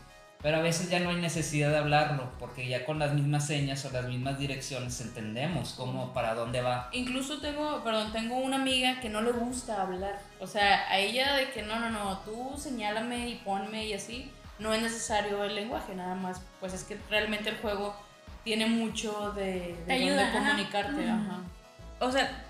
Pero 0.41 0.58
a 0.58 0.62
veces 0.62 0.89
ya 0.91 1.00
no 1.00 1.10
hay 1.10 1.15
necesidad 1.15 1.72
de 1.72 1.78
hablarlo, 1.78 2.30
porque 2.38 2.67
ya 2.67 2.86
con 2.86 3.00
las 3.00 3.13
mismas 3.13 3.48
señas 3.48 3.84
o 3.86 3.91
las 3.91 4.06
mismas 4.06 4.38
direcciones 4.38 5.02
entendemos 5.02 5.74
cómo, 5.76 6.13
para 6.13 6.36
dónde 6.36 6.62
va. 6.62 6.89
Incluso 6.93 7.39
tengo, 7.39 7.84
perdón, 7.84 8.12
tengo 8.12 8.38
una 8.38 8.58
amiga 8.58 9.00
que 9.00 9.10
no 9.10 9.22
le 9.22 9.32
gusta 9.32 9.82
hablar. 9.82 10.22
O 10.39 10.46
sea, 10.46 10.88
a 10.91 11.00
ella 11.00 11.34
de 11.34 11.50
que 11.50 11.63
no, 11.63 11.80
no, 11.80 11.89
no, 11.89 12.20
tú 12.20 12.54
señálame 12.56 13.30
y 13.30 13.36
ponme 13.43 13.88
y 13.88 13.93
así. 13.93 14.32
No 14.60 14.74
es 14.74 14.82
necesario 14.82 15.43
el 15.43 15.56
lenguaje, 15.56 15.93
nada 15.96 16.15
más. 16.15 16.41
Pues 16.60 16.74
es 16.74 16.84
que 16.84 16.98
realmente 17.10 17.50
el 17.50 17.58
juego 17.58 17.96
tiene 18.43 18.65
mucho 18.65 19.32
de, 19.34 19.43
de 19.43 19.76
dónde 19.80 19.93
ayuda, 19.93 20.28
ajá. 20.30 20.39
comunicarte. 20.39 21.10
Ajá. 21.10 21.39
O 22.00 22.12
sea, 22.12 22.43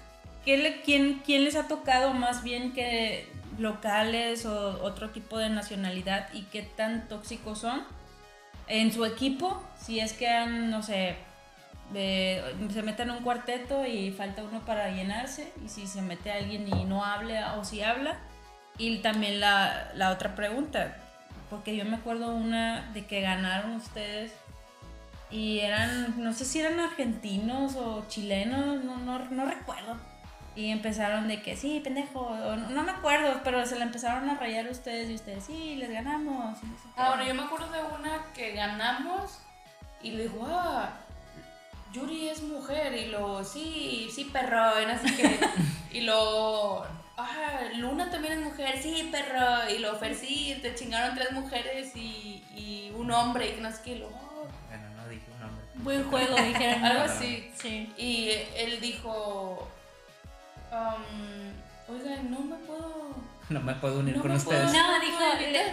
¿qué 0.46 0.58
le- 0.58 0.82
quién, 0.82 1.22
quién 1.26 1.44
les 1.44 1.56
ha 1.56 1.68
tocado 1.68 2.14
más 2.14 2.44
bien 2.44 2.74
que 2.74 3.28
locales 3.58 4.46
o 4.46 4.84
otro 4.84 5.10
tipo 5.10 5.38
de 5.38 5.50
nacionalidad 5.50 6.30
y 6.34 6.44
qué 6.44 6.62
tan 6.62 7.08
tóxicos 7.08 7.60
son 7.60 7.84
en 8.68 8.92
su 8.94 9.04
equipo? 9.06 9.62
Si 9.80 10.00
es 10.00 10.14
que 10.14 10.30
han, 10.30 10.70
no 10.70 10.84
sé, 10.84 11.16
de- 11.92 12.42
se 12.72 12.84
meten 12.84 13.10
en 13.10 13.16
un 13.18 13.24
cuarteto 13.24 13.86
y 13.86 14.12
falta 14.12 14.44
uno 14.44 14.62
para 14.66 14.90
llenarse 14.92 15.52
y 15.66 15.70
si 15.70 15.88
se 15.88 16.02
mete 16.02 16.32
alguien 16.32 16.68
y 16.68 16.84
no 16.86 17.04
habla 17.04 17.56
o 17.56 17.66
si 17.66 17.82
habla. 17.82 18.18
Y 18.78 18.98
también 19.00 19.40
la, 19.40 19.90
la 19.96 20.12
otra 20.12 20.36
pregunta, 20.36 20.96
porque 21.50 21.76
yo 21.76 21.86
me 21.86 21.98
acuerdo 21.98 22.36
una 22.36 22.92
de 22.94 23.06
que 23.06 23.22
ganaron 23.22 23.76
ustedes 23.76 24.32
y 25.30 25.60
eran, 25.60 26.24
no 26.24 26.34
sé 26.34 26.46
si 26.46 26.60
eran 26.60 26.80
argentinos 26.80 27.76
o 27.76 28.06
chilenos, 28.08 28.84
no, 28.84 28.98
no, 28.98 29.20
no 29.20 29.46
recuerdo. 29.46 29.98
Y 30.56 30.72
empezaron 30.72 31.28
de 31.28 31.42
que, 31.44 31.56
sí, 31.56 31.82
pendejo, 31.84 32.22
o 32.22 32.56
no, 32.56 32.70
no 32.70 32.84
me 32.84 32.92
acuerdo, 32.92 33.42
pero 33.44 33.64
se 33.66 33.78
la 33.78 33.86
empezaron 33.86 34.28
a 34.30 34.36
rayar 34.36 34.68
ustedes 34.68 35.10
y 35.10 35.16
ustedes, 35.16 35.44
sí, 35.44 35.76
les 35.76 35.92
ganamos. 35.92 36.64
no 36.64 36.78
sé. 36.78 36.90
Ah, 36.96 37.10
bueno, 37.10 37.26
yo 37.26 37.36
me 37.36 37.44
acuerdo 37.44 37.70
de 37.72 37.84
una 37.84 38.26
que 38.34 38.54
ganamos 38.54 39.40
y 40.02 40.12
le 40.12 40.24
digo, 40.24 40.48
ah, 40.50 40.90
Yuri 41.94 42.30
es 42.30 42.42
mujer. 42.44 42.94
Y 42.96 43.08
lo, 43.08 43.44
sí, 43.44 44.10
sí, 44.14 44.26
perro. 44.26 44.82
Y 44.82 45.08
sé 45.08 45.16
qué. 45.16 45.40
y 45.98 46.02
lo, 46.02 46.86
ah, 47.18 47.60
Luna 47.76 48.10
también 48.10 48.34
es 48.34 48.40
mujer. 48.40 48.82
Sí, 48.82 49.10
perro. 49.12 49.70
Y 49.70 49.80
lo, 49.80 49.96
Fer, 49.98 50.16
sí, 50.16 50.58
te 50.62 50.74
chingaron 50.76 51.16
tres 51.16 51.32
mujeres 51.32 51.96
y, 51.96 52.44
y 52.56 52.92
un 52.96 53.12
hombre. 53.12 53.50
Y 53.50 53.52
que 53.54 53.62
no 53.62 53.72
sé 53.72 53.78
qué. 53.84 53.92
Y 53.94 54.00
lo, 54.00 54.08
"Oh". 54.08 54.48
Bueno, 54.70 54.84
no 54.96 55.08
dije 55.10 55.26
un 55.34 55.40
nombre. 55.40 55.66
Buen 55.76 56.04
juego, 56.10 56.36
dijeron. 56.42 56.84
algo 56.86 57.04
así. 57.04 57.52
Sí. 57.58 57.94
Y 57.98 58.30
él 58.56 58.80
dijo, 58.82 59.68
um, 60.72 61.94
oiga, 61.96 62.16
no 62.24 62.40
me 62.42 62.56
puedo. 62.58 63.16
No 63.50 63.62
me 63.62 63.74
puedo 63.76 64.00
unir 64.00 64.16
No 64.18 64.22
con 64.24 64.32
ustedes. 64.32 64.72
puedo- 64.72 64.84
No, 64.84 65.00
¿Me 65.00 65.06
dijo, 65.06 65.20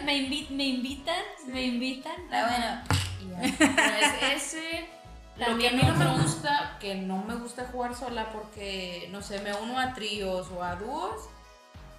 me, 0.05 0.15
invi- 0.17 0.49
me 0.51 0.65
invitan, 0.65 1.23
me 1.49 1.63
invitan. 1.63 2.13
Ah, 2.33 2.47
bueno. 2.49 3.05
Y 3.21 3.49
ya. 3.51 3.57
Pero 3.77 3.97
es 4.33 4.55
ese. 4.55 4.87
Lo 5.37 5.59
que 5.59 5.69
a 5.69 5.73
mí 5.73 5.83
no 5.83 5.95
me 5.97 6.23
gusta, 6.23 6.77
que 6.79 6.95
no 6.95 7.19
me 7.25 7.35
gusta 7.35 7.67
jugar 7.73 7.95
sola 7.95 8.31
porque, 8.33 9.09
no 9.11 9.21
sé, 9.21 9.41
me 9.41 9.53
uno 9.55 9.79
a 9.79 9.93
tríos 9.93 10.49
o 10.57 10.63
a 10.63 10.77
dúos 10.77 11.29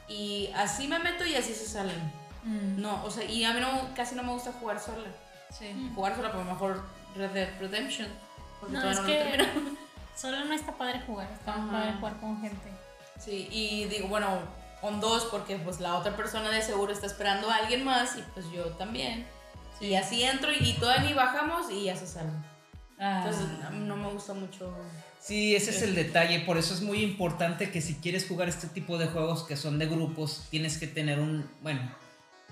y 0.07 0.49
así 0.55 0.87
me 0.87 0.99
meto 0.99 1.25
y 1.25 1.35
así 1.35 1.53
se 1.53 1.67
salen. 1.67 1.99
Mm, 2.43 2.79
No, 2.81 3.03
o 3.03 3.11
sea, 3.11 3.25
y 3.25 3.43
a 3.43 3.53
mí 3.53 3.59
no, 3.59 3.93
casi 3.95 4.15
no 4.15 4.23
me 4.23 4.31
gusta 4.31 4.51
jugar 4.59 4.79
sola. 4.79 5.07
sí. 5.49 5.91
Jugar 5.95 6.15
sola, 6.15 6.31
pero 6.31 6.43
mejor 6.45 6.83
Red 7.15 7.31
Dead 7.31 7.49
Redemption. 7.59 8.07
Porque 8.59 8.75
No, 8.75 8.81
todavía 8.81 9.01
es 9.01 9.37
no 9.37 9.47
lo 9.47 9.53
que 9.71 9.77
solo 10.15 10.45
no 10.45 10.53
está 10.53 10.71
padre 10.73 11.01
jugar, 11.05 11.29
está 11.31 11.53
Ajá. 11.55 11.71
padre 11.71 11.93
jugar 11.99 12.19
con 12.21 12.39
gente. 12.41 12.71
Sí, 13.19 13.47
y 13.51 13.85
digo, 13.85 14.07
bueno, 14.07 14.27
con 14.79 15.01
dos 15.01 15.25
porque 15.25 15.57
pues 15.57 15.79
la 15.81 15.95
otra 15.95 16.15
persona 16.15 16.49
de 16.49 16.61
seguro 16.61 16.93
está 16.93 17.05
esperando 17.07 17.49
a 17.49 17.55
alguien 17.55 17.83
más 17.83 18.15
y 18.15 18.21
pues 18.33 18.49
yo 18.51 18.63
también. 18.77 19.27
Y 19.81 19.95
así 19.95 20.23
entro 20.23 20.51
y, 20.53 20.57
y 20.69 20.73
todavía 20.75 21.03
ni 21.09 21.13
bajamos 21.13 21.69
y 21.69 21.83
ya 21.85 21.95
se 21.97 22.07
salen. 22.07 22.45
Gusta 24.15 24.33
mucho. 24.33 24.73
Sí, 25.19 25.55
ese 25.55 25.71
es 25.71 25.81
el 25.81 25.95
detalle, 25.95 26.39
por 26.41 26.57
eso 26.57 26.73
es 26.73 26.81
muy 26.81 26.99
importante 27.03 27.71
que 27.71 27.81
si 27.81 27.95
quieres 27.95 28.27
jugar 28.27 28.47
este 28.49 28.67
tipo 28.67 28.97
de 28.97 29.07
juegos 29.07 29.43
que 29.43 29.55
son 29.55 29.79
de 29.79 29.87
grupos, 29.87 30.45
tienes 30.49 30.77
que 30.77 30.87
tener 30.87 31.19
un, 31.19 31.49
bueno, 31.61 31.81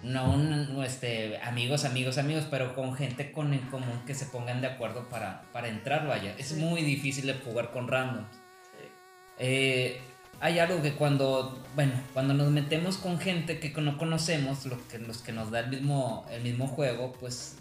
no 0.02 0.34
un, 0.34 0.84
este, 0.84 1.38
amigos, 1.42 1.86
amigos, 1.86 2.18
amigos, 2.18 2.46
pero 2.50 2.76
con 2.76 2.96
gente 2.96 3.32
con 3.32 3.54
en 3.54 3.62
común 3.70 4.02
que 4.06 4.16
se 4.16 4.26
pongan 4.26 4.62
de 4.62 4.68
acuerdo 4.68 5.08
para, 5.10 5.44
para 5.54 5.68
entrar, 5.68 6.08
vaya. 6.08 6.36
Es 6.38 6.48
Sí. 6.50 6.56
muy 6.56 6.82
difícil 6.82 7.28
de 7.28 7.36
jugar 7.36 7.72
con 7.72 7.88
randoms. 7.88 8.28
Sí. 8.32 8.88
Eh, 9.40 10.02
hay 10.42 10.60
algo 10.60 10.82
que 10.82 10.94
cuando, 10.96 11.64
bueno, 11.76 11.94
cuando 12.14 12.34
nos 12.34 12.50
metemos 12.52 12.98
con 12.98 13.20
gente 13.20 13.60
que 13.60 13.70
no 13.82 13.98
conocemos, 13.98 14.66
lo 14.66 14.78
que, 14.90 14.98
los 15.00 15.20
que 15.20 15.32
nos 15.32 15.52
da 15.52 15.62
el 15.62 15.70
mismo, 15.70 16.26
el 16.32 16.42
mismo 16.44 16.68
juego, 16.68 17.14
pues 17.14 17.56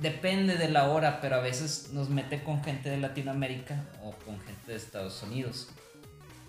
depende 0.00 0.56
de 0.56 0.68
la 0.68 0.88
hora, 0.90 1.20
pero 1.20 1.36
a 1.36 1.40
veces 1.40 1.90
nos 1.92 2.08
mete 2.08 2.42
con 2.42 2.64
gente 2.64 2.88
de 2.90 2.96
Latinoamérica 2.96 3.84
o 4.02 4.12
con 4.12 4.40
gente 4.40 4.72
de 4.72 4.76
Estados 4.76 5.22
Unidos. 5.22 5.68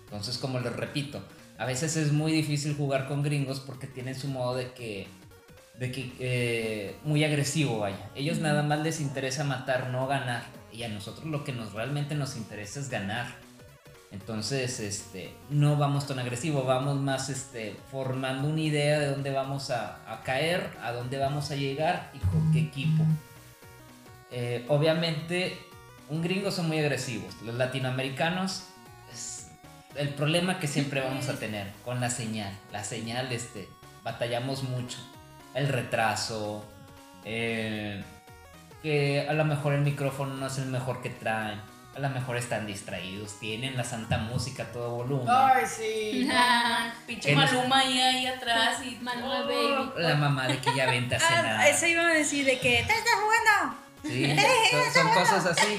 Entonces, 0.04 0.38
como 0.38 0.58
les 0.58 0.74
repito, 0.74 1.22
a 1.58 1.66
veces 1.66 1.96
es 1.96 2.12
muy 2.12 2.32
difícil 2.32 2.74
jugar 2.74 3.06
con 3.06 3.22
gringos 3.22 3.60
porque 3.60 3.86
tienen 3.86 4.14
su 4.14 4.28
modo 4.28 4.56
de 4.56 4.72
que, 4.72 5.06
de 5.78 5.92
que 5.92 6.12
eh, 6.18 6.96
muy 7.04 7.24
agresivo, 7.24 7.80
vaya. 7.80 8.10
Ellos 8.14 8.38
nada 8.38 8.62
más 8.62 8.80
les 8.80 9.00
interesa 9.00 9.44
matar, 9.44 9.90
no 9.90 10.06
ganar. 10.06 10.44
Y 10.72 10.82
a 10.84 10.88
nosotros 10.88 11.26
lo 11.26 11.44
que 11.44 11.52
nos 11.52 11.72
realmente 11.74 12.14
nos 12.14 12.36
interesa 12.36 12.80
es 12.80 12.88
ganar. 12.88 13.26
Entonces, 14.10 14.80
este, 14.80 15.34
no 15.48 15.76
vamos 15.76 16.06
tan 16.06 16.18
agresivo, 16.18 16.64
vamos 16.64 16.96
más 16.96 17.30
este, 17.30 17.76
formando 17.90 18.48
una 18.48 18.60
idea 18.60 18.98
de 18.98 19.08
dónde 19.08 19.30
vamos 19.30 19.70
a, 19.70 20.00
a 20.10 20.22
caer, 20.22 20.70
a 20.82 20.92
dónde 20.92 21.18
vamos 21.18 21.50
a 21.50 21.56
llegar 21.56 22.10
y 22.14 22.18
con 22.18 22.52
qué 22.52 22.60
equipo. 22.60 23.04
Eh, 24.32 24.64
obviamente, 24.68 25.58
un 26.08 26.22
gringo 26.22 26.50
son 26.50 26.68
muy 26.68 26.78
agresivos. 26.78 27.34
Los 27.42 27.54
latinoamericanos, 27.56 28.64
es 29.12 29.50
el 29.94 30.08
problema 30.10 30.58
que 30.58 30.66
siempre 30.66 31.00
vamos 31.00 31.28
a 31.28 31.38
tener 31.38 31.70
con 31.84 32.00
la 32.00 32.10
señal. 32.10 32.52
La 32.72 32.82
señal, 32.82 33.30
este, 33.30 33.68
batallamos 34.02 34.62
mucho. 34.64 34.98
El 35.54 35.68
retraso, 35.68 36.64
eh, 37.24 38.02
que 38.82 39.26
a 39.28 39.32
lo 39.34 39.44
mejor 39.44 39.74
el 39.74 39.82
micrófono 39.82 40.34
no 40.34 40.46
es 40.46 40.58
el 40.58 40.66
mejor 40.66 41.02
que 41.02 41.10
traen 41.10 41.60
a 41.94 41.98
lo 41.98 42.08
mejor 42.08 42.38
están 42.38 42.66
distraídos, 42.66 43.38
tienen 43.38 43.76
la 43.76 43.84
santa 43.84 44.16
música 44.16 44.62
a 44.62 44.66
todo 44.72 44.92
volumen. 44.96 45.26
Ay, 45.28 45.64
sí. 45.66 46.26
Pinche 47.06 47.34
Maluma 47.36 47.80
ahí, 47.80 48.00
ahí 48.00 48.26
atrás 48.26 48.78
y 48.82 48.96
Maluma 49.02 49.40
Oh. 49.42 49.46
Baby. 49.46 50.02
La 50.02 50.14
mamá 50.14 50.48
de 50.48 50.56
que 50.58 50.74
ya 50.74 50.86
vente 50.86 51.16
a 51.16 51.18
Ah, 51.18 51.28
cenar. 51.28 51.68
eso 51.68 51.86
iba 51.86 52.08
a 52.08 52.14
decir 52.14 52.46
de 52.46 52.58
que 52.58 52.82
te 52.86 52.92
estás 52.94 53.14
jugando. 53.22 53.76
Sí, 54.04 54.36
son, 54.70 55.02
son 55.04 55.14
cosas 55.14 55.46
así. 55.46 55.76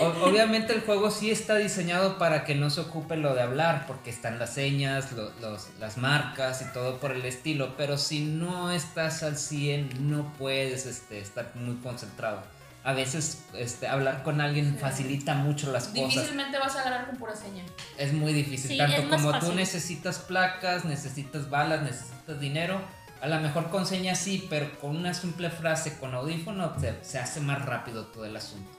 O- 0.00 0.26
obviamente 0.28 0.72
el 0.72 0.80
juego 0.80 1.10
sí 1.10 1.30
está 1.30 1.56
diseñado 1.56 2.16
para 2.16 2.44
que 2.44 2.54
no 2.54 2.70
se 2.70 2.80
ocupe 2.80 3.16
lo 3.16 3.34
de 3.34 3.42
hablar, 3.42 3.84
porque 3.86 4.08
están 4.10 4.38
las 4.38 4.54
señas, 4.54 5.12
lo- 5.12 5.30
los- 5.40 5.68
las 5.78 5.98
marcas 5.98 6.62
y 6.62 6.72
todo 6.72 6.98
por 6.98 7.12
el 7.12 7.24
estilo, 7.26 7.76
pero 7.76 7.98
si 7.98 8.20
no 8.24 8.70
estás 8.70 9.22
al 9.22 9.36
100 9.36 10.08
no 10.10 10.32
puedes 10.38 10.86
este, 10.86 11.18
estar 11.20 11.52
muy 11.54 11.76
concentrado. 11.76 12.42
A 12.82 12.92
veces 12.92 13.44
este, 13.54 13.86
hablar 13.88 14.22
con 14.22 14.40
alguien 14.42 14.76
facilita 14.78 15.34
mucho 15.34 15.72
las 15.72 15.88
cosas. 15.88 16.08
Difícilmente 16.10 16.58
vas 16.58 16.76
a 16.76 16.84
ganar 16.84 17.06
con 17.06 17.16
pura 17.16 17.34
seña. 17.34 17.64
Es 17.98 18.12
muy 18.12 18.32
difícil. 18.34 18.72
Sí, 18.72 18.76
Tanto 18.78 19.08
como 19.08 19.32
tú 19.32 19.40
fácil. 19.40 19.56
necesitas 19.56 20.18
placas, 20.18 20.84
necesitas 20.84 21.48
balas, 21.48 21.80
necesitas 21.82 22.40
dinero. 22.40 22.80
A 23.20 23.28
lo 23.28 23.40
mejor 23.40 23.70
con 23.70 23.86
señas 23.86 24.18
sí, 24.18 24.46
pero 24.50 24.78
con 24.80 24.96
una 24.96 25.14
simple 25.14 25.50
frase, 25.50 25.98
con 25.98 26.14
audífono, 26.14 26.78
se, 26.78 27.02
se 27.02 27.18
hace 27.18 27.40
más 27.40 27.64
rápido 27.64 28.06
todo 28.06 28.24
el 28.26 28.36
asunto. 28.36 28.70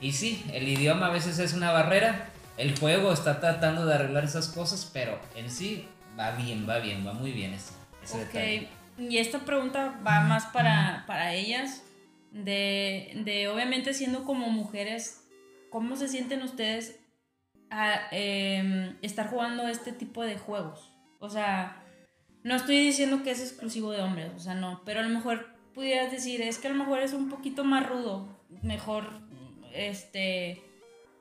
Y 0.00 0.12
sí, 0.12 0.44
el 0.52 0.68
idioma 0.68 1.06
a 1.06 1.10
veces 1.10 1.38
es 1.38 1.54
una 1.54 1.72
barrera. 1.72 2.30
El 2.56 2.78
juego 2.78 3.12
está 3.12 3.40
tratando 3.40 3.86
de 3.86 3.94
arreglar 3.94 4.24
esas 4.24 4.48
cosas, 4.48 4.90
pero 4.92 5.18
en 5.34 5.50
sí 5.50 5.88
va 6.18 6.32
bien, 6.32 6.66
va 6.68 6.78
bien, 6.78 7.06
va 7.06 7.12
muy 7.12 7.32
bien 7.32 7.54
eso. 7.54 7.72
ese 8.02 8.18
detalle. 8.18 8.68
Ok, 8.96 9.00
y 9.10 9.18
esta 9.18 9.40
pregunta 9.40 9.98
va 10.06 10.20
más 10.20 10.46
para, 10.46 11.04
para 11.06 11.34
ellas, 11.34 11.82
de, 12.32 13.12
de 13.24 13.48
obviamente 13.48 13.94
siendo 13.94 14.24
como 14.24 14.48
mujeres, 14.48 15.24
¿cómo 15.70 15.96
se 15.96 16.08
sienten 16.08 16.42
ustedes 16.42 16.98
a 17.70 18.08
em, 18.10 18.96
estar 19.02 19.28
jugando 19.28 19.68
este 19.68 19.92
tipo 19.92 20.24
de 20.24 20.36
juegos? 20.36 20.92
O 21.20 21.30
sea, 21.30 21.82
no 22.48 22.56
estoy 22.56 22.78
diciendo 22.80 23.22
que 23.22 23.30
es 23.30 23.40
exclusivo 23.40 23.92
de 23.92 24.02
hombres, 24.02 24.30
o 24.34 24.38
sea, 24.40 24.54
no, 24.54 24.82
pero 24.84 25.00
a 25.00 25.02
lo 25.02 25.08
mejor 25.10 25.54
pudieras 25.74 26.10
decir, 26.10 26.42
es 26.42 26.58
que 26.58 26.66
a 26.68 26.72
lo 26.72 26.76
mejor 26.76 26.98
es 27.00 27.12
un 27.12 27.28
poquito 27.28 27.62
más 27.64 27.86
rudo, 27.86 28.28
mejor, 28.62 29.20
este... 29.72 30.62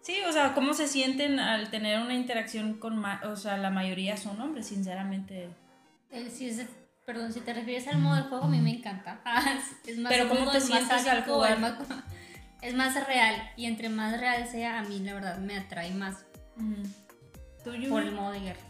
Sí, 0.01 0.15
o 0.27 0.31
sea, 0.31 0.53
¿cómo 0.53 0.73
se 0.73 0.87
sienten 0.87 1.37
al 1.39 1.69
tener 1.69 1.99
una 1.99 2.13
interacción 2.13 2.75
con, 2.75 2.95
ma- 2.97 3.21
o 3.25 3.35
sea, 3.35 3.57
la 3.57 3.69
mayoría 3.69 4.15
son 4.15 4.39
hombres, 4.39 4.67
sinceramente? 4.67 5.49
Eh, 6.11 6.29
si 6.29 6.47
es- 6.47 6.65
perdón, 7.05 7.33
si 7.33 7.41
te 7.41 7.53
refieres 7.53 7.87
al 7.89 7.97
modo 7.99 8.15
de 8.15 8.21
juego, 8.23 8.45
a 8.45 8.47
mí 8.47 8.59
me 8.59 8.71
encanta. 8.77 9.21
es 9.85 9.97
más 9.97 10.11
Pero 10.11 10.29
¿cómo 10.29 10.41
rudo, 10.41 10.51
te 10.53 10.57
es 10.59 10.69
más 10.69 10.79
sientes 10.85 11.07
al 11.07 11.23
jugar? 11.25 11.53
Es 11.53 11.59
más, 11.59 11.73
es 12.61 12.73
más 12.73 13.07
real. 13.07 13.35
Y 13.57 13.65
entre 13.65 13.89
más 13.89 14.17
real 14.19 14.47
sea, 14.47 14.79
a 14.79 14.83
mí 14.83 14.99
la 14.99 15.13
verdad 15.13 15.37
me 15.39 15.57
atrae 15.57 15.91
más 15.91 16.25
¿Tú, 17.63 17.73
Yuri? 17.73 17.87
por 17.89 18.03
el 18.03 18.11
modo 18.13 18.31
de 18.31 18.39
guerra. 18.39 18.61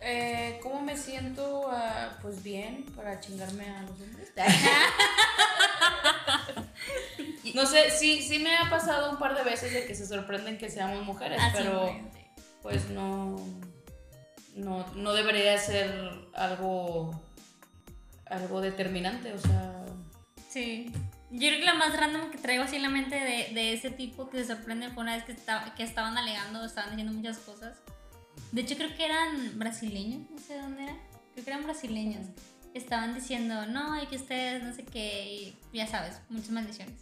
Eh, 0.00 0.58
¿Cómo 0.62 0.80
me 0.80 0.96
siento? 0.96 1.68
Ah, 1.70 2.16
pues 2.22 2.42
bien, 2.42 2.86
para 2.96 3.20
chingarme 3.20 3.68
a 3.68 3.82
los 3.82 4.00
hombres. 4.00 4.32
no 7.54 7.66
sé, 7.66 7.90
sí, 7.90 8.22
sí 8.22 8.38
me 8.38 8.56
ha 8.56 8.70
pasado 8.70 9.10
un 9.10 9.18
par 9.18 9.36
de 9.36 9.44
veces 9.44 9.72
de 9.72 9.86
que 9.86 9.94
se 9.94 10.06
sorprenden 10.06 10.56
que 10.56 10.70
seamos 10.70 11.04
mujeres, 11.04 11.38
Ah, 11.40 11.52
pero 11.54 11.94
pues 12.62 12.88
no, 12.88 13.36
no, 14.54 14.86
no 14.94 15.12
debería 15.12 15.58
ser 15.58 15.92
algo, 16.34 17.20
algo 18.26 18.60
determinante, 18.60 19.32
o 19.32 19.38
sea... 19.38 19.84
Sí. 20.48 20.92
Yo 21.30 21.48
creo 21.48 21.60
que 21.60 21.64
la 21.64 21.74
más 21.74 21.96
random 21.96 22.30
que 22.30 22.38
traigo 22.38 22.64
así 22.64 22.76
en 22.76 22.82
la 22.82 22.88
mente 22.88 23.14
de, 23.14 23.54
de 23.54 23.72
ese 23.72 23.90
tipo 23.90 24.28
que 24.30 24.38
se 24.38 24.46
sorprende 24.46 24.90
fue 24.90 25.02
una 25.02 25.14
vez 25.14 25.24
que, 25.24 25.32
estaba, 25.32 25.74
que 25.74 25.84
estaban 25.84 26.18
alegando, 26.18 26.64
estaban 26.64 26.90
diciendo 26.90 27.12
muchas 27.12 27.38
cosas. 27.38 27.76
De 28.52 28.62
hecho, 28.62 28.76
creo 28.76 28.94
que 28.96 29.04
eran 29.04 29.58
brasileños, 29.58 30.28
no 30.30 30.38
sé 30.38 30.56
dónde 30.58 30.84
era. 30.84 30.96
Creo 31.34 31.44
que 31.44 31.50
eran 31.50 31.64
brasileños. 31.64 32.26
Estaban 32.74 33.14
diciendo, 33.14 33.66
no, 33.66 33.92
hay 33.94 34.06
que 34.06 34.16
ustedes, 34.16 34.62
no 34.62 34.72
sé 34.74 34.84
qué, 34.84 35.54
y 35.72 35.76
ya 35.76 35.86
sabes, 35.86 36.20
muchas 36.28 36.50
maldiciones. 36.50 36.94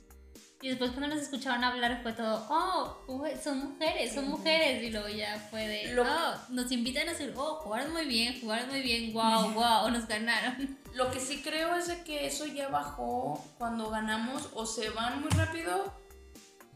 Y 0.61 0.69
después 0.71 0.91
cuando 0.91 1.15
los 1.15 1.23
escuchaban 1.23 1.63
hablar 1.63 2.03
fue 2.03 2.13
todo, 2.15 2.45
oh, 2.51 2.97
son 3.43 3.59
mujeres, 3.75 4.13
son 4.13 4.29
mujeres. 4.29 4.83
Y 4.83 4.91
luego 4.91 5.09
ya 5.09 5.39
fue 5.51 5.69
de, 5.69 5.93
Lo- 5.95 6.03
oh, 6.03 6.35
nos 6.49 6.73
invitan 6.73 7.07
a 7.09 7.13
decir, 7.13 7.33
oh, 7.37 7.57
jugaron 7.63 7.93
muy 7.93 8.07
bien, 8.07 8.41
jugaron 8.41 8.69
muy 8.69 8.81
bien, 8.83 9.13
wow, 9.13 9.53
wow, 9.53 9.89
nos 9.91 10.09
ganaron. 10.09 10.77
Lo 10.95 11.13
que 11.13 11.21
sí 11.21 11.43
creo 11.43 11.77
es 11.77 11.87
de 11.87 12.03
que 12.03 12.27
eso 12.27 12.45
ya 12.47 12.69
bajó 12.69 13.45
cuando 13.57 13.89
ganamos 13.91 14.49
o 14.55 14.67
se 14.67 14.91
van 14.91 15.21
muy 15.21 15.31
rápido 15.31 15.93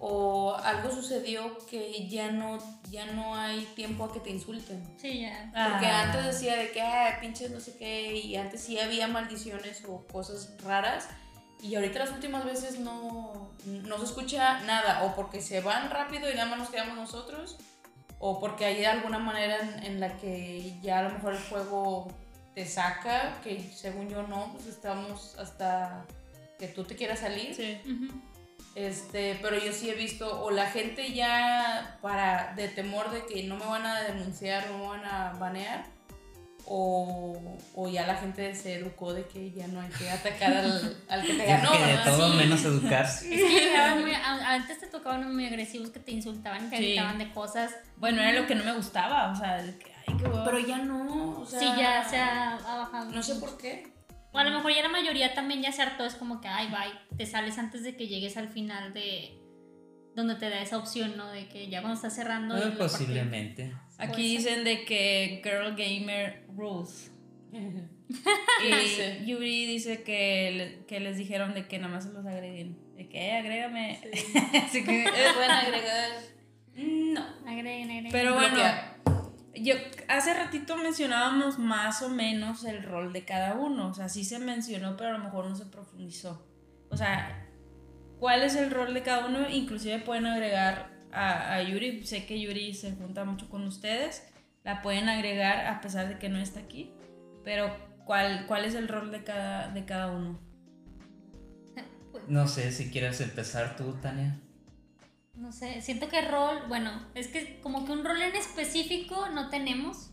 o 0.04 0.56
algo 0.56 0.90
sucedió 0.90 1.56
que 1.70 2.08
ya 2.08 2.32
no, 2.32 2.58
ya 2.90 3.06
no 3.06 3.36
hay 3.36 3.64
tiempo 3.76 4.02
a 4.04 4.12
que 4.12 4.18
te 4.18 4.30
insulten. 4.30 4.82
Sí, 5.00 5.20
ya. 5.20 5.44
Porque 5.54 5.86
Ah. 5.86 6.02
antes 6.02 6.24
decía 6.26 6.56
de 6.56 6.72
que, 6.72 6.82
ah, 6.82 7.18
pinches 7.20 7.52
no 7.52 7.60
sé 7.60 7.76
qué, 7.76 8.16
y 8.16 8.34
antes 8.34 8.62
sí 8.62 8.80
había 8.80 9.06
maldiciones 9.06 9.84
o 9.88 10.04
cosas 10.08 10.50
raras, 10.64 11.08
y 11.62 11.76
ahorita 11.76 12.00
las 12.00 12.10
últimas 12.10 12.44
veces 12.44 12.80
no, 12.80 13.52
no 13.64 13.98
se 13.98 14.04
escucha 14.06 14.60
nada, 14.64 15.04
o 15.04 15.14
porque 15.14 15.40
se 15.40 15.60
van 15.60 15.88
rápido 15.88 16.28
y 16.28 16.34
nada 16.34 16.46
más 16.46 16.58
nos 16.58 16.70
quedamos 16.70 16.96
nosotros, 16.96 17.56
o 18.18 18.40
porque 18.40 18.64
hay 18.64 18.84
alguna 18.84 19.20
manera 19.20 19.58
en, 19.60 19.84
en 19.84 20.00
la 20.00 20.16
que 20.16 20.74
ya 20.82 20.98
a 20.98 21.02
lo 21.02 21.10
mejor 21.10 21.34
el 21.34 21.42
juego 21.44 22.08
te 22.56 22.66
saca, 22.66 23.40
que 23.44 23.70
según 23.72 24.08
yo 24.08 24.24
no, 24.24 24.50
pues 24.52 24.66
estamos 24.66 25.36
hasta 25.38 26.04
que 26.58 26.66
tú 26.66 26.82
te 26.82 26.96
quieras 26.96 27.20
salir. 27.20 27.54
Sí. 27.54 27.80
Ujú. 27.84 28.20
Este, 28.74 29.38
pero 29.42 29.58
yo 29.58 29.72
sí 29.72 29.90
he 29.90 29.94
visto, 29.94 30.42
o 30.42 30.50
la 30.50 30.66
gente 30.70 31.12
ya 31.12 31.98
para, 32.00 32.54
de 32.56 32.68
temor 32.68 33.10
de 33.10 33.26
que 33.26 33.42
no 33.44 33.56
me 33.56 33.66
van 33.66 33.84
a 33.84 34.00
denunciar, 34.02 34.66
no 34.70 34.78
me 34.78 34.86
van 34.86 35.04
a 35.04 35.32
banear, 35.38 35.84
o, 36.64 37.58
o 37.74 37.88
ya 37.88 38.06
la 38.06 38.14
gente 38.16 38.54
se 38.54 38.74
educó 38.76 39.12
de 39.12 39.26
que 39.26 39.50
ya 39.50 39.66
no 39.66 39.80
hay 39.80 39.90
que 39.90 40.08
atacar 40.08 40.54
al, 40.56 40.96
al 41.08 41.22
que 41.26 41.34
te 41.34 41.44
ganó. 41.44 41.72
que 41.72 41.78
de 41.84 41.96
todo 41.98 42.30
Sí. 42.30 42.36
menos 42.38 42.64
educarse. 42.64 43.34
Es 43.34 43.42
que 43.42 43.60
llegaban 43.60 44.00
muy- 44.00 44.14
antes 44.14 44.78
te 44.80 44.86
tocaban 44.86 45.34
muy 45.34 45.46
agresivos 45.46 45.90
que 45.90 46.00
te 46.00 46.12
insultaban, 46.12 46.70
te 46.70 46.76
Sí. 46.78 46.82
gritaban 46.84 47.18
de 47.18 47.30
cosas. 47.32 47.72
Bueno, 47.96 48.22
era 48.22 48.32
lo 48.40 48.46
que 48.46 48.54
no 48.54 48.64
me 48.64 48.72
gustaba, 48.72 49.32
o 49.32 49.36
sea, 49.36 49.58
que, 49.58 49.92
ay, 50.06 50.16
qué. 50.16 50.24
Pero 50.44 50.58
ya 50.60 50.78
no, 50.78 51.40
o 51.40 51.46
sea, 51.46 51.58
sí, 51.58 51.66
ya 51.78 52.08
se 52.08 52.16
ha, 52.16 52.54
ha 52.56 52.76
bajado. 52.78 53.10
No 53.10 53.22
sé 53.22 53.34
por 53.34 53.58
qué. 53.58 53.91
O 54.32 54.38
a 54.38 54.44
lo 54.44 54.50
mejor 54.50 54.72
ya 54.74 54.82
la 54.82 54.88
mayoría 54.88 55.34
también 55.34 55.62
ya 55.62 55.72
se 55.72 55.82
hartó, 55.82 56.04
es 56.06 56.14
como 56.14 56.40
que, 56.40 56.48
ay, 56.48 56.68
bye, 56.68 57.16
te 57.18 57.26
sales 57.26 57.58
antes 57.58 57.82
de 57.84 57.96
que 57.96 58.08
llegues 58.08 58.36
al 58.36 58.48
final 58.48 58.94
de 58.94 59.38
donde 60.14 60.34
te 60.36 60.48
da 60.50 60.60
esa 60.62 60.78
opción, 60.78 61.16
¿no? 61.16 61.30
De 61.30 61.48
que 61.48 61.68
ya 61.68 61.80
cuando 61.80 61.96
estás 61.96 62.14
cerrando. 62.14 62.54
Eh, 62.56 62.60
la 62.60 62.64
partida. 62.66 62.86
posiblemente. 62.88 63.72
Aquí 63.98 64.36
dicen 64.36 64.64
de 64.64 64.84
que 64.84 65.40
Girl 65.44 65.74
Gamer 65.76 66.44
Rules. 66.56 67.12
¿Qué 67.52 69.22
Y? 69.22 69.26
Yuri 69.26 69.66
dice 69.66 70.02
que, 70.02 70.50
le- 70.56 70.86
que 70.86 71.00
les 71.00 71.16
dijeron 71.16 71.54
de 71.54 71.66
que 71.66 71.78
nada 71.78 71.92
más 71.94 72.04
se 72.04 72.12
los 72.12 72.24
agreguen. 72.26 72.76
De 72.96 73.08
que, 73.08 73.18
eh, 73.28 73.32
agrégame. 73.38 74.00
Así 74.66 74.84
que, 74.84 75.04
eh, 75.04 75.10
Pueden 75.34 75.50
agregar. 75.50 76.10
No. 76.74 77.20
Agreguen, 77.46 77.90
agreguen. 77.90 78.12
pero 78.12 78.34
bueno, 78.34 78.48
Bloquear. 78.54 78.91
Yo 79.54 79.74
hace 80.08 80.34
ratito 80.34 80.76
mencionábamos 80.76 81.58
más 81.58 82.02
o 82.02 82.08
menos 82.08 82.64
el 82.64 82.82
rol 82.82 83.12
de 83.12 83.24
cada 83.24 83.54
uno. 83.54 83.88
O 83.88 83.94
sea, 83.94 84.08
sí 84.08 84.24
se 84.24 84.38
mencionó, 84.38 84.96
pero 84.96 85.10
a 85.10 85.18
lo 85.18 85.24
mejor 85.24 85.46
no 85.46 85.56
se 85.56 85.66
profundizó. 85.66 86.46
O 86.88 86.96
sea, 86.96 87.48
¿cuál 88.18 88.42
es 88.42 88.54
el 88.56 88.70
rol 88.70 88.94
de 88.94 89.02
cada 89.02 89.26
uno? 89.26 89.48
Inclusive 89.48 89.98
pueden 90.00 90.26
agregar 90.26 90.90
a, 91.12 91.54
a 91.54 91.62
Yuri. 91.62 92.04
Sé 92.06 92.24
que 92.26 92.40
Yuri 92.40 92.74
se 92.74 92.92
junta 92.92 93.24
mucho 93.24 93.48
con 93.48 93.64
ustedes. 93.66 94.22
La 94.64 94.80
pueden 94.80 95.08
agregar 95.08 95.66
a 95.66 95.80
pesar 95.80 96.08
de 96.08 96.18
que 96.18 96.28
no 96.28 96.38
está 96.38 96.60
aquí. 96.60 96.92
Pero, 97.44 97.76
¿cuál, 98.04 98.46
cuál 98.46 98.64
es 98.64 98.74
el 98.74 98.88
rol 98.88 99.10
de 99.10 99.24
cada, 99.24 99.68
de 99.68 99.84
cada 99.84 100.12
uno? 100.12 100.40
No 102.28 102.46
sé 102.46 102.70
si 102.70 102.90
quieres 102.90 103.20
empezar 103.20 103.74
tú, 103.74 103.94
Tania. 103.94 104.38
No 105.34 105.52
sé, 105.52 105.80
siento 105.80 106.08
que 106.08 106.20
rol, 106.22 106.62
bueno, 106.68 106.90
es 107.14 107.28
que 107.28 107.60
como 107.60 107.84
que 107.86 107.92
un 107.92 108.04
rol 108.04 108.20
en 108.20 108.36
específico 108.36 109.28
no 109.30 109.48
tenemos, 109.48 110.10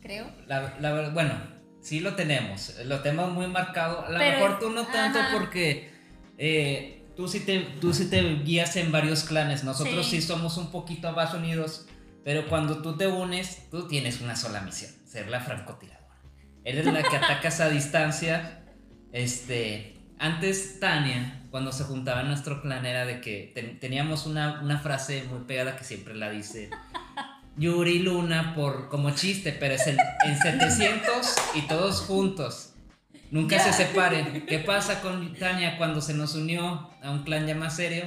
creo. 0.00 0.30
La, 0.46 0.76
la- 0.80 1.10
bueno, 1.10 1.34
sí 1.80 2.00
lo 2.00 2.14
tenemos, 2.14 2.74
lo 2.84 3.00
tenemos 3.00 3.32
muy 3.32 3.46
marcado. 3.48 4.04
A 4.06 4.10
lo 4.10 4.18
mejor 4.18 4.58
tú 4.58 4.70
no 4.70 4.86
tanto 4.86 5.18
ajá. 5.18 5.30
porque 5.32 5.92
eh, 6.38 7.04
tú, 7.16 7.28
sí 7.28 7.40
te, 7.40 7.60
tú 7.80 7.92
sí 7.92 8.08
te 8.08 8.22
guías 8.36 8.76
en 8.76 8.90
varios 8.92 9.24
clanes, 9.24 9.62
nosotros 9.62 10.06
sí. 10.06 10.20
Sí. 10.20 10.26
somos 10.26 10.56
un 10.56 10.70
poquito 10.70 11.12
más 11.12 11.34
unidos, 11.34 11.86
pero 12.24 12.48
cuando 12.48 12.82
tú 12.82 12.96
te 12.96 13.06
unes, 13.06 13.68
tú 13.70 13.86
tienes 13.88 14.20
una 14.20 14.36
sola 14.36 14.62
misión, 14.62 14.92
ser 15.06 15.28
la 15.28 15.40
francotiradora. 15.40 16.16
Eres 16.64 16.86
la 16.86 17.02
que 17.02 17.16
atacas 17.16 17.60
a 17.60 17.68
distancia. 17.68 18.62
Este, 19.12 19.96
antes 20.18 20.80
Tania, 20.80 21.45
cuando 21.56 21.72
se 21.72 21.84
juntaba 21.84 22.20
en 22.20 22.28
nuestro 22.28 22.60
clan, 22.60 22.84
era 22.84 23.06
de 23.06 23.22
que 23.22 23.50
ten- 23.54 23.80
teníamos 23.80 24.26
una, 24.26 24.60
una 24.60 24.78
frase 24.78 25.24
muy 25.30 25.38
pegada 25.46 25.74
que 25.74 25.84
siempre 25.84 26.14
la 26.14 26.28
dice 26.28 26.68
Yuri 27.56 28.00
Luna 28.00 28.54
por, 28.54 28.90
como 28.90 29.10
chiste, 29.12 29.52
pero 29.58 29.72
es 29.74 29.86
el- 29.86 29.96
en 30.26 30.36
700 30.38 31.34
y 31.54 31.62
todos 31.62 32.02
juntos. 32.02 32.74
Nunca 33.30 33.58
se 33.58 33.72
separen. 33.72 34.44
¿Qué 34.44 34.58
pasa 34.58 35.00
con 35.00 35.32
Tania 35.34 35.78
cuando 35.78 36.02
se 36.02 36.12
nos 36.12 36.34
unió 36.34 36.90
a 37.02 37.10
un 37.10 37.22
clan 37.24 37.46
ya 37.46 37.54
más 37.54 37.74
serio? 37.74 38.04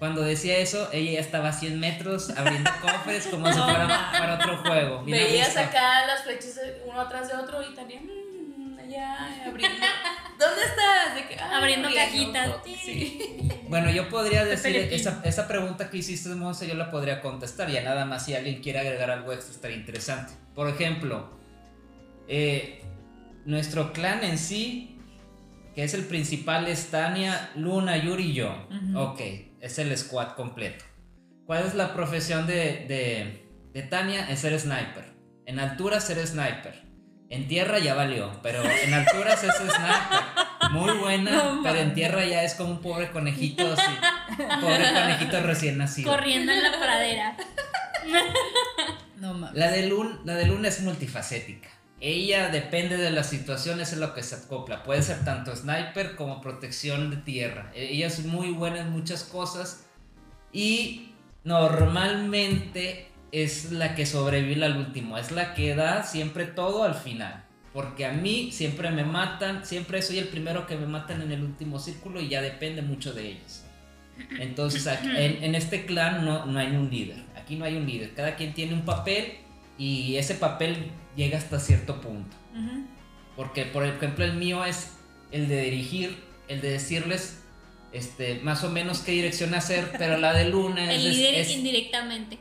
Cuando 0.00 0.22
decía 0.22 0.56
eso, 0.58 0.88
ella 0.92 1.12
ya 1.12 1.20
estaba 1.20 1.50
a 1.50 1.52
100 1.52 1.78
metros 1.78 2.30
abriendo 2.36 2.68
cofres 2.82 3.28
como 3.28 3.46
si 3.46 3.58
fuera 3.60 4.10
para 4.10 4.34
otro 4.34 4.56
juego. 4.58 5.04
Veías 5.04 5.56
acá 5.56 6.04
las 6.04 6.24
flechas 6.24 6.58
uno 6.84 7.00
atrás 7.00 7.28
de 7.28 7.34
otro 7.34 7.62
y 7.62 7.72
también 7.76 8.10
allá 8.88 9.46
abriendo. 9.46 9.86
¿Dónde 10.38 10.62
estás? 10.62 11.14
De 11.14 11.28
que, 11.28 11.40
ah, 11.40 11.58
Abriendo 11.58 11.88
cajitas. 11.92 12.56
Sí. 12.64 13.50
Bueno, 13.68 13.90
yo 13.90 14.08
podría 14.08 14.44
decir, 14.44 14.76
esa, 14.76 15.20
esa 15.24 15.48
pregunta 15.48 15.90
que 15.90 15.98
hiciste, 15.98 16.28
Monse, 16.30 16.66
yo 16.66 16.74
la 16.74 16.90
podría 16.90 17.20
contestar. 17.20 17.70
Ya 17.70 17.82
nada 17.82 18.04
más 18.04 18.24
si 18.24 18.34
alguien 18.34 18.62
quiere 18.62 18.78
agregar 18.78 19.10
algo 19.10 19.32
extra 19.32 19.54
estaría 19.54 19.76
interesante. 19.76 20.32
Por 20.54 20.68
ejemplo, 20.68 21.38
eh, 22.28 22.82
nuestro 23.44 23.92
clan 23.92 24.24
en 24.24 24.38
sí, 24.38 25.00
que 25.74 25.84
es 25.84 25.94
el 25.94 26.04
principal, 26.04 26.66
es 26.68 26.86
Tania, 26.90 27.50
Luna, 27.56 27.96
Yuri 27.96 28.30
y 28.30 28.34
yo. 28.34 28.68
Ok, 28.94 29.20
es 29.60 29.78
el 29.78 29.96
squad 29.96 30.32
completo. 30.32 30.84
¿Cuál 31.46 31.66
es 31.66 31.74
la 31.74 31.94
profesión 31.94 32.46
de, 32.46 32.86
de, 32.86 33.70
de 33.72 33.82
Tania? 33.82 34.28
Es 34.30 34.40
ser 34.40 34.58
sniper. 34.58 35.14
En 35.46 35.58
altura 35.58 36.00
ser 36.00 36.24
sniper. 36.26 36.87
En 37.30 37.46
tierra 37.46 37.78
ya 37.78 37.94
valió, 37.94 38.30
pero 38.42 38.62
en 38.64 38.94
alturas 38.94 39.44
es 39.44 39.54
sniper. 39.54 40.70
Muy 40.70 40.92
buena, 40.98 41.30
No 41.30 41.62
pero 41.62 41.78
en 41.78 41.94
tierra 41.94 42.24
ya 42.24 42.42
es 42.42 42.54
como 42.54 42.70
un 42.70 42.80
pobre 42.80 43.10
conejito 43.10 43.70
así. 43.72 43.92
Pobre 44.60 44.92
conejito 44.92 45.40
recién 45.42 45.78
nacido. 45.78 46.10
Corriendo 46.10 46.52
en 46.52 46.62
la 46.62 46.70
pradera. 46.78 47.36
No 49.16 49.34
mames. 49.34 49.56
La 49.58 49.70
de, 49.70 49.86
Luna, 49.88 50.18
la 50.24 50.34
de 50.34 50.46
Luna 50.46 50.68
es 50.68 50.80
multifacética. 50.82 51.68
Ella 52.00 52.48
depende 52.48 52.96
de 52.96 53.10
las 53.10 53.28
situaciones 53.28 53.92
en 53.92 54.00
lo 54.00 54.14
que 54.14 54.22
se 54.22 54.36
acopla. 54.36 54.84
Puede 54.84 55.02
ser 55.02 55.24
tanto 55.24 55.54
sniper 55.56 56.14
como 56.16 56.40
protección 56.40 57.10
de 57.10 57.16
tierra. 57.16 57.72
E- 57.74 57.88
Ella 57.92 58.06
es 58.06 58.24
muy 58.24 58.50
buena 58.52 58.80
en 58.80 58.90
muchas 58.90 59.24
cosas. 59.24 59.84
Y 60.52 61.12
normalmente 61.44 63.07
es 63.32 63.72
la 63.72 63.94
que 63.94 64.06
sobrevive 64.06 64.64
al 64.64 64.76
último. 64.76 65.18
Es 65.18 65.30
la 65.30 65.54
que 65.54 65.74
da 65.74 66.02
siempre 66.02 66.44
todo 66.46 66.84
al 66.84 66.94
final. 66.94 67.44
Porque 67.72 68.06
a 68.06 68.12
mí 68.12 68.50
siempre 68.52 68.90
me 68.90 69.04
matan. 69.04 69.64
Siempre 69.64 70.00
soy 70.02 70.18
el 70.18 70.28
primero 70.28 70.66
que 70.66 70.76
me 70.76 70.86
matan 70.86 71.22
en 71.22 71.32
el 71.32 71.42
último 71.42 71.78
círculo 71.78 72.20
y 72.20 72.28
ya 72.28 72.40
depende 72.42 72.82
mucho 72.82 73.12
de 73.12 73.28
ellos. 73.32 73.62
Entonces 74.40 74.86
aquí- 74.86 75.08
en, 75.16 75.44
en 75.44 75.54
este 75.54 75.86
clan 75.86 76.24
no, 76.24 76.46
no 76.46 76.58
hay 76.58 76.68
un 76.68 76.90
líder. 76.90 77.22
Aquí 77.36 77.56
no 77.56 77.64
hay 77.64 77.76
un 77.76 77.86
líder. 77.86 78.14
Cada 78.14 78.34
quien 78.36 78.52
tiene 78.54 78.74
un 78.74 78.82
papel 78.84 79.34
y 79.78 80.16
ese 80.16 80.34
papel 80.34 80.90
llega 81.16 81.38
hasta 81.38 81.60
cierto 81.60 82.00
punto. 82.00 82.36
Porque, 83.36 83.64
por 83.66 83.84
ejemplo, 83.86 84.24
el 84.24 84.34
mío 84.34 84.64
es 84.64 84.94
el 85.30 85.46
de 85.46 85.62
dirigir, 85.62 86.16
el 86.48 86.60
de 86.60 86.70
decirles 86.70 87.40
este, 87.92 88.40
más 88.40 88.64
o 88.64 88.70
menos 88.70 89.00
qué 89.00 89.12
dirección 89.12 89.54
hacer, 89.54 89.92
pero 89.96 90.18
la 90.18 90.32
de 90.32 90.48
Luna 90.48 90.92
es, 90.92 91.04
El 91.04 91.12
líder 91.12 91.34
es- 91.36 91.50
indirectamente. 91.52 92.38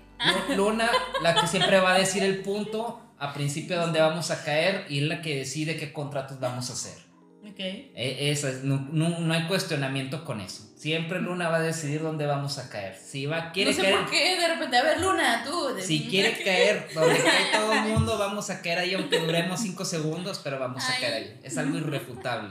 Lu- 0.49 0.55
Luna, 0.55 0.89
la 1.21 1.35
que 1.35 1.47
siempre 1.47 1.79
va 1.79 1.93
a 1.93 1.97
decir 1.99 2.23
el 2.23 2.39
punto 2.41 3.01
a 3.19 3.33
principio 3.33 3.79
donde 3.79 3.99
vamos 3.99 4.31
a 4.31 4.43
caer 4.43 4.85
y 4.89 4.99
es 4.99 5.05
la 5.05 5.21
que 5.21 5.37
decide 5.37 5.77
qué 5.77 5.91
contratos 5.93 6.39
vamos 6.39 6.69
a 6.69 6.73
hacer. 6.73 6.97
Ok. 7.43 7.59
E- 7.59 8.29
Eso 8.31 8.47
es, 8.47 8.63
no, 8.63 8.87
no- 8.91 9.19
no 9.19 9.33
hay 9.33 9.47
cuestionamiento 9.47 10.25
con 10.25 10.41
eso. 10.41 10.63
Siempre 10.75 11.19
Luna 11.21 11.49
va 11.49 11.57
a 11.57 11.61
decidir 11.61 12.01
dónde 12.01 12.25
vamos 12.25 12.57
a 12.59 12.69
caer. 12.69 12.95
Si 12.95 13.25
va, 13.25 13.51
quiere 13.51 13.71
no 13.71 13.77
sé 13.77 13.83
caer, 13.83 13.95
por 13.99 14.09
qué 14.11 14.39
de 14.39 14.47
repente, 14.47 14.77
a 14.77 14.83
ver, 14.83 14.99
Luna, 15.01 15.43
tú. 15.45 15.69
si 15.81 16.07
quiere 16.07 16.43
caer 16.43 16.87
donde 16.93 17.17
cae 17.19 17.51
todo 17.53 17.73
el 17.73 17.81
mundo, 17.83 18.17
vamos 18.17 18.49
a 18.49 18.61
caer 18.61 18.79
ahí, 18.79 18.93
aunque 18.93 19.19
duremos 19.19 19.59
5 19.61 19.85
segundos, 19.85 20.39
pero 20.43 20.59
vamos 20.59 20.83
a 20.83 20.99
caer 20.99 21.13
ahí. 21.13 21.39
Es 21.43 21.57
algo 21.57 21.77
irrefutable. 21.77 22.49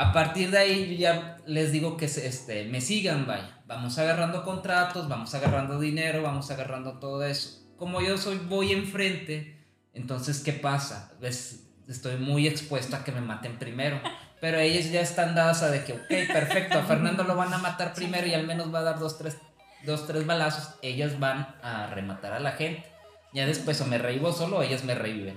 A 0.00 0.14
partir 0.14 0.50
de 0.50 0.56
ahí 0.56 0.96
yo 0.96 0.96
ya 0.96 1.36
les 1.44 1.72
digo 1.72 1.98
que 1.98 2.06
este, 2.06 2.64
me 2.64 2.80
sigan, 2.80 3.26
vaya. 3.26 3.60
Vamos 3.66 3.98
agarrando 3.98 4.44
contratos, 4.44 5.10
vamos 5.10 5.34
agarrando 5.34 5.78
dinero, 5.78 6.22
vamos 6.22 6.50
agarrando 6.50 6.94
todo 6.94 7.22
eso. 7.22 7.60
Como 7.76 8.00
yo 8.00 8.16
soy, 8.16 8.38
voy 8.38 8.72
enfrente, 8.72 9.58
entonces, 9.92 10.40
¿qué 10.40 10.54
pasa? 10.54 11.12
Estoy 11.20 12.16
muy 12.16 12.46
expuesto 12.46 12.96
a 12.96 13.04
que 13.04 13.12
me 13.12 13.20
maten 13.20 13.58
primero. 13.58 14.00
Pero 14.40 14.58
ellos 14.58 14.90
ya 14.90 15.02
están 15.02 15.34
dadas 15.34 15.62
a 15.62 15.70
de 15.70 15.84
que, 15.84 15.92
ok, 15.92 16.32
perfecto, 16.32 16.78
a 16.78 16.84
Fernando 16.84 17.22
lo 17.24 17.36
van 17.36 17.52
a 17.52 17.58
matar 17.58 17.92
primero 17.92 18.26
y 18.26 18.32
al 18.32 18.46
menos 18.46 18.74
va 18.74 18.78
a 18.78 18.84
dar 18.84 18.98
dos, 18.98 19.18
tres, 19.18 19.36
dos, 19.84 20.06
tres 20.06 20.24
balazos. 20.24 20.76
Ellas 20.80 21.20
van 21.20 21.56
a 21.62 21.88
rematar 21.88 22.32
a 22.32 22.40
la 22.40 22.52
gente. 22.52 22.86
Ya 23.34 23.44
después 23.44 23.78
o 23.82 23.86
me 23.86 23.98
revivo 23.98 24.32
solo 24.32 24.60
o 24.60 24.62
ellas 24.62 24.82
me 24.82 24.94
reviven. 24.94 25.36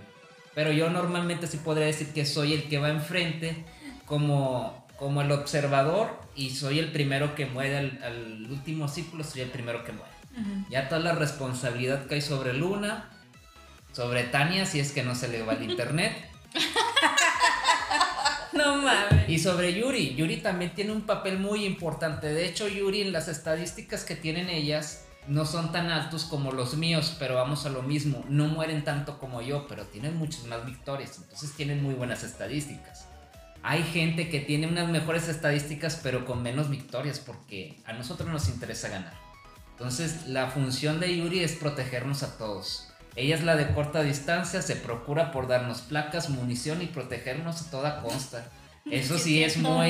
Pero 0.55 0.71
yo 0.71 0.89
normalmente 0.89 1.47
sí 1.47 1.57
podría 1.57 1.87
decir 1.87 2.13
que 2.13 2.25
soy 2.25 2.53
el 2.53 2.69
que 2.69 2.77
va 2.77 2.87
enfrente 2.87 3.65
como, 4.05 4.87
como 4.97 5.21
el 5.21 5.31
observador 5.31 6.19
y 6.35 6.49
soy 6.51 6.79
el 6.79 6.91
primero 6.91 7.35
que 7.35 7.45
muere 7.45 7.77
al, 7.77 7.99
al 8.03 8.47
último 8.51 8.87
círculo, 8.87 9.23
soy 9.23 9.41
el 9.41 9.49
primero 9.49 9.83
que 9.83 9.91
muere. 9.91 10.11
Ujú. 10.31 10.65
Ya 10.69 10.89
toda 10.89 11.01
la 11.01 11.13
responsabilidad 11.13 12.05
cae 12.07 12.21
sobre 12.21 12.53
Luna, 12.53 13.09
sobre 13.91 14.23
Tania 14.23 14.65
si 14.65 14.79
es 14.79 14.91
que 14.91 15.03
no 15.03 15.13
se 15.15 15.27
le 15.27 15.43
va 15.43 15.53
el 15.53 15.63
internet 15.69 16.13
No 18.53 18.77
mames. 18.77 19.27
y 19.29 19.39
sobre 19.39 19.73
Yuri. 19.73 20.15
Yuri 20.15 20.37
también 20.37 20.73
tiene 20.75 20.91
un 20.91 21.01
papel 21.01 21.39
muy 21.39 21.65
importante. 21.65 22.27
De 22.27 22.45
hecho, 22.45 22.67
Yuri 22.67 23.01
en 23.01 23.11
las 23.11 23.27
estadísticas 23.27 24.03
que 24.03 24.15
tienen 24.15 24.49
ellas 24.49 25.05
no 25.27 25.45
son 25.45 25.71
tan 25.71 25.89
altos 25.89 26.25
como 26.25 26.51
los 26.51 26.75
míos, 26.75 27.15
pero 27.17 27.35
vamos 27.35 27.65
a 27.65 27.69
lo 27.69 27.81
mismo. 27.81 28.23
No 28.29 28.45
mueren 28.47 28.83
tanto 28.83 29.17
como 29.17 29.41
yo, 29.41 29.67
pero 29.67 29.85
tienen 29.85 30.17
muchas 30.17 30.43
más 30.45 30.65
victorias. 30.65 31.17
Entonces 31.17 31.53
tienen 31.53 31.81
muy 31.81 31.95
buenas 31.95 32.23
estadísticas. 32.23 33.07
Hay 33.63 33.83
gente 33.83 34.29
que 34.29 34.39
tiene 34.41 34.67
unas 34.67 34.89
mejores 34.89 35.29
estadísticas, 35.29 35.99
pero 36.03 36.25
con 36.25 36.43
menos 36.43 36.69
victorias, 36.69 37.19
porque 37.19 37.81
a 37.85 37.93
nosotros 37.93 38.29
nos 38.29 38.49
interesa 38.49 38.89
ganar. 38.89 39.13
Entonces, 39.71 40.27
la 40.27 40.47
función 40.51 40.99
de 40.99 41.17
Yuri 41.17 41.39
es 41.39 41.53
protegernos 41.53 42.23
a 42.23 42.37
todos. 42.37 42.89
Ella 43.15 43.35
es 43.35 43.43
la 43.43 43.55
de 43.55 43.67
corta 43.73 44.03
distancia, 44.03 44.61
se 44.61 44.75
procura 44.75 45.31
por 45.31 45.47
darnos 45.47 45.81
placas, 45.81 46.29
munición 46.29 46.81
y 46.81 46.87
protegernos 46.87 47.61
a 47.61 47.71
toda 47.71 48.01
costa. 48.01 48.49
Eso 48.89 49.17
sí 49.17 49.41
es 49.43 49.57
muy... 49.57 49.89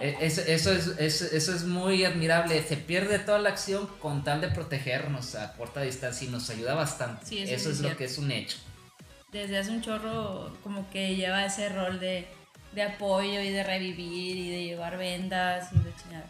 E- 0.00 0.16
Eso, 0.20 0.42
eso, 0.42 0.72
es, 0.72 0.86
eso, 0.98 1.24
eso 1.32 1.54
es 1.54 1.64
muy 1.64 2.04
admirable. 2.04 2.62
Se 2.62 2.76
pierde 2.76 3.18
toda 3.18 3.38
la 3.40 3.48
acción 3.48 3.88
con 3.98 4.22
tal 4.24 4.40
de 4.40 4.48
protegernos 4.48 5.34
a 5.34 5.54
corta 5.54 5.80
distancia 5.82 6.28
y 6.28 6.30
nos 6.30 6.48
ayuda 6.50 6.74
bastante. 6.74 7.26
Sí, 7.26 7.38
eso 7.38 7.54
eso 7.54 7.70
es 7.70 7.76
es 7.76 7.82
lo 7.82 7.96
que 7.96 8.04
es 8.04 8.18
un 8.18 8.30
hecho. 8.30 8.58
Desde 9.32 9.58
hace 9.58 9.70
un 9.70 9.80
chorro 9.82 10.56
como 10.62 10.88
que 10.90 11.16
lleva 11.16 11.44
ese 11.44 11.70
rol 11.70 11.98
de, 11.98 12.28
de 12.74 12.82
apoyo 12.82 13.40
y 13.40 13.50
de 13.50 13.62
revivir 13.62 14.36
y 14.36 14.50
de 14.50 14.64
llevar 14.64 14.96
vendas 14.98 15.70
y 15.72 15.78
de 15.78 15.94
chingada. 16.02 16.26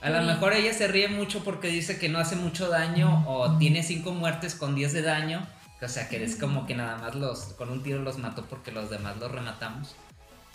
A 0.00 0.08
lo 0.08 0.22
mejor 0.22 0.54
ella 0.54 0.72
se 0.72 0.88
ríe 0.88 1.08
mucho 1.08 1.44
porque 1.44 1.68
dice 1.68 1.98
que 1.98 2.08
no 2.08 2.18
hace 2.18 2.34
mucho 2.34 2.68
daño 2.68 3.24
o 3.28 3.58
tiene 3.58 3.82
5 3.82 4.12
muertes 4.12 4.54
con 4.54 4.74
10 4.74 4.92
de 4.94 5.02
daño. 5.02 5.46
O 5.82 5.88
sea, 5.88 6.08
que 6.08 6.22
es 6.22 6.36
como 6.36 6.66
que 6.66 6.74
nada 6.74 6.96
más 6.98 7.14
los 7.14 7.40
con 7.54 7.70
un 7.70 7.82
tiro 7.82 8.00
los 8.00 8.18
mató 8.18 8.44
porque 8.46 8.72
los 8.72 8.90
demás 8.90 9.18
los 9.18 9.30
rematamos. 9.30 9.94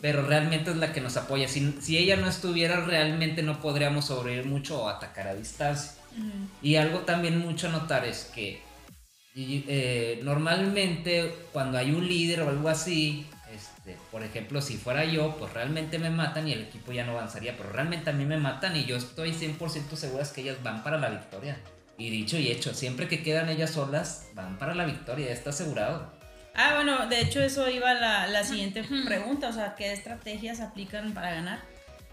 Pero 0.02 0.24
realmente 0.24 0.72
es 0.72 0.78
la 0.78 0.94
que 0.94 1.02
nos 1.02 1.18
apoya. 1.18 1.48
Si, 1.48 1.76
si 1.82 1.98
ella 1.98 2.15
no 2.15 2.28
estuviera, 2.28 2.82
realmente 2.82 3.44
no 3.44 3.60
podríamos 3.60 4.06
sobrevivir 4.06 4.46
mucho 4.46 4.84
o 4.84 4.89
atacar 4.89 5.28
a 5.28 5.36
distancia. 5.36 5.94
Y 6.62 6.76
algo 6.76 7.00
también 7.00 7.39
mucho 7.39 7.68
a 7.68 7.72
notar 7.72 8.06
es 8.06 8.32
que 8.34 8.62
y, 9.36 9.65
eh, 9.68 10.22
normalmente 10.24 11.36
cuando 11.52 11.78
hay 11.78 11.91
un 11.91 12.08
líder 12.08 12.41
o 12.41 12.50
algo 12.50 12.70
así, 12.70 13.26
este, 13.86 13.98
por 14.12 14.24
ejemplo, 14.24 14.62
si 14.62 14.78
fuera 14.78 15.06
yo, 15.06 15.36
pues 15.38 15.54
realmente 15.54 16.00
me 16.00 16.10
matan 16.10 16.48
y 16.48 16.54
el 16.54 16.62
equipo 16.63 16.91
ya 16.91 17.06
no 17.06 17.12
avanzaría, 17.12 17.56
pero 17.56 17.69
realmente 17.69 18.10
a 18.10 18.13
mí 18.13 18.26
me 18.26 18.38
matan 18.38 18.76
y 18.76 18.86
yo 18.86 18.98
estoy 18.98 19.32
100% 19.32 19.95
segura 19.95 20.24
es 20.24 20.30
que 20.30 20.41
ellas 20.41 20.58
van 20.63 20.84
para 20.84 20.98
la 20.98 21.10
victoria. 21.10 21.58
Y 21.98 22.10
dicho 22.10 22.38
y 22.38 22.50
hecho, 22.50 22.74
siempre 22.74 23.08
que 23.08 23.21
quedan 23.21 23.48
ellas 23.48 23.71
solas, 23.71 24.30
van 24.34 24.58
para 24.58 24.74
la 24.74 24.86
victoria, 24.86 25.28
ya 25.28 25.34
está 25.34 25.52
asegurado. 25.52 26.12
Ah, 26.56 26.74
bueno, 26.76 27.08
de 27.08 27.21
hecho 27.21 27.41
eso 27.41 27.69
iba 27.69 27.93
la, 27.93 28.28
la 28.28 28.43
siguiente 28.43 28.84
pregunta, 29.06 29.50
o 29.50 29.54
sea, 29.54 29.76
¿qué 29.76 29.93
estrategias 29.93 30.62
aplican 30.62 31.13
para 31.13 31.36
ganar? 31.36 31.60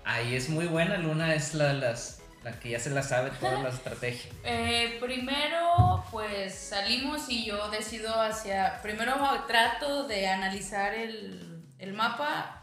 Ahí 0.04 0.35
es 0.35 0.50
muy 0.50 0.66
buena, 0.66 0.98
Luna 0.98 1.35
es 1.35 1.54
la 1.54 1.72
las... 1.72 2.20
la 2.44 2.52
que 2.58 2.70
ya 2.70 2.80
se 2.80 2.90
la 2.90 3.02
sabe 3.02 3.30
toda 3.40 3.62
la 3.62 3.70
estrategia. 3.70 4.30
Eh, 4.44 4.98
primero, 5.00 6.04
pues 6.11 6.54
salimos 6.54 7.28
y 7.28 7.44
yo 7.44 7.70
decido 7.70 8.20
hacia. 8.20 8.82
Primero 8.82 9.14
trato 9.46 10.08
de 10.08 10.28
analizar 10.28 10.92
el, 10.94 11.51
el 11.82 11.92
mapa 11.94 12.62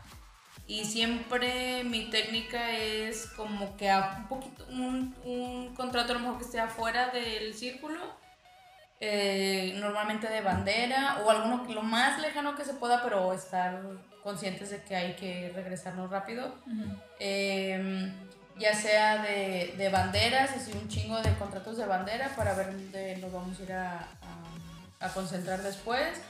y 0.66 0.86
siempre 0.86 1.84
mi 1.84 2.10
técnica 2.10 2.72
es 2.72 3.26
como 3.36 3.76
que 3.76 3.90
a 3.90 4.18
un 4.20 4.28
poquito, 4.28 4.66
un, 4.70 5.16
un 5.26 5.76
contrato 5.76 6.12
a 6.12 6.16
lo 6.16 6.22
mejor 6.22 6.38
que 6.38 6.46
esté 6.46 6.60
afuera 6.60 7.10
del 7.10 7.54
círculo, 7.54 8.00
eh, 9.02 9.76
normalmente 9.80 10.30
de 10.30 10.42
bandera 10.42 11.22
o 11.26 11.30
alguno 11.32 11.66
lo 11.74 11.82
más 11.82 12.22
lejano 12.22 12.56
que 12.56 12.64
se 12.64 12.76
pueda, 12.76 13.04
pero 13.04 13.34
estar 13.34 13.82
conscientes 14.24 14.70
de 14.70 14.84
que 14.84 14.96
hay 14.96 15.14
que 15.16 15.52
regresarnos 15.54 16.10
rápido. 16.10 16.56
Em, 17.20 18.14
ya 18.58 18.74
sea 18.74 19.24
de, 19.24 19.74
de, 19.78 19.90
banderas, 19.90 20.52
así 20.52 20.72
un 20.74 20.88
chingo 20.88 21.20
de 21.22 21.34
contratos 21.36 21.78
de 21.78 21.86
bandera 21.86 22.36
para 22.36 22.54
ver 22.54 22.68
dónde 22.68 23.18
nos 23.18 23.32
vamos 23.32 23.60
a 23.60 23.64
ir 23.64 23.74
a, 23.74 24.00
a, 25.00 25.06
a 25.06 25.10
concentrar 25.10 25.62
después 25.64 26.22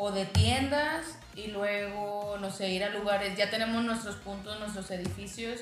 o 0.00 0.10
de 0.10 0.24
tiendas 0.24 1.18
y 1.36 1.48
luego, 1.48 2.36
no 2.40 2.50
sé, 2.50 2.70
ir 2.70 2.82
a 2.82 2.88
lugares, 2.88 3.36
ya 3.36 3.50
tenemos 3.50 3.84
nuestros 3.84 4.16
puntos, 4.16 4.58
nuestros 4.58 4.90
edificios 4.90 5.60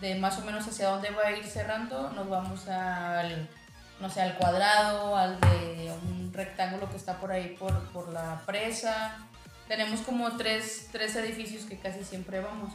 de 0.00 0.14
más 0.14 0.38
o 0.38 0.42
menos 0.42 0.66
hacia 0.66 0.88
dónde 0.88 1.10
va 1.10 1.26
a 1.26 1.32
ir 1.32 1.44
cerrando, 1.44 2.10
nos 2.10 2.28
vamos 2.28 2.68
al, 2.68 3.48
no 4.00 4.08
sé, 4.08 4.22
al 4.22 4.36
cuadrado, 4.36 5.16
al 5.16 5.38
de 5.40 5.92
un 6.02 6.32
rectángulo 6.32 6.88
que 6.88 6.96
está 6.96 7.18
por 7.18 7.32
ahí 7.32 7.56
por, 7.58 7.78
por 7.92 8.12
la 8.12 8.40
presa. 8.46 9.18
Tenemos 9.70 10.00
como 10.00 10.36
tres, 10.36 10.88
tres 10.90 11.14
edificios 11.14 11.62
que 11.62 11.78
casi 11.78 12.02
siempre 12.02 12.40
vamos. 12.40 12.72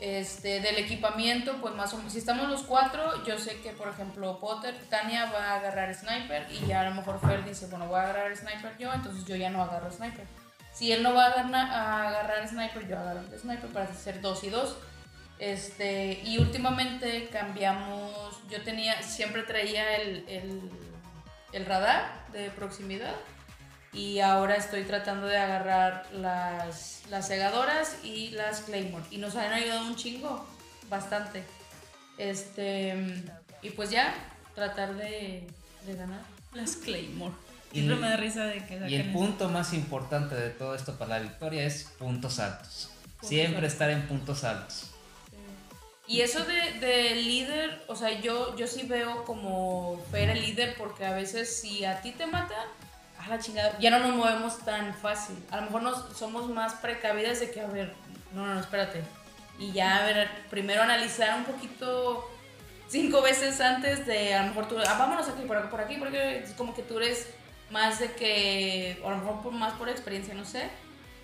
Este, 0.00 0.60
del 0.60 0.76
equipamiento, 0.78 1.60
pues 1.60 1.76
más 1.76 1.94
o 1.94 1.98
menos, 1.98 2.12
si 2.12 2.18
estamos 2.18 2.48
los 2.48 2.64
cuatro, 2.64 3.24
yo 3.24 3.38
sé 3.38 3.60
que, 3.60 3.70
por 3.70 3.86
ejemplo, 3.86 4.40
Potter, 4.40 4.74
Tania 4.90 5.30
va 5.30 5.52
a 5.52 5.54
agarrar 5.58 5.94
sniper 5.94 6.48
y 6.50 6.66
ya 6.66 6.80
a 6.80 6.90
lo 6.90 6.96
mejor 6.96 7.20
Fer 7.20 7.44
dice, 7.44 7.68
bueno, 7.68 7.86
voy 7.86 8.00
a 8.00 8.02
agarrar 8.02 8.36
sniper 8.36 8.76
yo, 8.78 8.92
entonces 8.92 9.24
yo 9.26 9.36
ya 9.36 9.48
no 9.50 9.62
agarro 9.62 9.92
sniper. 9.92 10.26
Si 10.72 10.90
él 10.90 11.04
no 11.04 11.14
va 11.14 11.26
a 11.26 11.28
agarrar, 11.28 11.54
a 11.54 12.08
agarrar 12.08 12.48
sniper, 12.48 12.88
yo 12.88 12.98
agarro 12.98 13.20
el 13.20 13.38
sniper 13.38 13.70
para 13.70 13.84
hacer 13.84 14.20
dos 14.20 14.42
y 14.42 14.50
dos. 14.50 14.76
Este, 15.38 16.20
y 16.24 16.38
últimamente 16.38 17.28
cambiamos, 17.28 18.42
yo 18.50 18.60
tenía, 18.62 19.00
siempre 19.04 19.44
traía 19.44 19.94
el, 19.98 20.24
el, 20.28 20.68
el 21.52 21.64
radar 21.64 22.26
de 22.32 22.50
proximidad 22.50 23.14
y 23.98 24.20
ahora 24.20 24.54
estoy 24.54 24.84
tratando 24.84 25.26
de 25.26 25.36
agarrar 25.36 26.06
las, 26.12 27.02
las 27.10 27.26
segadoras 27.26 27.96
y 28.04 28.30
las 28.30 28.60
Claymore 28.60 29.04
y 29.10 29.18
nos 29.18 29.34
han 29.34 29.52
ayudado 29.52 29.88
un 29.88 29.96
chingo, 29.96 30.46
bastante. 30.88 31.42
Este, 32.16 32.94
y 33.60 33.70
pues 33.70 33.90
ya, 33.90 34.14
tratar 34.54 34.94
de, 34.94 35.48
de 35.84 35.94
ganar. 35.96 36.20
Las 36.54 36.76
Claymore. 36.76 37.34
Siempre 37.72 37.96
me 37.96 38.08
da 38.08 38.16
risa 38.16 38.44
de 38.44 38.64
que 38.64 38.88
Y 38.88 38.94
el 38.94 39.12
punto 39.12 39.48
más 39.48 39.74
importante 39.74 40.36
de 40.36 40.50
todo 40.50 40.76
esto 40.76 40.96
para 40.96 41.18
la 41.18 41.24
victoria 41.24 41.64
es 41.64 41.84
puntos 41.98 42.38
altos. 42.38 42.90
Puntos 43.02 43.28
Siempre 43.28 43.56
altos. 43.56 43.72
estar 43.72 43.90
en 43.90 44.06
puntos 44.06 44.44
altos. 44.44 44.90
Y 46.06 46.20
eso 46.20 46.44
de, 46.44 46.78
de, 46.78 47.16
líder, 47.16 47.82
o 47.88 47.96
sea, 47.96 48.18
yo, 48.20 48.56
yo 48.56 48.66
sí 48.68 48.84
veo 48.86 49.24
como 49.24 50.00
ver 50.12 50.30
el 50.30 50.40
líder 50.40 50.76
porque 50.78 51.04
a 51.04 51.12
veces 51.12 51.60
si 51.60 51.84
a 51.84 52.00
ti 52.00 52.12
te 52.12 52.26
matan, 52.26 52.66
a 53.18 53.28
la 53.28 53.38
chingada, 53.38 53.78
ya 53.78 53.90
no 53.90 53.98
nos 53.98 54.16
movemos 54.16 54.58
tan 54.64 54.94
fácil. 54.94 55.36
A 55.50 55.56
lo 55.56 55.62
mejor 55.62 55.82
nos, 55.82 56.16
somos 56.16 56.48
más 56.48 56.74
precavidas 56.74 57.40
de 57.40 57.50
que, 57.50 57.60
a 57.60 57.66
ver, 57.66 57.94
no, 58.32 58.46
no, 58.46 58.54
no, 58.54 58.60
espérate. 58.60 59.02
Y 59.58 59.72
ya, 59.72 59.98
a 59.98 60.04
ver, 60.04 60.30
primero 60.50 60.82
analizar 60.82 61.36
un 61.36 61.44
poquito 61.44 62.30
cinco 62.88 63.22
veces 63.22 63.60
antes 63.60 64.06
de, 64.06 64.34
a 64.34 64.42
lo 64.42 64.48
mejor 64.48 64.68
tú, 64.68 64.76
ah, 64.78 64.96
vámonos 64.98 65.28
aquí, 65.28 65.42
por 65.42 65.56
aquí, 65.56 65.68
por 65.68 65.80
aquí, 65.80 65.96
porque 65.96 66.38
es 66.38 66.52
como 66.52 66.74
que 66.74 66.82
tú 66.82 66.98
eres 66.98 67.28
más 67.70 67.98
de 67.98 68.12
que, 68.12 69.02
a 69.04 69.10
lo 69.10 69.16
mejor 69.16 69.42
por, 69.42 69.52
más 69.52 69.74
por 69.74 69.88
experiencia, 69.88 70.34
no 70.34 70.44
sé, 70.44 70.70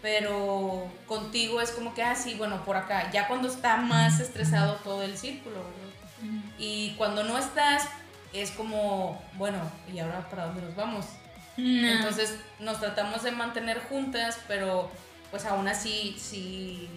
pero 0.02 0.90
contigo 1.06 1.60
es 1.60 1.70
como 1.70 1.94
que, 1.94 2.02
ah, 2.02 2.14
sí, 2.14 2.34
bueno, 2.34 2.64
por 2.64 2.76
acá, 2.76 3.10
ya 3.12 3.28
cuando 3.28 3.48
está 3.48 3.76
más 3.76 4.20
estresado 4.20 4.74
todo 4.84 5.02
el 5.02 5.16
círculo, 5.16 5.56
¿verdad? 5.56 5.94
Uh 6.22 6.26
-huh. 6.26 6.52
Y 6.58 6.94
cuando 6.98 7.24
no 7.24 7.38
estás, 7.38 7.88
es 8.32 8.50
como, 8.50 9.22
bueno, 9.34 9.58
¿y 9.92 10.00
ahora 10.00 10.28
para 10.28 10.46
dónde 10.46 10.62
nos 10.62 10.74
vamos? 10.74 11.06
No. 11.56 11.88
Entonces 11.88 12.38
nos 12.60 12.80
tratamos 12.80 13.22
de 13.22 13.30
mantener 13.30 13.80
juntas, 13.80 14.38
pero 14.48 14.90
pues 15.30 15.44
aún 15.46 15.68
así, 15.68 16.14
sí, 16.18 16.88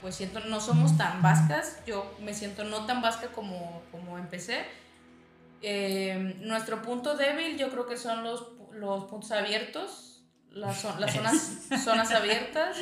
pues 0.00 0.14
siento, 0.14 0.40
no 0.40 0.60
somos 0.60 0.96
tan 0.96 1.22
vascas, 1.22 1.80
yo 1.86 2.14
me 2.20 2.34
siento 2.34 2.64
no 2.64 2.86
tan 2.86 3.02
vasca 3.02 3.28
como, 3.28 3.82
como 3.90 4.18
empecé. 4.18 4.64
Eh, 5.62 6.36
nuestro 6.40 6.82
punto 6.82 7.16
débil 7.16 7.56
yo 7.58 7.70
creo 7.70 7.86
que 7.86 7.96
son 7.96 8.22
los, 8.22 8.46
los 8.72 9.04
puntos 9.04 9.32
abiertos, 9.32 10.22
las, 10.50 10.84
las 10.98 11.12
zonas, 11.12 11.58
zonas 11.84 12.12
abiertas. 12.12 12.76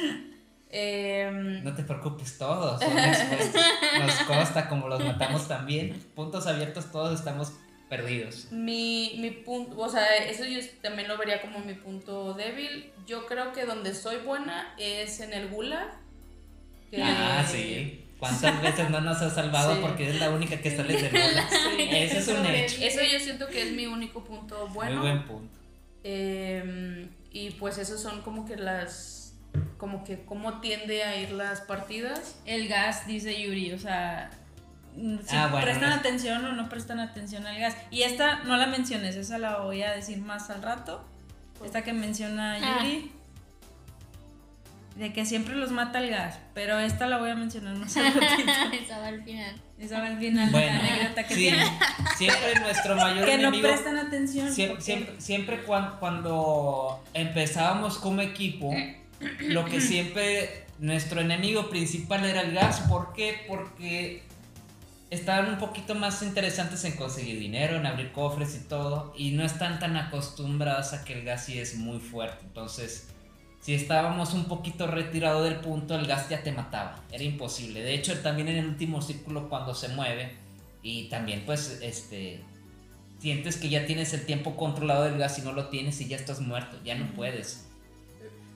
Eh, 0.71 1.61
no 1.63 1.73
te 1.73 1.85
preocupes, 1.85 2.37
todos 2.37 2.83
son 2.83 2.99
expuestos. 2.99 3.63
Nos 4.01 4.15
consta 4.23 4.69
como 4.69 4.89
los 4.89 5.05
matamos 5.05 5.47
también. 5.47 5.99
Puntos 6.17 6.49
abiertos, 6.49 6.91
todos 6.91 7.19
estamos 7.19 7.53
perdidos. 7.97 8.49
Mi, 8.51 9.17
mi 9.19 9.31
punto, 9.31 9.79
o 9.79 9.89
sea, 9.89 10.17
eso 10.17 10.45
yo 10.45 10.61
también 10.83 11.09
lo 11.09 11.17
vería 11.17 11.41
como 11.41 11.61
mi 11.61 11.75
punto 11.75 12.35
débil. 12.35 12.91
Yo 13.07 13.27
creo 13.27 13.53
que 13.53 13.65
donde 13.65 13.95
soy 13.95 14.17
buena 14.19 14.75
es 14.79 15.21
en 15.21 15.33
el 15.33 15.49
gulag. 15.49 15.93
Que 16.91 17.03
ah, 17.03 17.45
sí. 17.47 18.01
¿Cuántas 18.19 18.63
veces 18.63 18.91
no 18.91 19.01
nos 19.01 19.21
has 19.21 19.35
salvado 19.35 19.75
sí. 19.75 19.81
porque 19.83 20.05
eres 20.05 20.21
la 20.21 20.31
única 20.31 20.61
que 20.61 20.75
sale 20.75 20.97
del 20.97 21.11
gulag? 21.11 21.51
Sí. 21.77 21.89
Ese 21.91 22.19
es 22.19 22.29
un 22.29 22.47
hecho. 22.47 22.77
Eso 22.83 23.01
yo 23.03 23.21
siento 23.21 23.47
que 23.49 23.63
es 23.63 23.73
mi 23.73 23.87
único 23.87 24.25
punto 24.25 24.69
bueno. 24.69 25.01
Muy 25.01 25.11
buen 25.11 25.25
punto. 25.25 25.59
Eh, 26.03 27.09
y 27.33 27.51
pues 27.53 27.79
esos 27.79 28.01
son 28.01 28.23
como 28.23 28.47
que 28.47 28.57
las 28.57 29.35
como 29.79 30.05
que 30.05 30.25
cómo 30.25 30.61
tiende 30.61 31.03
a 31.03 31.21
ir 31.21 31.33
las 31.33 31.61
partidas. 31.61 32.37
El 32.47 32.69
gas, 32.69 33.07
dice 33.07 33.41
Yuri, 33.41 33.73
o 33.73 33.79
sea, 33.79 34.31
si 34.95 35.37
ah, 35.37 35.49
bueno, 35.49 35.65
prestan 35.65 35.91
no. 35.91 35.97
atención 35.97 36.45
o 36.45 36.53
no 36.53 36.69
prestan 36.69 37.01
atención 37.01 37.47
al 37.47 37.59
gas. 37.59 37.77
Y 37.91 38.03
esta 38.03 38.45
no 38.45 38.57
la 38.57 38.67
menciones, 38.67 39.17
esa 39.17 39.39
la 39.39 39.59
voy 39.59 39.83
a 39.83 39.93
decir 39.93 40.19
más 40.19 40.51
al 40.51 40.63
rato. 40.63 41.05
Esta 41.65 41.83
que 41.83 41.93
menciona 41.93 42.59
Yuri. 42.59 43.11
Ah. 43.11 43.21
De 44.97 45.13
que 45.13 45.27
siempre 45.27 45.57
los 45.57 45.73
mata 45.73 45.99
el 45.99 46.11
gas. 46.11 46.39
Pero 46.55 46.79
esta 46.79 47.07
la 47.07 47.19
voy 47.19 47.31
a 47.31 47.35
mencionar 47.35 47.75
más 47.77 47.97
al 47.97 48.15
ratito. 48.15 48.53
esa 48.81 48.99
va 49.01 49.09
al 49.09 49.25
final. 49.25 49.57
Esa 49.79 50.01
va 50.01 50.07
al 50.07 50.19
final. 50.19 50.51
Bueno, 50.51 50.81
la 51.17 51.27
que 51.27 51.35
sí, 51.35 51.51
siempre 52.17 52.61
nuestro 52.61 52.95
mayor 52.97 53.25
que 53.25 53.35
enemigo. 53.35 53.63
Que 53.63 53.69
no 53.69 53.75
prestan 53.75 53.97
atención. 53.99 54.53
Siempre, 54.53 54.81
siempre, 54.81 55.21
siempre 55.21 55.63
cuando, 55.63 55.99
cuando 55.99 57.05
empezábamos 57.13 57.99
como 57.99 58.21
equipo, 58.21 58.73
lo 59.41 59.65
que 59.65 59.81
siempre 59.81 60.67
nuestro 60.79 61.21
enemigo 61.21 61.71
principal 61.71 62.25
era 62.25 62.43
el 62.43 62.53
gas. 62.53 62.81
¿Por 62.83 63.13
qué? 63.15 63.45
Porque 63.49 64.23
estaban 65.15 65.49
un 65.51 65.59
poquito 65.59 65.95
más 65.95 66.23
interesantes 66.23 66.85
en 66.85 66.97
conseguir 66.97 67.39
dinero, 67.39 67.77
en 67.77 67.87
abrir 67.87 68.13
cofres 68.13 68.55
y 68.55 68.69
todo, 68.69 69.15
y 69.17 69.31
no 69.33 69.45
están 69.45 69.79
tan 69.79 69.97
acostumbrados 69.97 70.93
a 70.93 71.05
que 71.05 71.15
el 71.15 71.25
gas 71.25 71.47
sí 71.47 71.59
es 71.59 71.77
muy 71.77 71.99
fuerte. 71.99 72.45
Entonces, 72.45 73.09
si 73.61 73.75
estábamos 73.75 74.35
un 74.35 74.45
poquito 74.45 74.87
retirado 74.87 75.43
del 75.43 75.57
punto, 75.57 75.95
el 75.95 76.07
gas 76.07 76.29
ya 76.29 76.43
te 76.43 76.53
mataba, 76.53 77.03
era 77.11 77.25
imposible. 77.25 77.83
De 77.83 77.95
hecho, 77.95 78.19
también 78.21 78.49
en 78.49 78.57
el 78.57 78.67
último 78.67 79.01
círculo 79.01 79.49
cuando 79.49 79.75
se 79.75 79.89
mueve, 79.89 80.37
y 80.83 81.09
también 81.09 81.45
pues, 81.47 81.79
este, 81.81 82.43
sientes 83.19 83.57
que 83.57 83.71
ya 83.71 83.87
tienes 83.87 84.13
el 84.13 84.27
tiempo 84.27 84.57
controlado 84.57 85.05
del 85.05 85.17
gas 85.17 85.39
y 85.39 85.43
no 85.43 85.53
lo 85.53 85.69
tienes 85.69 86.01
y 86.01 86.09
ya 86.09 86.17
estás 86.17 86.41
muerto, 86.41 86.79
ya 86.85 86.95
no 86.95 87.07
puedes. 87.15 87.67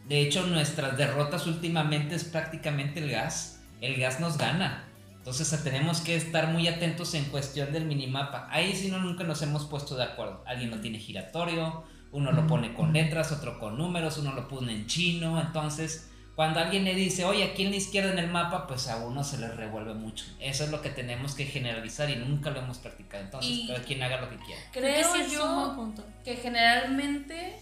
De 0.08 0.20
hecho, 0.22 0.46
nuestras 0.46 0.96
derrotas 0.96 1.46
últimamente 1.46 2.14
es 2.14 2.24
prácticamente 2.24 3.00
el 3.00 3.10
gas. 3.10 3.60
El 3.80 4.00
gas 4.00 4.20
nos 4.20 4.38
gana. 4.38 4.87
Entonces 5.28 5.62
tenemos 5.62 6.00
que 6.00 6.16
estar 6.16 6.48
muy 6.48 6.68
atentos 6.68 7.12
en 7.12 7.26
cuestión 7.26 7.70
del 7.70 7.84
minimapa. 7.84 8.48
Ahí 8.50 8.74
sí 8.74 8.88
no 8.88 8.98
nunca 8.98 9.24
nos 9.24 9.42
hemos 9.42 9.66
puesto 9.66 9.94
de 9.94 10.04
acuerdo. 10.04 10.42
Alguien 10.46 10.70
lo 10.70 10.80
tiene 10.80 10.98
giratorio, 10.98 11.84
uno 12.12 12.32
lo 12.32 12.46
pone 12.46 12.72
con 12.72 12.94
letras, 12.94 13.30
otro 13.30 13.58
con 13.58 13.76
números, 13.76 14.16
uno 14.16 14.32
lo 14.32 14.48
pone 14.48 14.72
en 14.72 14.86
chino. 14.86 15.38
Entonces, 15.38 16.08
cuando 16.34 16.60
alguien 16.60 16.84
le 16.84 16.94
dice, 16.94 17.26
oye, 17.26 17.44
aquí 17.44 17.66
en 17.66 17.72
la 17.72 17.76
izquierda 17.76 18.10
en 18.10 18.18
el 18.18 18.30
mapa, 18.30 18.66
pues 18.66 18.88
a 18.88 19.04
uno 19.04 19.22
se 19.22 19.36
le 19.36 19.48
revuelve 19.48 19.92
mucho. 19.92 20.24
Eso 20.40 20.64
es 20.64 20.70
lo 20.70 20.80
que 20.80 20.88
tenemos 20.88 21.34
que 21.34 21.44
generalizar 21.44 22.08
y 22.08 22.16
nunca 22.16 22.48
lo 22.48 22.60
hemos 22.60 22.78
practicado. 22.78 23.22
Entonces, 23.22 23.50
y 23.50 23.66
cada 23.66 23.82
quien 23.82 24.02
haga 24.02 24.22
lo 24.22 24.30
que 24.30 24.36
quiera. 24.36 24.62
Creo 24.72 25.12
que 25.12 25.28
yo 25.28 25.92
que 26.24 26.36
generalmente, 26.36 27.54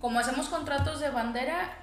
como 0.00 0.18
hacemos 0.18 0.48
contratos 0.48 0.98
de 0.98 1.08
bandera, 1.10 1.81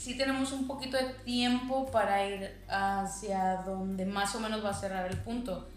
sí 0.00 0.16
tenemos 0.16 0.52
un 0.52 0.66
poquito 0.66 0.96
de 0.96 1.04
tiempo 1.24 1.90
para 1.90 2.26
ir 2.26 2.58
hacia 2.68 3.56
donde 3.56 4.06
más 4.06 4.34
o 4.34 4.40
menos 4.40 4.64
va 4.64 4.70
a 4.70 4.74
cerrar 4.74 5.10
el 5.10 5.18
punto. 5.18 5.68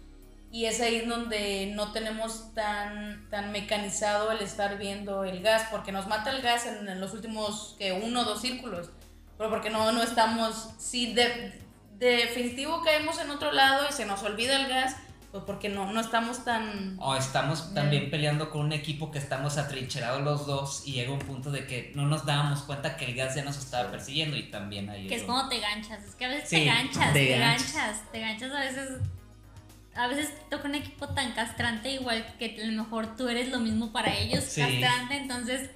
Y 0.50 0.64
es 0.64 0.80
ahí 0.80 1.04
donde 1.04 1.72
no 1.74 1.92
tenemos 1.92 2.54
tan, 2.54 3.28
tan 3.28 3.52
mecanizado 3.52 4.30
el 4.30 4.40
estar 4.40 4.78
viendo 4.78 5.24
el 5.24 5.42
gas, 5.42 5.66
porque 5.70 5.92
nos 5.92 6.06
mata 6.06 6.30
el 6.30 6.40
gas 6.40 6.64
en, 6.64 7.00
los 7.00 7.12
últimos 7.12 7.74
que 7.78 7.92
uno 7.92 8.22
o 8.22 8.24
dos 8.24 8.40
círculos. 8.40 8.88
Pero 9.36 9.50
porque 9.50 9.68
no, 9.68 9.92
no 9.92 10.02
estamos, 10.02 10.70
si 10.78 11.12
de, 11.12 11.60
definitivo 11.98 12.82
caemos 12.82 13.20
en 13.20 13.30
otro 13.30 13.52
lado 13.52 13.86
y 13.90 13.92
se 13.92 14.06
nos 14.06 14.22
olvida 14.22 14.56
el 14.56 14.68
gas, 14.68 14.96
porque 15.44 15.68
no, 15.68 15.92
no 15.92 16.00
estamos 16.00 16.44
tan... 16.44 16.96
O 17.00 17.16
estamos 17.16 17.74
también 17.74 18.08
peleando 18.10 18.50
con 18.50 18.60
un 18.66 18.72
equipo 18.72 19.10
que 19.10 19.18
estamos 19.18 19.58
atrincherados 19.58 20.22
los 20.22 20.46
dos 20.46 20.82
y 20.86 20.92
llega 20.92 21.12
un 21.12 21.18
punto 21.18 21.50
de 21.50 21.66
que 21.66 21.90
no 21.96 22.06
nos 22.06 22.24
dábamos 22.24 22.62
cuenta 22.62 22.96
que 22.96 23.06
el 23.06 23.14
gas 23.16 23.34
ya 23.34 23.42
nos 23.42 23.56
estaba 23.58 23.90
persiguiendo 23.90 24.36
y 24.36 24.44
también 24.44 24.88
ahí... 24.90 25.08
Que 25.08 25.16
es 25.16 25.22
como 25.24 25.48
te 25.48 25.58
ganchas, 25.58 26.04
es 26.04 26.14
que 26.14 26.24
a 26.26 26.28
veces 26.28 26.48
Sí, 26.48 26.56
te 26.56 26.64
ganchas, 26.66 27.12
te 27.12 27.26
te, 27.26 27.38
ganchas. 27.38 27.74
ganchas, 27.74 28.12
te 28.12 28.20
ganchas 28.20 28.52
a 28.52 28.60
veces. 28.60 28.88
A 29.96 30.06
veces 30.08 30.28
te 30.34 30.56
toca 30.56 30.68
un 30.68 30.74
equipo 30.74 31.08
tan 31.08 31.32
castrante, 31.32 31.90
igual 31.92 32.24
que 32.38 32.56
a 32.60 32.66
lo 32.66 32.82
mejor 32.82 33.16
tú 33.16 33.28
eres 33.28 33.48
lo 33.50 33.60
mismo 33.60 33.92
para 33.92 34.14
ellos, 34.16 34.42
Sí. 34.44 34.60
castrante, 34.60 35.16
entonces 35.16 35.70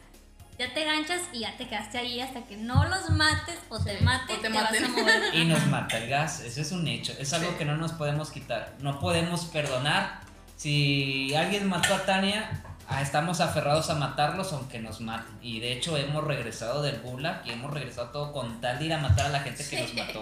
ya 0.59 0.73
te 0.75 0.85
ganchas 0.85 1.23
y 1.33 1.41
ya 1.41 1.57
te 1.57 1.69
quedaste 1.69 1.99
ahí 1.99 2.21
hasta 2.21 2.47
que 2.47 2.57
no 2.57 2.85
los 2.89 3.11
mates 3.11 3.57
o 3.69 3.79
te 3.83 3.99
Sí, 3.99 4.05
mate, 4.05 4.33
o 4.33 4.37
te 4.37 4.43
te, 4.43 4.49
maten. 4.51 4.83
vas 4.83 4.91
a 4.91 5.01
mover. 5.01 5.35
Y 5.35 5.45
nos 5.45 5.67
mata 5.67 5.99
el 5.99 6.09
gas, 6.09 6.41
eso 6.41 6.61
es 6.61 6.73
un 6.73 6.87
hecho, 6.89 7.13
es 7.19 7.33
algo 7.33 7.51
Sí. 7.51 7.57
que 7.59 7.65
no 7.65 7.77
nos 7.77 7.93
podemos 7.93 8.31
quitar, 8.31 8.75
no 8.81 8.99
podemos 9.01 9.45
perdonar. 9.47 10.21
Si 10.57 11.35
alguien 11.37 11.69
mató 11.69 11.95
a 11.95 12.05
Tania, 12.05 12.63
ah, 12.89 13.01
estamos 13.01 13.41
aferrados 13.41 13.91
a 13.91 13.95
matarlos 13.95 14.53
aunque 14.53 14.81
nos 14.81 15.01
maten. 15.01 15.37
Y 15.41 15.61
de 15.61 15.73
hecho 15.73 15.97
hemos 15.97 16.25
regresado 16.25 16.83
del 16.83 16.99
Gulag 17.01 17.43
y 17.47 17.51
hemos 17.51 17.73
regresado 17.73 18.09
todo 18.11 18.33
con 18.33 18.61
tal 18.61 18.79
de 18.81 18.87
ir 18.87 18.93
a 18.93 18.99
matar 18.99 19.27
a 19.27 19.29
la 19.29 19.41
gente 19.41 19.65
que 19.65 19.81
nos 19.81 19.95
mató. 19.95 20.21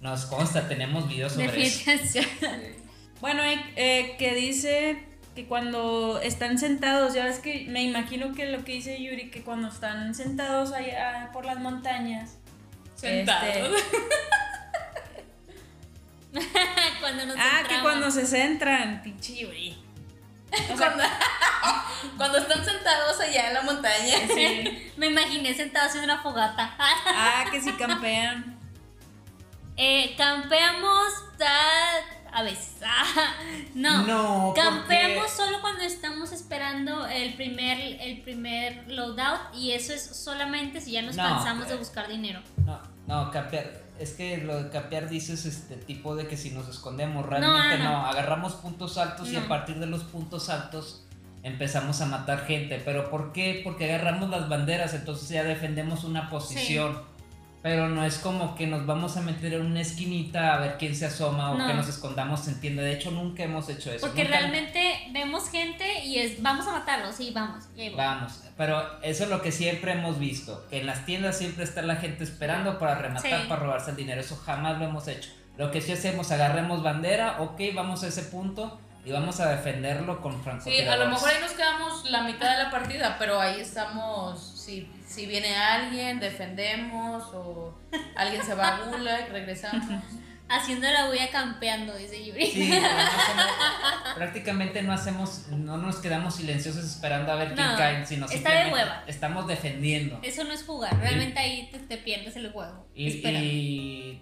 Nos 0.00 0.26
consta, 0.26 0.68
tenemos 0.68 1.08
videos 1.08 1.32
sobre 1.32 1.62
eso. 1.66 1.90
Bueno, 3.20 3.42
eh, 3.44 3.72
eh, 3.76 4.16
que 4.18 4.34
dice 4.34 5.04
que 5.34 5.46
cuando 5.46 6.20
están 6.20 6.58
sentados, 6.58 7.14
ya 7.14 7.24
ves 7.24 7.38
que 7.38 7.66
me 7.68 7.82
imagino 7.82 8.34
que 8.34 8.46
lo 8.46 8.64
que 8.64 8.72
dice 8.72 9.02
Yuri, 9.02 9.30
que 9.30 9.42
cuando 9.42 9.68
están 9.68 10.14
sentados 10.14 10.72
allá 10.72 11.30
por 11.32 11.44
las 11.44 11.58
montañas, 11.58 12.36
Sentados. 13.02 13.48
Este, 13.50 13.98
cuando 17.00 17.26
nos 17.26 17.36
ah, 17.36 17.62
que 17.68 17.80
cuando 17.80 18.10
se 18.12 18.26
centran, 18.26 19.02
pinche 19.02 19.34
Yuri. 19.34 19.76
O 20.52 20.76
sea, 20.76 20.76
cuando, 20.76 21.04
cuando 22.16 22.38
están 22.38 22.64
sentados 22.64 23.18
allá 23.20 23.48
en 23.48 23.54
la 23.54 23.62
montaña. 23.62 24.18
sí. 24.32 24.92
Me 24.96 25.06
imaginé 25.06 25.52
sentado 25.54 25.86
haciendo 25.86 26.12
una 26.12 26.22
fogata. 26.22 26.76
Ah, 26.78 27.44
que 27.50 27.60
si 27.60 27.72
campean. 27.72 28.56
Eh, 29.76 30.14
campeamos 30.16 31.12
tal- 31.38 32.21
a 32.32 32.42
veces. 32.42 32.76
Ah, 32.84 33.32
no. 33.74 34.06
No, 34.06 34.52
porque- 34.54 34.60
Campeamos 34.62 35.30
solo 35.30 35.60
cuando 35.60 35.82
estamos 35.84 36.32
esperando 36.32 37.06
el 37.06 37.34
primer, 37.34 37.78
el 38.00 38.20
primer 38.22 38.90
loadout 38.90 39.54
y 39.54 39.72
eso 39.72 39.92
es 39.92 40.02
solamente 40.04 40.80
si 40.80 40.92
ya 40.92 41.02
nos 41.02 41.16
No, 41.16 41.22
cansamos 41.22 41.68
de 41.68 41.74
eh. 41.74 41.78
buscar 41.78 42.08
dinero. 42.08 42.40
No, 42.66 42.80
no, 43.06 43.30
capear. 43.30 43.82
Es 43.98 44.12
que 44.12 44.38
lo 44.38 44.62
de 44.62 44.70
capear 44.70 45.08
dices 45.08 45.44
este 45.44 45.76
tipo 45.76 46.16
de 46.16 46.26
que 46.26 46.36
si 46.36 46.50
nos 46.50 46.68
escondemos, 46.68 47.24
realmente 47.26 47.78
no. 47.78 47.90
no. 48.02 48.06
Agarramos 48.06 48.54
puntos 48.54 48.98
altos 48.98 49.30
y 49.30 49.36
a 49.36 49.46
partir 49.46 49.76
de 49.78 49.86
los 49.86 50.02
puntos 50.04 50.48
altos 50.48 51.04
empezamos 51.42 52.00
a 52.00 52.06
matar 52.06 52.46
gente. 52.46 52.80
¿Pero 52.84 53.10
por 53.10 53.32
qué? 53.32 53.60
Porque 53.62 53.84
agarramos 53.92 54.28
las 54.30 54.48
banderas, 54.48 54.94
entonces 54.94 55.28
ya 55.28 55.44
defendemos 55.44 56.04
una 56.04 56.28
posición. 56.30 57.00
Pero 57.62 57.88
no 57.88 58.04
es 58.04 58.18
como 58.18 58.56
que 58.56 58.66
nos 58.66 58.86
vamos 58.86 59.16
a 59.16 59.20
meter 59.20 59.54
en 59.54 59.64
una 59.66 59.80
esquinita 59.80 60.54
a 60.54 60.58
ver 60.58 60.78
quién 60.78 60.96
se 60.96 61.06
asoma 61.06 61.52
o 61.52 61.58
No. 61.58 61.66
que 61.68 61.74
nos 61.74 61.88
escondamos 61.88 62.48
en 62.48 62.60
tienda. 62.60 62.82
De 62.82 62.92
hecho, 62.92 63.12
nunca 63.12 63.44
hemos 63.44 63.68
hecho 63.68 63.92
eso. 63.92 64.04
Porque 64.04 64.24
Nunca- 64.24 64.38
realmente 64.38 65.08
vemos 65.12 65.48
gente 65.48 66.04
y 66.04 66.18
es, 66.18 66.42
vamos 66.42 66.66
a 66.66 66.72
matarlos, 66.72 67.14
sí, 67.14 67.30
vamos. 67.32 67.64
va. 67.96 67.96
Vamos, 67.96 68.42
pero 68.56 69.00
eso 69.02 69.24
es 69.24 69.30
lo 69.30 69.40
que 69.42 69.52
siempre 69.52 69.92
hemos 69.92 70.18
visto, 70.18 70.66
que 70.70 70.80
en 70.80 70.86
las 70.86 71.06
tiendas 71.06 71.38
siempre 71.38 71.62
está 71.62 71.82
la 71.82 71.96
gente 71.96 72.24
esperando 72.24 72.80
para 72.80 72.96
rematar, 72.96 73.42
Sí. 73.42 73.46
para 73.48 73.62
robarse 73.62 73.90
el 73.90 73.96
dinero, 73.96 74.20
eso 74.20 74.36
jamás 74.44 74.78
lo 74.78 74.84
hemos 74.86 75.06
hecho. 75.06 75.30
Lo 75.56 75.70
que 75.70 75.80
sí 75.80 75.92
hacemos, 75.92 76.32
agarremos 76.32 76.82
bandera, 76.82 77.36
ok, 77.42 77.60
vamos 77.76 78.02
a 78.02 78.08
ese 78.08 78.22
punto 78.22 78.80
y 79.04 79.12
vamos 79.12 79.38
a 79.40 79.48
defenderlo 79.50 80.20
con 80.20 80.32
Sí, 80.32 80.38
a 80.38 80.42
francotiradores. 80.42 80.98
lo 81.04 81.10
mejor 81.10 81.28
ahí 81.28 81.36
nos 81.40 81.52
quedamos 81.52 82.10
la 82.10 82.22
mitad 82.22 82.56
de 82.56 82.64
la 82.64 82.70
partida, 82.70 83.16
pero 83.18 83.40
ahí 83.40 83.60
estamos. 83.60 84.51
Si, 84.64 84.88
si 85.06 85.26
viene 85.26 85.56
alguien, 85.56 86.20
defendemos, 86.20 87.24
o 87.34 87.76
alguien 88.16 88.42
se 88.44 88.54
va 88.54 88.76
a 88.76 88.84
Gulag, 88.84 89.30
regresamos. 89.30 89.84
Haciendo 90.48 90.86
la 90.90 91.06
bulla 91.08 91.30
campeando, 91.30 91.96
dice 91.96 92.22
Yuri. 92.26 92.46
Sí, 92.46 92.68
pero 92.68 92.82
no 92.82 92.98
hacemos- 93.00 94.14
prácticamente 94.16 94.82
no 94.82 94.92
hacemos, 94.92 95.48
no 95.48 95.78
nos 95.78 95.96
quedamos 95.96 96.36
silenciosos 96.36 96.84
esperando 96.84 97.32
a 97.32 97.36
ver 97.36 97.54
quién 97.54 97.66
cae, 97.76 98.04
sino 98.06 98.26
está 98.26 98.64
de 98.66 98.70
hueva. 98.72 99.02
estamos 99.06 99.46
defendiendo. 99.46 100.20
Eso 100.22 100.44
no 100.44 100.52
es 100.52 100.62
jugar, 100.64 100.94
realmente 101.00 101.38
ahí 101.40 101.68
te, 101.72 101.78
te 101.78 101.96
pierdes 101.96 102.36
el 102.36 102.52
juego. 102.52 102.86
Y, 102.94 103.08
y, 103.26 104.20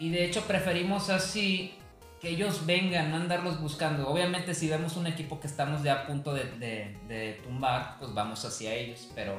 y 0.00 0.10
de 0.10 0.24
hecho 0.24 0.42
preferimos 0.44 1.08
así 1.08 1.78
que 2.24 2.30
ellos 2.30 2.66
vengan, 2.66 3.10
no 3.12 3.16
andarlos 3.18 3.60
buscando. 3.60 4.08
Obviamente 4.08 4.52
si 4.54 4.68
vemos 4.68 4.96
un 4.96 5.06
equipo 5.06 5.38
que 5.38 5.46
estamos 5.46 5.84
ya 5.84 5.92
a 5.92 6.06
punto 6.08 6.34
de, 6.34 6.44
de- 6.58 6.96
de 7.06 7.40
tumbar, 7.44 7.98
pues 8.00 8.12
vamos 8.12 8.44
hacia 8.44 8.74
ellos. 8.74 9.08
Pero 9.14 9.38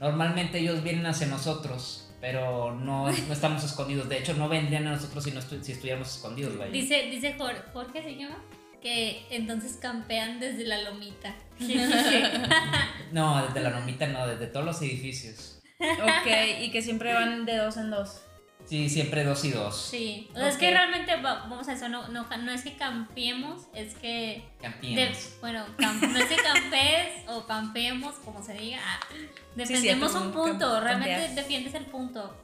normalmente 0.00 0.58
ellos 0.58 0.82
vienen 0.82 1.06
hacia 1.06 1.28
nosotros, 1.28 2.10
pero 2.20 2.74
no, 2.74 3.04
no 3.08 3.32
estamos 3.32 3.62
escondidos. 3.62 4.08
De 4.08 4.18
hecho 4.18 4.34
no 4.34 4.48
vendrían 4.48 4.86
a 4.88 4.92
nosotros 4.92 5.22
si, 5.22 5.30
no 5.30 5.40
estu- 5.40 5.62
si 5.62 5.70
estuviéramos 5.72 6.08
escondidos. 6.16 6.58
vaya. 6.58 6.72
Dice, 6.72 7.02
dice 7.10 7.34
Jorge, 7.38 7.62
Jorge 7.72 8.02
se 8.02 8.16
llama, 8.16 8.42
que 8.82 9.24
entonces 9.30 9.76
campean 9.80 10.40
desde 10.40 10.64
la 10.64 10.80
lomita. 10.82 11.34
No, 13.12 13.46
desde 13.46 13.60
la 13.60 13.70
nomita 13.70 14.06
no, 14.08 14.26
desde 14.26 14.48
todos 14.48 14.66
los 14.66 14.82
edificios. 14.82 15.60
Ok, 15.78 16.60
y 16.62 16.70
que 16.72 16.82
siempre 16.82 17.12
van 17.14 17.44
de 17.46 17.56
dos 17.58 17.76
en 17.76 17.90
dos. 17.90 18.22
Sí, 18.66 18.88
siempre 18.88 19.24
dos 19.24 19.44
y 19.44 19.50
dos. 19.50 19.76
sí, 19.90 20.30
es 20.34 20.56
que 20.56 20.70
realmente, 20.70 21.14
va- 21.16 21.46
vamos 21.48 21.68
a 21.68 21.74
eso, 21.74 21.88
no, 21.88 22.08
no, 22.08 22.26
no 22.38 22.50
es 22.52 22.62
que 22.62 22.74
campeemos, 22.76 23.62
es 23.74 23.94
que 23.94 24.08
de- 24.08 24.44
Campeones. 24.62 25.36
bueno, 25.40 25.66
cam- 25.76 26.00
no 26.00 26.18
es 26.18 26.24
que 26.26 26.36
campees 26.36 27.08
o 27.28 27.46
campeemos, 27.46 28.14
como 28.24 28.42
se 28.42 28.54
diga. 28.54 28.78
ah, 28.82 29.00
Defendemos 29.54 30.14
un 30.14 30.32
punto, 30.32 30.70
camp- 30.70 30.82
realmente 30.84 31.34
defiendes 31.34 31.74
el 31.74 31.84
punto. 31.86 32.34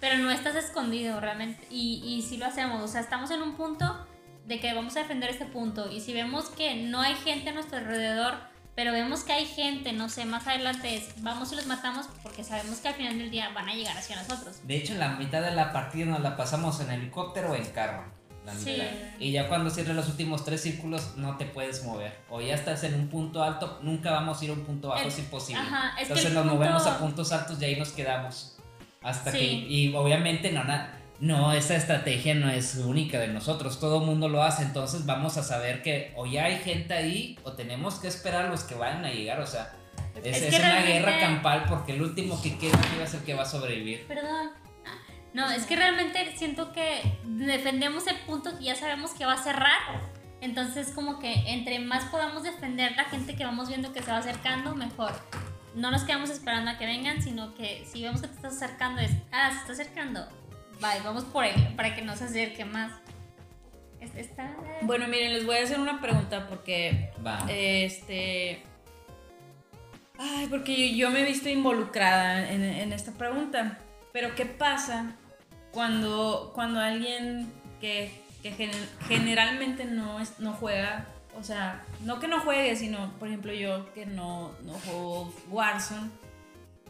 Pero 0.00 0.18
no 0.18 0.30
estás 0.30 0.54
escondido 0.54 1.18
realmente. 1.20 1.66
Y, 1.70 2.02
y 2.04 2.22
sí 2.22 2.36
lo 2.36 2.46
hacemos. 2.46 2.82
O 2.82 2.86
sea, 2.88 3.00
estamos 3.00 3.30
en 3.32 3.42
un 3.42 3.56
punto 3.56 4.06
de 4.46 4.60
que 4.60 4.72
vamos 4.72 4.96
a 4.96 5.00
defender 5.00 5.28
este 5.30 5.44
punto. 5.44 5.90
Y 5.90 6.00
si 6.00 6.12
vemos 6.12 6.50
que 6.50 6.74
no 6.76 7.00
hay 7.00 7.14
gente 7.16 7.50
a 7.50 7.52
nuestro 7.52 7.78
alrededor, 7.78 8.34
pero 8.78 8.92
vemos 8.92 9.24
que 9.24 9.32
hay 9.32 9.44
gente, 9.44 9.92
no 9.92 10.08
sé, 10.08 10.24
más 10.24 10.46
adelante 10.46 10.94
es, 10.94 11.20
vamos 11.20 11.52
y 11.52 11.56
los 11.56 11.66
matamos 11.66 12.06
porque 12.22 12.44
sabemos 12.44 12.78
que 12.78 12.86
al 12.86 12.94
final 12.94 13.18
del 13.18 13.28
día 13.28 13.48
van 13.52 13.68
a 13.68 13.74
llegar 13.74 13.96
hacia 13.98 14.14
nosotros. 14.14 14.60
De 14.62 14.76
hecho, 14.76 14.94
la 14.94 15.08
mitad 15.16 15.42
de 15.42 15.50
la 15.50 15.72
partida 15.72 16.04
nos 16.06 16.20
la 16.20 16.36
pasamos 16.36 16.78
en 16.80 16.92
helicóptero 16.92 17.50
o 17.50 17.54
en 17.56 17.64
carro. 17.72 18.04
la 18.46 18.54
Sí. 18.54 18.70
mitad. 18.70 18.84
Y 19.18 19.32
ya 19.32 19.48
cuando 19.48 19.68
cierres 19.68 19.96
los 19.96 20.08
últimos 20.08 20.44
tres 20.44 20.62
círculos 20.62 21.16
no 21.16 21.36
te 21.36 21.44
puedes 21.44 21.84
mover. 21.84 22.16
O 22.30 22.40
ya 22.40 22.54
estás 22.54 22.82
en 22.84 22.94
un 22.94 23.08
punto 23.08 23.42
alto, 23.42 23.80
nunca 23.82 24.12
vamos 24.12 24.40
a 24.40 24.44
ir 24.44 24.50
a 24.50 24.54
un 24.54 24.64
punto 24.64 24.88
bajo, 24.88 25.02
El- 25.02 25.08
es 25.08 25.18
imposible. 25.18 25.60
ajá, 25.60 25.94
es 25.96 26.02
Entonces 26.08 26.32
nos 26.32 26.44
punto- 26.44 26.54
movemos 26.56 26.86
a 26.86 26.98
puntos 26.98 27.32
altos 27.32 27.60
y 27.60 27.64
ahí 27.64 27.76
nos 27.76 27.90
quedamos. 27.90 28.56
Hasta 29.02 29.32
Sí. 29.32 29.38
que... 29.38 29.44
Y 29.44 29.94
obviamente 29.94 30.50
no, 30.52 30.62
na- 30.64 30.97
no, 31.20 31.52
esa 31.52 31.74
estrategia 31.76 32.34
no 32.34 32.48
es 32.48 32.76
única 32.76 33.18
de 33.18 33.28
nosotros, 33.28 33.80
todo 33.80 34.00
el 34.00 34.06
mundo 34.06 34.28
lo 34.28 34.42
hace, 34.42 34.62
entonces 34.62 35.04
vamos 35.04 35.36
a 35.36 35.42
saber 35.42 35.82
que 35.82 36.12
o 36.16 36.26
ya 36.26 36.44
hay 36.44 36.58
gente 36.58 36.94
ahí 36.94 37.38
o 37.42 37.52
tenemos 37.52 37.96
que 37.96 38.08
esperar 38.08 38.46
a 38.46 38.48
los 38.48 38.64
que 38.64 38.74
vayan 38.74 39.04
a 39.04 39.10
llegar, 39.10 39.40
o 39.40 39.46
sea... 39.46 39.74
Es, 40.22 40.36
Es 40.36 40.42
es 40.42 40.50
que 40.50 40.60
una 40.60 40.82
guerra 40.82 41.20
campal 41.20 41.64
porque 41.68 41.92
el 41.92 42.02
último 42.02 42.40
que 42.42 42.58
queda 42.58 42.76
aquí 42.76 42.96
va 42.98 43.04
a 43.04 43.06
ser 43.06 43.20
el 43.20 43.26
que 43.26 43.34
va 43.34 43.42
a 43.42 43.46
sobrevivir. 43.46 44.04
Perdón. 44.06 44.50
No, 45.32 45.48
es 45.50 45.64
que 45.64 45.76
realmente 45.76 46.34
siento 46.36 46.72
que 46.72 47.18
defendemos 47.24 48.06
el 48.06 48.16
punto 48.20 48.58
que 48.58 48.64
ya 48.64 48.74
sabemos 48.74 49.12
que 49.12 49.24
va 49.26 49.34
a 49.34 49.42
cerrar. 49.42 49.78
Entonces, 50.40 50.90
como 50.92 51.18
que 51.18 51.32
entre 51.52 51.78
más 51.78 52.04
podamos 52.06 52.42
defender 52.42 52.92
la 52.96 53.04
gente 53.04 53.36
que 53.36 53.44
vamos 53.44 53.68
viendo 53.68 53.92
que 53.92 54.02
se 54.02 54.10
va 54.10 54.18
acercando, 54.18 54.74
mejor. 54.74 55.12
No 55.74 55.90
nos 55.90 56.02
quedamos 56.02 56.30
esperando 56.30 56.70
a 56.70 56.78
que 56.78 56.86
vengan, 56.86 57.22
sino 57.22 57.54
que 57.54 57.86
si 57.86 58.02
vemos 58.02 58.20
que 58.20 58.28
te 58.28 58.34
estás 58.34 58.56
acercando, 58.56 59.00
es, 59.00 59.12
ah, 59.30 59.50
se 59.52 59.58
está 59.58 59.72
acercando, 59.72 60.26
bye, 60.80 61.00
vamos 61.04 61.24
por 61.24 61.44
él, 61.44 61.54
para 61.76 61.94
que 61.94 62.02
no 62.02 62.16
se 62.16 62.24
acerque 62.24 62.64
más. 62.64 62.92
Es- 64.00 64.14
Está... 64.14 64.54
Bueno, 64.82 65.08
miren, 65.08 65.32
les 65.32 65.44
voy 65.44 65.56
a 65.56 65.62
hacer 65.64 65.78
una 65.80 66.00
pregunta 66.00 66.46
porque 66.48 67.10
Va. 67.24 67.44
Este. 67.48 68.62
Ay, 70.18 70.46
porque 70.48 70.96
yo 70.96 71.10
me 71.10 71.20
he 71.20 71.24
visto 71.24 71.48
involucrada 71.48 72.50
en, 72.50 72.62
en 72.62 72.92
esta 72.92 73.12
pregunta. 73.12 73.78
Pero, 74.12 74.34
¿qué 74.34 74.46
pasa 74.46 75.12
cuando, 75.70 76.50
cuando 76.54 76.80
alguien 76.80 77.52
que, 77.80 78.20
que 78.42 78.50
gen- 78.52 78.88
generalmente 79.06 79.84
no, 79.84 80.18
es, 80.18 80.40
no 80.40 80.54
juega, 80.54 81.06
o 81.38 81.44
sea, 81.44 81.84
no 82.00 82.18
que 82.18 82.26
no 82.26 82.40
juegue, 82.40 82.74
sino, 82.74 83.12
por 83.18 83.28
ejemplo, 83.28 83.52
yo 83.52 83.92
que 83.94 84.06
no, 84.06 84.52
no 84.64 84.72
juego 84.74 85.32
Warzone? 85.50 86.10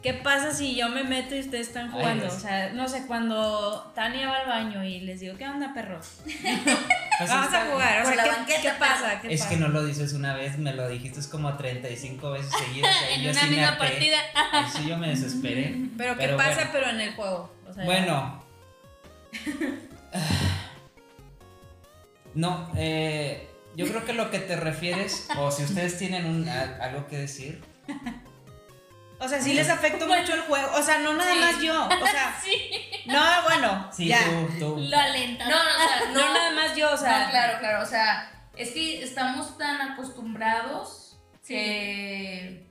¿Qué 0.01 0.13
pasa 0.13 0.53
si 0.53 0.75
yo 0.75 0.87
me 0.87 1.03
meto 1.03 1.35
y 1.35 1.41
ustedes 1.41 1.67
están 1.67 1.91
jugando? 1.91 2.23
Ay, 2.23 2.31
o 2.33 2.39
sea, 2.39 2.69
no 2.71 2.87
sé, 2.87 3.05
cuando 3.05 3.91
Tania 3.93 4.29
va 4.29 4.37
al 4.37 4.47
baño 4.47 4.81
y 4.83 5.01
les 5.01 5.19
digo, 5.19 5.37
¿qué 5.37 5.45
onda, 5.45 5.73
perros? 5.73 6.19
Pues 6.23 6.37
Vamos 7.29 7.53
a 7.53 7.65
jugar. 7.65 8.01
O 8.01 8.05
sea, 8.05 8.15
la 8.15 8.23
¿qué, 8.23 8.29
banqueta, 8.29 8.61
¿qué 8.61 8.71
pasa? 8.79 9.19
¿Qué 9.21 9.33
Es 9.33 9.41
pasa? 9.41 9.49
que 9.51 9.57
no 9.57 9.67
lo 9.67 9.83
dices 9.83 10.13
una 10.13 10.35
vez, 10.35 10.57
me 10.57 10.73
lo 10.73 10.87
dijiste 10.87 11.19
como 11.29 11.57
35 11.57 12.31
veces 12.31 12.51
seguidas. 12.57 12.95
y 13.11 13.13
en 13.15 13.21
yo 13.23 13.31
una 13.31 13.41
sí 13.41 13.49
misma 13.49 13.77
partida. 13.77 14.17
Ahí 14.53 14.65
sí 14.71 14.87
yo 14.87 14.97
me 14.97 15.09
desesperé. 15.09 15.75
Pero, 15.97 16.13
¿qué 16.13 16.19
Pero 16.25 16.37
pasa, 16.37 16.53
bueno. 16.55 16.69
pero 16.71 16.89
en 16.91 17.01
el 17.01 17.13
juego? 17.15 17.53
O 17.69 17.73
sea, 17.73 17.83
Bueno. 17.83 18.43
No, 22.33 22.71
eh, 22.77 23.47
Yo 23.75 23.87
creo 23.87 24.05
que 24.05 24.13
lo 24.13 24.31
que 24.31 24.39
te 24.39 24.55
refieres, 24.55 25.27
o 25.37 25.51
si 25.51 25.63
ustedes 25.63 25.97
tienen 25.97 26.25
un, 26.25 26.47
algo 26.47 27.07
que 27.07 27.17
decir. 27.17 27.61
O 29.19 29.27
sea, 29.27 29.41
sí 29.41 29.53
les 29.53 29.69
afectó 29.69 30.07
mucho 30.07 30.33
el 30.33 30.41
juego. 30.41 30.69
O 30.75 30.81
sea, 30.81 30.99
no 30.99 31.13
nada 31.13 31.35
más 31.35 31.59
yo. 31.61 31.85
O 31.87 32.07
sea, 32.07 32.39
Sí. 32.43 32.71
no, 33.05 33.19
bueno. 33.43 33.89
Sí, 33.91 34.07
ya. 34.07 34.19
tú, 34.23 34.47
tú. 34.59 34.77
Lo 34.79 34.97
alenta. 34.97 35.45
No, 35.49 35.55
no, 35.55 35.69
o 35.69 35.87
sea, 35.87 36.11
No, 36.13 36.21
no, 36.27 36.33
nada 36.33 36.51
más 36.51 36.75
yo, 36.75 36.91
o 36.93 36.97
sea. 36.97 37.25
No, 37.25 37.29
claro, 37.31 37.59
claro. 37.59 37.83
O 37.83 37.85
sea, 37.85 38.31
es 38.55 38.71
que 38.71 39.03
estamos 39.03 39.57
tan 39.57 39.81
acostumbrados 39.91 41.17
que 41.45 42.65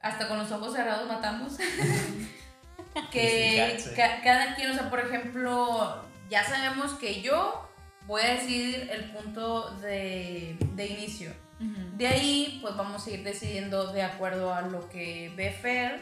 hasta 0.00 0.28
con 0.28 0.38
los 0.38 0.50
ojos 0.52 0.74
cerrados 0.74 1.08
matamos. 1.08 1.54
que 3.10 3.78
ca- 3.96 4.20
cada 4.22 4.54
quien, 4.54 4.70
o 4.70 4.74
sea, 4.74 4.90
por 4.90 5.00
ejemplo, 5.00 6.04
ya 6.30 6.44
sabemos 6.44 6.92
que 6.94 7.22
yo 7.22 7.68
voy 8.06 8.22
a 8.22 8.34
decidir 8.34 8.88
el 8.92 9.10
punto 9.12 9.70
de, 9.80 10.56
de 10.74 10.86
inicio. 10.86 11.32
De 11.58 12.06
ahí, 12.06 12.58
pues 12.62 12.76
vamos 12.76 13.06
a 13.06 13.10
ir 13.10 13.24
decidiendo 13.24 13.92
de 13.92 14.02
acuerdo 14.02 14.54
a 14.54 14.62
lo 14.62 14.88
que 14.88 15.32
ve 15.36 15.50
Fer 15.50 16.00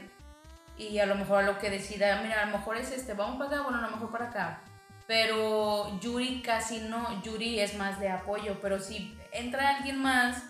y 0.77 0.99
a 0.99 1.07
lo 1.07 1.15
mejor 1.15 1.39
a 1.39 1.47
lo 1.47 1.59
que 1.59 1.71
decida, 1.71 2.21
mira, 2.23 2.43
a 2.43 2.47
lo 2.47 2.59
mejor 2.59 2.77
es 2.77 2.91
este, 2.91 3.15
vamos 3.15 3.39
para 3.39 3.49
acá, 3.51 3.63
bueno, 3.63 3.79
a 3.79 3.83
lo 3.83 3.91
mejor 3.91 4.11
para 4.11 4.27
acá. 4.27 4.61
Pero 5.07 5.99
Yuri 6.01 6.43
casi 6.43 6.81
no, 6.81 7.23
Yuri 7.23 7.61
es 7.61 7.77
más 7.77 7.99
de 8.01 8.11
apoyo, 8.11 8.59
pero 8.61 8.81
si 8.81 9.17
entra 9.33 9.77
alguien 9.77 10.03
más, 10.03 10.43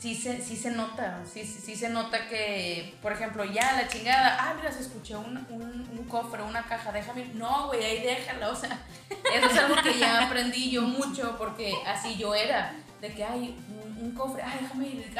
sí 0.00 0.14
se, 0.14 0.40
sí 0.40 0.56
se 0.56 0.70
nota, 0.70 1.20
sí, 1.30 1.44
sí 1.44 1.76
se 1.76 1.90
nota 1.90 2.26
que, 2.26 2.96
por 3.02 3.12
ejemplo, 3.12 3.44
ya 3.44 3.74
la 3.74 3.86
chingada, 3.86 4.38
ah, 4.40 4.54
mira, 4.56 4.72
se 4.72 4.80
escuchó 4.80 5.20
un, 5.20 5.36
un, 5.50 6.04
cofre, 6.08 6.42
una 6.42 6.64
caja, 6.64 6.90
déjame, 6.90 7.20
ir". 7.20 7.34
no, 7.36 7.68
güey, 7.68 7.84
ahí 7.84 8.02
déjala, 8.02 8.48
o 8.48 8.56
sea, 8.56 8.78
eso 9.34 9.46
es 9.46 9.58
algo 9.58 9.76
que 9.82 9.98
ya 9.98 10.26
aprendí 10.26 10.70
yo 10.70 10.82
mucho 10.82 11.36
porque 11.36 11.74
así 11.86 12.16
yo 12.16 12.34
era, 12.34 12.74
de 13.00 13.12
que 13.12 13.22
hay 13.22 13.56
un, 14.00 14.12
cofre, 14.12 14.42
ay, 14.42 14.58
déjame 14.62 14.88
ir, 14.88 15.12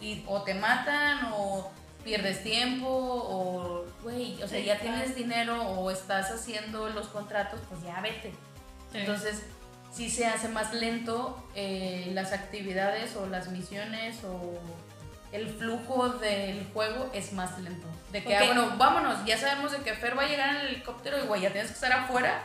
y 0.00 0.24
o 0.26 0.42
te 0.42 0.54
matan 0.54 1.30
o 1.32 1.70
pierdes 2.04 2.42
tiempo 2.42 2.88
o, 2.88 3.84
güey, 4.02 4.42
o 4.42 4.48
sea, 4.48 4.60
ya 4.60 4.78
tienes 4.78 5.14
dinero 5.14 5.60
o 5.62 5.90
estás 5.90 6.30
haciendo 6.30 6.88
los 6.90 7.08
contratos, 7.08 7.60
pues 7.68 7.82
ya 7.82 8.00
vete. 8.00 8.32
Sí. 8.92 8.98
Entonces, 8.98 9.44
sí 9.92 10.10
se 10.10 10.26
hace 10.26 10.48
más 10.48 10.72
lento 10.72 11.42
eh, 11.54 12.10
las 12.12 12.32
actividades 12.32 13.16
o 13.16 13.26
las 13.26 13.48
misiones 13.48 14.22
o 14.24 14.58
el 15.32 15.48
flujo 15.48 16.08
del 16.08 16.66
juego 16.72 17.10
es 17.12 17.32
más 17.32 17.58
lento. 17.60 17.86
De 18.12 18.22
que, 18.22 18.36
ah, 18.36 18.44
bueno, 18.46 18.72
vámonos, 18.76 19.24
ya 19.24 19.38
sabemos 19.38 19.72
de 19.72 19.78
que 19.78 19.94
Fer 19.94 20.18
va 20.18 20.22
a 20.22 20.28
llegar 20.28 20.50
en 20.50 20.56
el 20.62 20.66
helicóptero 20.68 21.22
y, 21.22 21.26
güey, 21.26 21.42
ya 21.42 21.50
tienes 21.50 21.70
que 21.70 21.74
estar 21.74 21.92
afuera. 21.92 22.42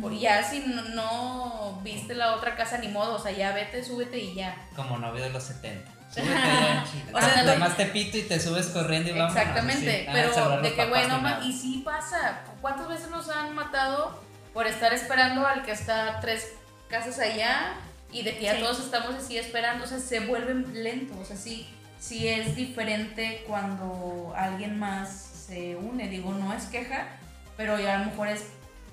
Por- 0.00 0.12
Ya 0.18 0.42
si 0.42 0.60
no, 0.60 0.82
no 0.90 1.80
viste 1.82 2.14
la 2.14 2.34
otra 2.34 2.56
casa 2.56 2.78
ni 2.78 2.88
modo, 2.88 3.14
o 3.14 3.18
sea, 3.18 3.32
ya 3.32 3.52
vete, 3.52 3.84
súbete 3.84 4.18
y 4.18 4.34
ya. 4.34 4.56
Como 4.76 4.98
novio 4.98 5.22
de 5.22 5.30
los 5.30 5.42
70. 5.44 5.90
Súbete 6.14 6.30
ya, 6.32 6.84
O 7.12 7.20
sea, 7.20 7.40
Ándale, 7.40 7.58
más 7.58 7.76
te 7.76 7.86
pito 7.86 8.16
y 8.18 8.22
te 8.22 8.38
subes 8.38 8.66
corriendo 8.68 9.10
y 9.10 9.12
vámonos. 9.12 9.36
Exactamente, 9.36 10.00
Sí. 10.02 10.06
Ah, 10.08 10.12
pero 10.12 10.60
de 10.62 10.74
que, 10.74 10.86
güey, 10.86 11.02
papás 11.02 11.08
no 11.08 11.16
ni 11.16 11.22
ma- 11.22 11.30
nada. 11.30 11.44
y 11.44 11.52
sí 11.52 11.82
pasa. 11.84 12.40
¿Cuántas 12.60 12.88
veces 12.88 13.10
nos 13.10 13.28
han 13.28 13.54
matado 13.54 14.22
por 14.52 14.66
estar 14.66 14.92
esperando 14.94 15.46
al 15.46 15.62
que 15.64 15.72
está 15.72 16.20
tres 16.20 16.52
casas 16.88 17.18
allá 17.18 17.74
y 18.12 18.22
de 18.22 18.36
que 18.36 18.44
ya 18.44 18.54
Sí. 18.54 18.60
todos 18.60 18.78
estamos 18.80 19.14
así 19.16 19.36
esperando? 19.38 19.84
O 19.84 19.86
sea, 19.88 19.98
se 19.98 20.20
vuelve 20.20 20.54
lento. 20.72 21.18
O 21.18 21.24
sea, 21.24 21.36
sí, 21.36 21.68
sí 21.98 22.28
es 22.28 22.54
diferente 22.54 23.42
cuando 23.48 24.32
alguien 24.36 24.78
más 24.78 25.10
se 25.48 25.74
une. 25.74 26.06
Digo, 26.08 26.32
no 26.32 26.52
es 26.54 26.64
queja, 26.66 27.08
pero 27.56 27.78
ya 27.80 27.96
a 27.96 27.98
lo 27.98 28.04
mejor 28.06 28.28
es 28.28 28.44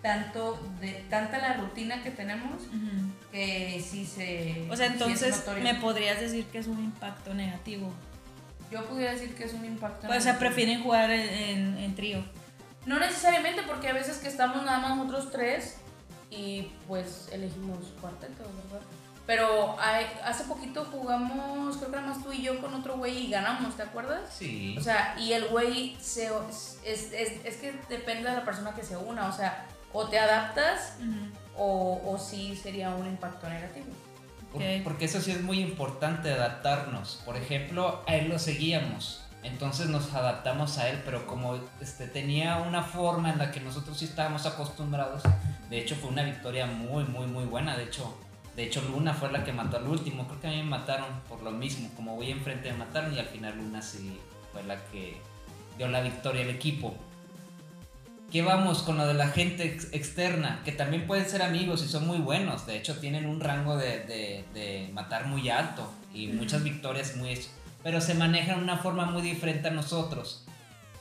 tanto 0.01 0.59
de 0.79 1.05
tanta 1.09 1.37
la 1.37 1.53
rutina 1.55 2.01
que 2.01 2.11
tenemos 2.11 2.63
Ujú. 2.63 3.11
que 3.31 3.83
sí 3.87 4.05
se. 4.05 4.65
O 4.69 4.75
sea, 4.75 4.87
sí 4.87 4.93
es 4.95 5.01
entonces 5.01 5.37
notorio. 5.37 5.63
me 5.63 5.75
podrías 5.75 6.19
decir 6.19 6.45
que 6.45 6.57
es 6.59 6.67
un 6.67 6.79
impacto 6.83 7.33
negativo. 7.33 7.91
Yo 8.71 8.85
pudiera 8.87 9.11
decir 9.13 9.35
que 9.35 9.43
es 9.43 9.53
un 9.53 9.65
impacto. 9.65 10.07
Pues, 10.07 10.19
o 10.19 10.21
sea, 10.21 10.33
negativo. 10.33 10.49
prefieren 10.49 10.83
jugar 10.83 11.11
en, 11.11 11.21
en- 11.29 11.77
en 11.77 11.95
trío. 11.95 12.23
No 12.85 12.99
necesariamente, 12.99 13.61
porque 13.63 13.89
a 13.89 13.93
veces 13.93 14.17
que 14.17 14.27
estamos 14.27 14.63
nada 14.63 14.79
más 14.79 14.97
nosotros 14.97 15.29
tres 15.31 15.77
y 16.31 16.71
pues 16.87 17.29
elegimos 17.31 17.77
cuarteto, 17.99 18.43
¿verdad? 18.43 18.85
Pero 19.27 19.79
hay- 19.79 20.07
hace 20.25 20.45
poquito 20.45 20.83
jugamos, 20.91 21.77
creo 21.77 21.91
que 21.91 21.95
nada 21.97 22.07
más 22.07 22.23
tú 22.23 22.31
y 22.33 22.41
yo 22.41 22.59
con 22.59 22.73
otro 22.73 22.97
güey 22.97 23.27
y 23.27 23.29
ganamos, 23.29 23.77
¿te 23.77 23.83
acuerdas? 23.83 24.21
Sí. 24.35 24.75
O 24.79 24.81
sea, 24.81 25.15
y 25.19 25.33
el 25.33 25.45
güey 25.49 25.95
se, 26.01 26.25
es, 26.25 26.79
es, 26.83 27.11
es 27.45 27.57
que 27.57 27.73
depende 27.87 28.29
de 28.29 28.35
la 28.37 28.43
persona 28.45 28.73
que 28.73 28.83
se 28.83 28.97
una, 28.97 29.27
o 29.27 29.31
sea, 29.31 29.67
o 29.93 30.07
te 30.07 30.19
adaptas 30.19 30.97
o, 31.57 32.01
o 32.05 32.17
sí 32.17 32.55
sería 32.55 32.89
un 32.91 33.07
impacto 33.07 33.49
negativo. 33.49 33.87
Porque 34.83 35.05
eso 35.05 35.21
sí 35.21 35.31
es 35.31 35.41
muy 35.41 35.61
importante, 35.61 36.31
adaptarnos. 36.31 37.21
Por 37.25 37.37
ejemplo, 37.37 38.03
a 38.05 38.15
él 38.15 38.27
lo 38.27 38.37
seguíamos. 38.37 39.23
Entonces 39.43 39.87
nos 39.87 40.13
adaptamos 40.13 40.77
a 40.77 40.89
él, 40.89 41.01
pero 41.03 41.25
como 41.25 41.59
este, 41.79 42.07
tenía 42.07 42.57
una 42.57 42.83
forma 42.83 43.31
en 43.31 43.39
la 43.39 43.51
que 43.51 43.59
nosotros 43.59 43.97
sí 43.97 44.05
estábamos 44.05 44.45
acostumbrados, 44.45 45.23
de 45.69 45.79
hecho 45.79 45.95
fue 45.95 46.11
una 46.11 46.23
victoria 46.23 46.67
muy, 46.67 47.05
muy, 47.05 47.25
muy 47.25 47.45
buena. 47.45 47.75
De 47.75 47.85
hecho, 47.85 48.15
de 48.55 48.63
hecho 48.63 48.81
Luna 48.81 49.13
fue 49.13 49.31
la 49.31 49.43
que 49.43 49.51
mató 49.51 49.77
al 49.77 49.87
último. 49.87 50.27
Creo 50.27 50.41
que 50.41 50.47
a 50.47 50.51
mí 50.51 50.57
me 50.57 50.63
mataron 50.63 51.07
por 51.27 51.41
lo 51.41 51.51
mismo. 51.51 51.89
Como 51.95 52.15
voy 52.15 52.29
enfrente 52.29 52.71
me 52.71 52.79
mataron 52.79 53.13
y 53.15 53.19
al 53.19 53.27
final 53.27 53.57
Luna 53.57 53.81
sí 53.81 54.19
fue 54.51 54.63
la 54.63 54.83
que 54.85 55.19
dio 55.77 55.87
la 55.87 56.01
victoria 56.01 56.43
al 56.43 56.49
equipo. 56.49 56.93
¿Qué 58.31 58.41
vamos 58.41 58.83
con 58.83 58.97
lo 58.97 59.05
de 59.07 59.13
la 59.13 59.27
gente 59.27 59.65
ex- 59.65 59.89
externa? 59.91 60.61
Que 60.63 60.71
también 60.71 61.05
pueden 61.05 61.27
ser 61.27 61.41
amigos 61.41 61.83
y 61.83 61.89
son 61.89 62.07
muy 62.07 62.17
buenos. 62.19 62.65
De 62.65 62.77
hecho, 62.77 62.97
tienen 62.99 63.25
un 63.25 63.39
rango 63.41 63.75
de, 63.77 63.99
de- 64.05 64.45
de 64.53 64.89
matar 64.93 65.25
muy 65.27 65.49
alto 65.49 65.91
y 66.13 66.27
muchas 66.27 66.63
victorias 66.63 67.15
muy... 67.17 67.37
Pero 67.83 67.99
se 67.99 68.13
manejan 68.13 68.57
de 68.57 68.63
una 68.63 68.77
forma 68.77 69.05
muy 69.05 69.21
diferente 69.21 69.67
a 69.67 69.71
nosotros. 69.71 70.45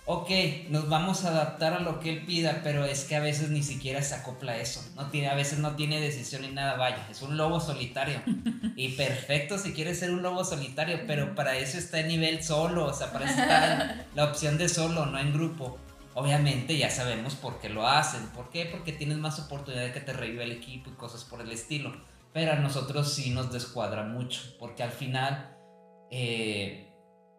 Ok, 0.06 0.28
nos 0.70 0.88
vamos 0.88 1.24
a 1.24 1.28
adaptar 1.28 1.74
a 1.74 1.78
lo 1.80 2.00
que 2.00 2.10
él 2.10 2.24
pida, 2.26 2.62
pero 2.64 2.84
es 2.84 3.04
que 3.04 3.14
a 3.14 3.20
veces 3.20 3.50
ni 3.50 3.62
siquiera 3.62 4.02
se 4.02 4.14
acopla 4.16 4.56
eso. 4.56 4.82
No 4.96 5.06
tiene, 5.06 5.28
a 5.28 5.34
veces 5.36 5.58
no 5.60 5.76
tiene 5.76 6.00
decisión 6.00 6.42
ni 6.42 6.48
nada, 6.48 6.74
vaya. 6.74 7.06
Es 7.10 7.22
un 7.22 7.36
lobo 7.36 7.60
solitario. 7.60 8.20
Y 8.76 8.92
perfecto 8.92 9.58
si 9.58 9.72
quiere 9.74 9.94
ser 9.94 10.10
un 10.10 10.22
lobo 10.22 10.42
solitario, 10.42 11.00
pero 11.06 11.34
para 11.34 11.54
eso 11.58 11.76
está 11.76 12.00
en 12.00 12.08
nivel 12.08 12.42
solo. 12.42 12.86
O 12.86 12.94
sea, 12.94 13.12
para 13.12 13.26
eso 13.30 13.40
está 13.40 14.06
la 14.14 14.24
opción 14.24 14.56
de 14.58 14.68
solo, 14.70 15.04
no 15.06 15.18
en 15.18 15.32
grupo. 15.34 15.78
Obviamente 16.14 16.76
ya 16.76 16.90
sabemos 16.90 17.34
por 17.36 17.60
qué 17.60 17.68
lo 17.68 17.86
hacen. 17.86 18.26
¿Por 18.30 18.50
qué? 18.50 18.66
Porque 18.66 18.92
tienes 18.92 19.18
más 19.18 19.38
oportunidad 19.38 19.84
de 19.84 19.92
que 19.92 20.00
te 20.00 20.12
reviva 20.12 20.42
el 20.44 20.52
equipo 20.52 20.90
y 20.90 20.94
cosas 20.94 21.24
por 21.24 21.40
el 21.40 21.50
estilo. 21.52 21.92
Pero 22.32 22.52
a 22.52 22.56
nosotros 22.56 23.12
sí 23.12 23.30
nos 23.30 23.52
descuadra 23.52 24.04
mucho. 24.04 24.40
Porque 24.58 24.82
al 24.82 24.90
final, 24.90 25.56
eh, 26.10 26.88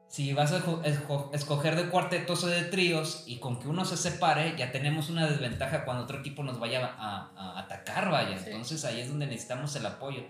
si 0.07 0.33
vas 0.33 0.51
a 0.51 0.59
esco- 0.59 0.81
esco- 0.83 1.29
escoger 1.33 1.75
de 1.75 1.89
cuartetos 1.89 2.43
o 2.43 2.47
de 2.47 2.63
tríos 2.63 3.23
y 3.27 3.39
con 3.39 3.59
que 3.59 3.67
uno 3.67 3.85
se 3.85 3.97
separe, 3.97 4.55
ya 4.57 4.71
tenemos 4.71 5.09
una 5.09 5.27
desventaja 5.27 5.85
cuando 5.85 6.03
otro 6.03 6.19
equipo 6.19 6.43
nos 6.43 6.59
vaya 6.59 6.85
a, 6.97 7.31
a 7.35 7.59
atacar, 7.59 8.09
vaya. 8.09 8.37
Sí. 8.37 8.45
Entonces 8.47 8.83
ahí 8.85 8.99
es 9.01 9.09
donde 9.09 9.27
necesitamos 9.27 9.75
el 9.75 9.85
apoyo. 9.85 10.23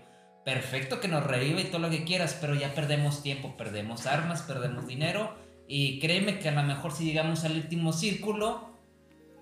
Perfecto 0.44 0.98
que 1.00 1.06
nos 1.08 1.24
reviva 1.24 1.60
y 1.60 1.64
todo 1.64 1.78
lo 1.80 1.90
que 1.90 2.04
quieras, 2.04 2.36
pero 2.40 2.54
ya 2.56 2.74
perdemos 2.74 3.22
tiempo, 3.22 3.56
perdemos 3.56 4.06
armas, 4.06 4.42
perdemos 4.42 4.86
dinero. 4.88 5.36
Y 5.68 5.98
créeme 6.00 6.38
que 6.38 6.48
a 6.48 6.52
lo 6.52 6.62
mejor 6.62 6.92
si 6.92 7.04
llegamos 7.04 7.44
al 7.44 7.52
último 7.56 7.92
círculo, 7.92 8.70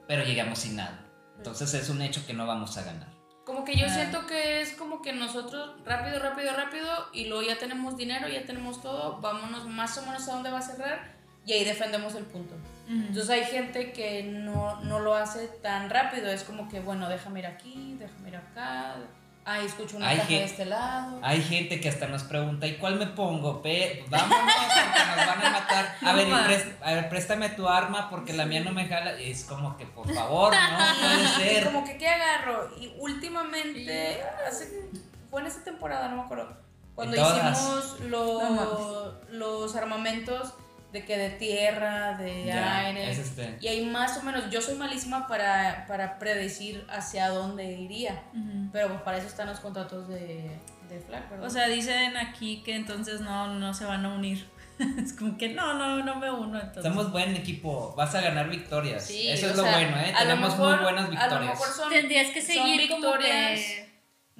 pero 0.06 0.24
llegamos 0.24 0.58
sin 0.60 0.76
nada. 0.76 1.06
Entonces 1.36 1.72
es 1.74 1.88
un 1.88 2.02
hecho 2.02 2.24
que 2.26 2.34
no 2.34 2.46
vamos 2.46 2.76
a 2.76 2.82
ganar. 2.84 3.08
Como 3.46 3.64
que 3.64 3.76
yo 3.76 3.86
Ah. 3.86 3.90
siento 3.94 4.26
que 4.26 4.60
es 4.60 4.72
como 4.74 5.02
que 5.02 5.12
nosotros 5.12 5.76
rápido, 5.84 6.18
rápido, 6.20 6.52
rápido 6.54 6.86
y 7.12 7.24
luego 7.26 7.42
ya 7.42 7.58
tenemos 7.58 7.96
dinero, 7.96 8.28
ya 8.28 8.44
tenemos 8.44 8.80
todo, 8.82 9.20
vámonos 9.20 9.66
más 9.66 9.96
o 9.98 10.02
menos 10.06 10.28
a 10.28 10.34
dónde 10.34 10.50
va 10.50 10.58
a 10.58 10.62
cerrar 10.62 11.14
y 11.46 11.52
ahí 11.54 11.64
defendemos 11.64 12.14
el 12.14 12.24
punto. 12.26 12.54
Ujú. 12.54 12.94
Entonces 13.08 13.30
hay 13.30 13.44
gente 13.44 13.92
que 13.92 14.22
no, 14.24 14.80
no 14.82 15.00
lo 15.00 15.14
hace 15.14 15.48
tan 15.62 15.88
rápido, 15.90 16.28
es 16.30 16.44
como 16.44 16.68
que, 16.68 16.80
bueno, 16.80 17.08
déjame 17.08 17.40
ir 17.40 17.46
aquí, 17.46 17.96
déjame 17.98 18.28
ir 18.28 18.36
acá, 18.36 18.96
ay, 19.44 19.66
escucho 19.66 19.96
una 19.96 20.08
Hay 20.08 20.16
caja 20.18 20.28
de 20.28 20.44
este 20.44 20.64
lado. 20.64 21.18
Hay 21.22 21.42
gente 21.42 21.80
que 21.80 21.88
hasta 21.88 22.06
nos 22.06 22.22
pregunta, 22.24 22.66
¿y 22.66 22.76
cuál 22.76 22.96
me 22.96 23.06
pongo? 23.06 23.62
Pe 23.62 24.04
vámonos 24.08 24.38
porque 24.54 25.16
nos 25.16 25.26
van 25.26 25.46
a 25.46 25.50
matar. 25.50 25.96
A 26.04 26.12
ver, 26.12 26.32
a 26.82 26.92
ver, 26.94 27.08
préstame 27.08 27.48
tu 27.50 27.68
arma 27.68 28.08
porque 28.10 28.32
la 28.32 28.44
mía 28.46 28.60
no 28.60 28.72
me 28.72 28.86
jala. 28.86 29.20
Y 29.20 29.30
es 29.30 29.44
como 29.44 29.76
que, 29.76 29.86
por 29.86 30.12
favor, 30.12 30.52
no 30.54 30.78
puede 31.00 31.22
Y 31.24 31.54
ser. 31.54 31.64
como 31.64 31.84
que, 31.84 31.96
¿qué 31.96 32.08
agarro? 32.08 32.70
Y 32.78 32.94
últimamente, 32.98 34.22
hace, 34.48 34.88
fue 35.30 35.40
en 35.40 35.46
esta 35.46 35.64
temporada, 35.64 36.08
no 36.08 36.16
me 36.16 36.22
acuerdo, 36.22 36.56
cuando 36.94 37.16
hicimos 37.16 38.00
No 38.00 38.08
lo- 38.08 39.20
los 39.30 39.76
armamentos 39.76 40.54
de 40.92 41.04
que 41.04 41.16
de 41.16 41.30
tierra, 41.30 42.16
de 42.16 42.44
Ya, 42.46 42.78
aire. 42.86 43.10
es 43.10 43.18
este. 43.18 43.56
Y 43.60 43.68
ahí 43.68 43.84
más 43.86 44.16
o 44.18 44.22
menos, 44.22 44.50
yo 44.50 44.60
soy 44.60 44.74
malísima 44.76 45.26
para, 45.28 45.84
para 45.86 46.18
predecir 46.18 46.84
hacia 46.90 47.28
dónde 47.28 47.64
iría. 47.72 48.22
Pero 48.72 48.88
pues 48.88 49.00
para 49.02 49.18
eso 49.18 49.26
están 49.28 49.46
los 49.48 49.60
contratos 49.60 50.08
de, 50.08 50.50
de 50.88 51.00
Flag, 51.06 51.28
¿verdad? 51.30 51.46
O 51.46 51.50
sea, 51.50 51.68
dicen 51.68 52.16
aquí 52.16 52.62
que 52.64 52.74
entonces 52.74 53.20
no, 53.20 53.54
no 53.58 53.72
se 53.74 53.84
van 53.84 54.04
a 54.04 54.14
unir. 54.14 54.46
es 55.04 55.12
como 55.12 55.36
que 55.36 55.50
no, 55.50 55.74
no, 55.74 56.02
no 56.02 56.16
me 56.16 56.30
uno. 56.30 56.58
Entonces. 56.58 56.82
Somos 56.82 57.12
buen 57.12 57.36
equipo, 57.36 57.94
vas 57.96 58.14
a 58.14 58.20
ganar 58.22 58.48
victorias. 58.48 59.04
Sí, 59.04 59.28
Eso 59.28 59.48
es 59.50 59.56
lo 59.56 59.62
sea, 59.62 59.72
bueno, 59.72 59.96
¿eh? 59.98 60.12
Tenemos 60.18 60.50
mejor- 60.58 60.74
muy 60.76 60.82
buenas 60.84 61.04
A 61.04 61.06
lo 61.06 61.10
victorias. 61.10 61.50
mejor 61.50 61.68
son, 61.68 61.90
Tendrías 61.90 62.26
que 62.28 62.40
son 62.42 62.54
seguir 62.54 62.90
como 62.90 63.02
victorias 63.12 63.60
que... 63.60 63.89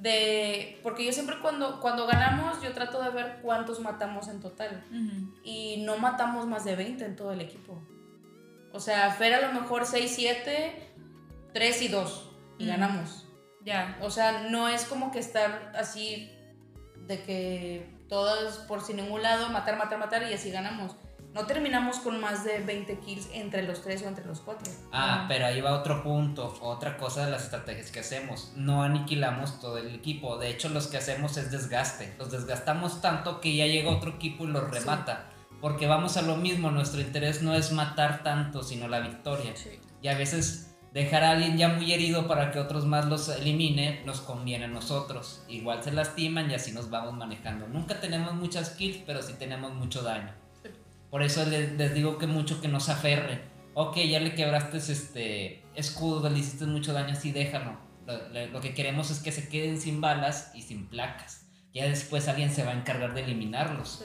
de 0.01 0.81
porque 0.83 1.05
yo 1.05 1.13
siempre 1.13 1.39
cuando 1.41 1.79
cuando 1.81 2.07
ganamos 2.07 2.63
yo 2.63 2.73
trato 2.73 3.03
de 3.03 3.11
ver 3.11 3.39
cuántos 3.43 3.81
matamos 3.81 4.29
en 4.29 4.41
total 4.41 4.83
y 5.45 5.83
no 5.85 5.99
matamos 5.99 6.47
más 6.47 6.65
de 6.65 6.75
20 6.75 7.05
en 7.05 7.17
todo 7.17 7.33
el 7.33 7.41
equipo. 7.41 7.83
O 8.73 8.81
sea, 8.81 9.11
Fer 9.11 9.35
a 9.35 9.41
lo 9.41 9.61
mejor 9.61 9.85
6 9.85 10.13
7 10.15 10.93
3 11.53 11.83
y 11.83 11.89
2 11.89 12.31
y 12.59 12.67
ganamos. 12.67 13.27
Ya. 13.63 13.99
O 14.01 14.11
sea, 14.11 14.49
no 14.49 14.69
es 14.69 14.85
como 14.85 15.11
que 15.11 15.19
estar 15.19 15.73
así 15.75 16.31
de 17.07 17.23
que 17.23 18.01
todos 18.09 18.59
por 18.61 18.81
sin 18.81 18.97
ningún 18.97 19.23
lado 19.23 19.49
matar, 19.51 19.77
matar, 19.77 19.99
matar 19.99 20.23
y 20.31 20.35
así 20.35 20.51
ganamos. 20.51 20.97
No 21.33 21.47
terminamos 21.47 22.01
con 22.01 22.21
más 22.21 22.45
de 22.45 22.59
20 22.59 22.99
kills 22.99 23.29
entre 23.33 23.63
los 23.63 23.83
tres 23.83 24.03
o 24.03 24.09
entre 24.09 24.25
los 24.25 24.41
cuatro. 24.41 24.73
Ah, 24.93 25.27
pero 25.29 25.47
ahí 25.47 25.61
va 25.61 25.79
otro 25.79 26.03
punto, 26.03 26.59
otra 26.61 26.97
cosa 26.97 27.25
de 27.25 27.31
las 27.31 27.45
estrategias 27.45 27.93
que 27.93 28.01
hacemos. 28.01 28.53
No 28.57 28.83
aniquilamos 28.83 29.61
todo 29.61 29.79
el 29.79 29.95
equipo, 29.95 30.39
de 30.39 30.51
hecho 30.51 30.69
los 30.71 30.89
que 30.89 30.97
hacemos 30.97 31.37
es 31.37 31.53
desgaste. 31.53 32.15
Los 32.19 32.33
desgastamos 32.33 33.01
tanto 33.01 33.41
que 33.41 33.55
ya 33.55 33.67
llega 33.67 33.91
otro 33.91 34.11
equipo 34.11 34.45
y 34.45 34.49
los 34.49 34.69
remata. 34.69 35.31
Porque 35.61 35.87
vamos 35.87 36.17
a 36.17 36.23
lo 36.23 36.37
mismo, 36.37 36.73
nuestro 36.73 37.01
interés 37.01 37.43
no 37.43 37.55
es 37.55 37.71
matar 37.71 38.25
tanto, 38.25 38.65
sino 38.65 38.89
la 38.89 38.99
victoria. 38.99 39.55
Y 40.03 40.09
a 40.09 40.19
veces 40.19 40.75
dejar 40.93 41.23
a 41.23 41.31
alguien 41.31 41.57
ya 41.57 41.69
muy 41.69 41.93
herido 41.93 42.27
para 42.27 42.51
que 42.51 42.59
otros 42.59 42.87
más 42.87 43.07
los 43.07 43.29
elimine 43.29 44.03
nos 44.05 44.21
conviene 44.21 44.65
a 44.65 44.69
nosotros. 44.69 45.45
Igual 45.49 45.85
se 45.85 45.93
lastiman 45.93 46.51
y 46.51 46.55
así 46.55 46.73
nos 46.73 46.91
vamos 46.91 47.15
manejando. 47.15 47.69
Nunca 47.69 48.01
tenemos 48.01 48.35
muchas 48.35 48.71
kills, 48.71 49.03
pero 49.07 49.23
sí 49.23 49.35
tenemos 49.39 49.73
mucho 49.75 50.03
daño. 50.03 50.33
Sí. 51.11 51.13
Por 51.13 51.23
eso 51.23 51.45
les, 51.45 51.73
les 51.73 51.95
digo 51.95 52.19
que 52.19 52.27
mucho 52.27 52.61
que 52.61 52.69
nos 52.69 52.89
aferre. 52.89 53.43
Ok, 53.75 53.97
ya 53.99 54.21
le 54.21 54.35
quebraste 54.35 54.79
este 54.79 55.65
escudo, 55.75 56.29
le 56.29 56.39
hiciste 56.39 56.67
mucho 56.67 56.93
daño, 56.93 57.13
así 57.13 57.33
déjalo. 57.33 57.79
Lo, 58.53 58.61
que 58.61 58.75
queremos 58.75 59.11
es 59.11 59.21
que 59.21 59.31
se 59.31 59.49
queden 59.49 59.81
sin 59.81 60.01
balas 60.01 60.51
y 60.55 60.63
sin 60.63 60.89
placas. 60.89 61.47
Ya 61.73 61.85
después 61.87 62.27
alguien 62.29 62.53
se 62.53 62.65
va 62.65 62.73
a 62.73 62.75
encargar 62.75 63.15
de 63.15 63.23
eliminarlos. 63.23 64.05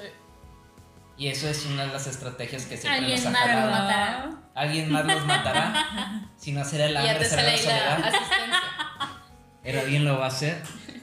Y 1.18 1.28
eso 1.28 1.48
es 1.48 1.66
una 1.66 1.86
de 1.88 1.94
las 1.94 2.08
estrategias 2.08 2.66
que 2.66 2.78
siempre 2.78 3.00
Alguien 3.00 3.28
ha 3.28 3.30
más 3.32 3.42
jalado. 3.42 3.66
lo 3.66 3.72
matará. 3.72 4.32
Alguien 4.54 4.92
más 4.92 5.06
los 5.06 5.26
matará. 5.26 6.30
si 6.38 6.52
no 6.52 6.64
será 6.64 6.86
el 6.86 6.98
hambre, 6.98 7.26
será 7.26 7.44
la 7.44 7.58
soledad. 7.58 8.04
asistencia. 8.04 8.62
Pero 9.64 9.80
alguien 9.82 10.06
lo 10.06 10.20
va 10.20 10.26
a 10.26 10.28
hacer. 10.28 10.62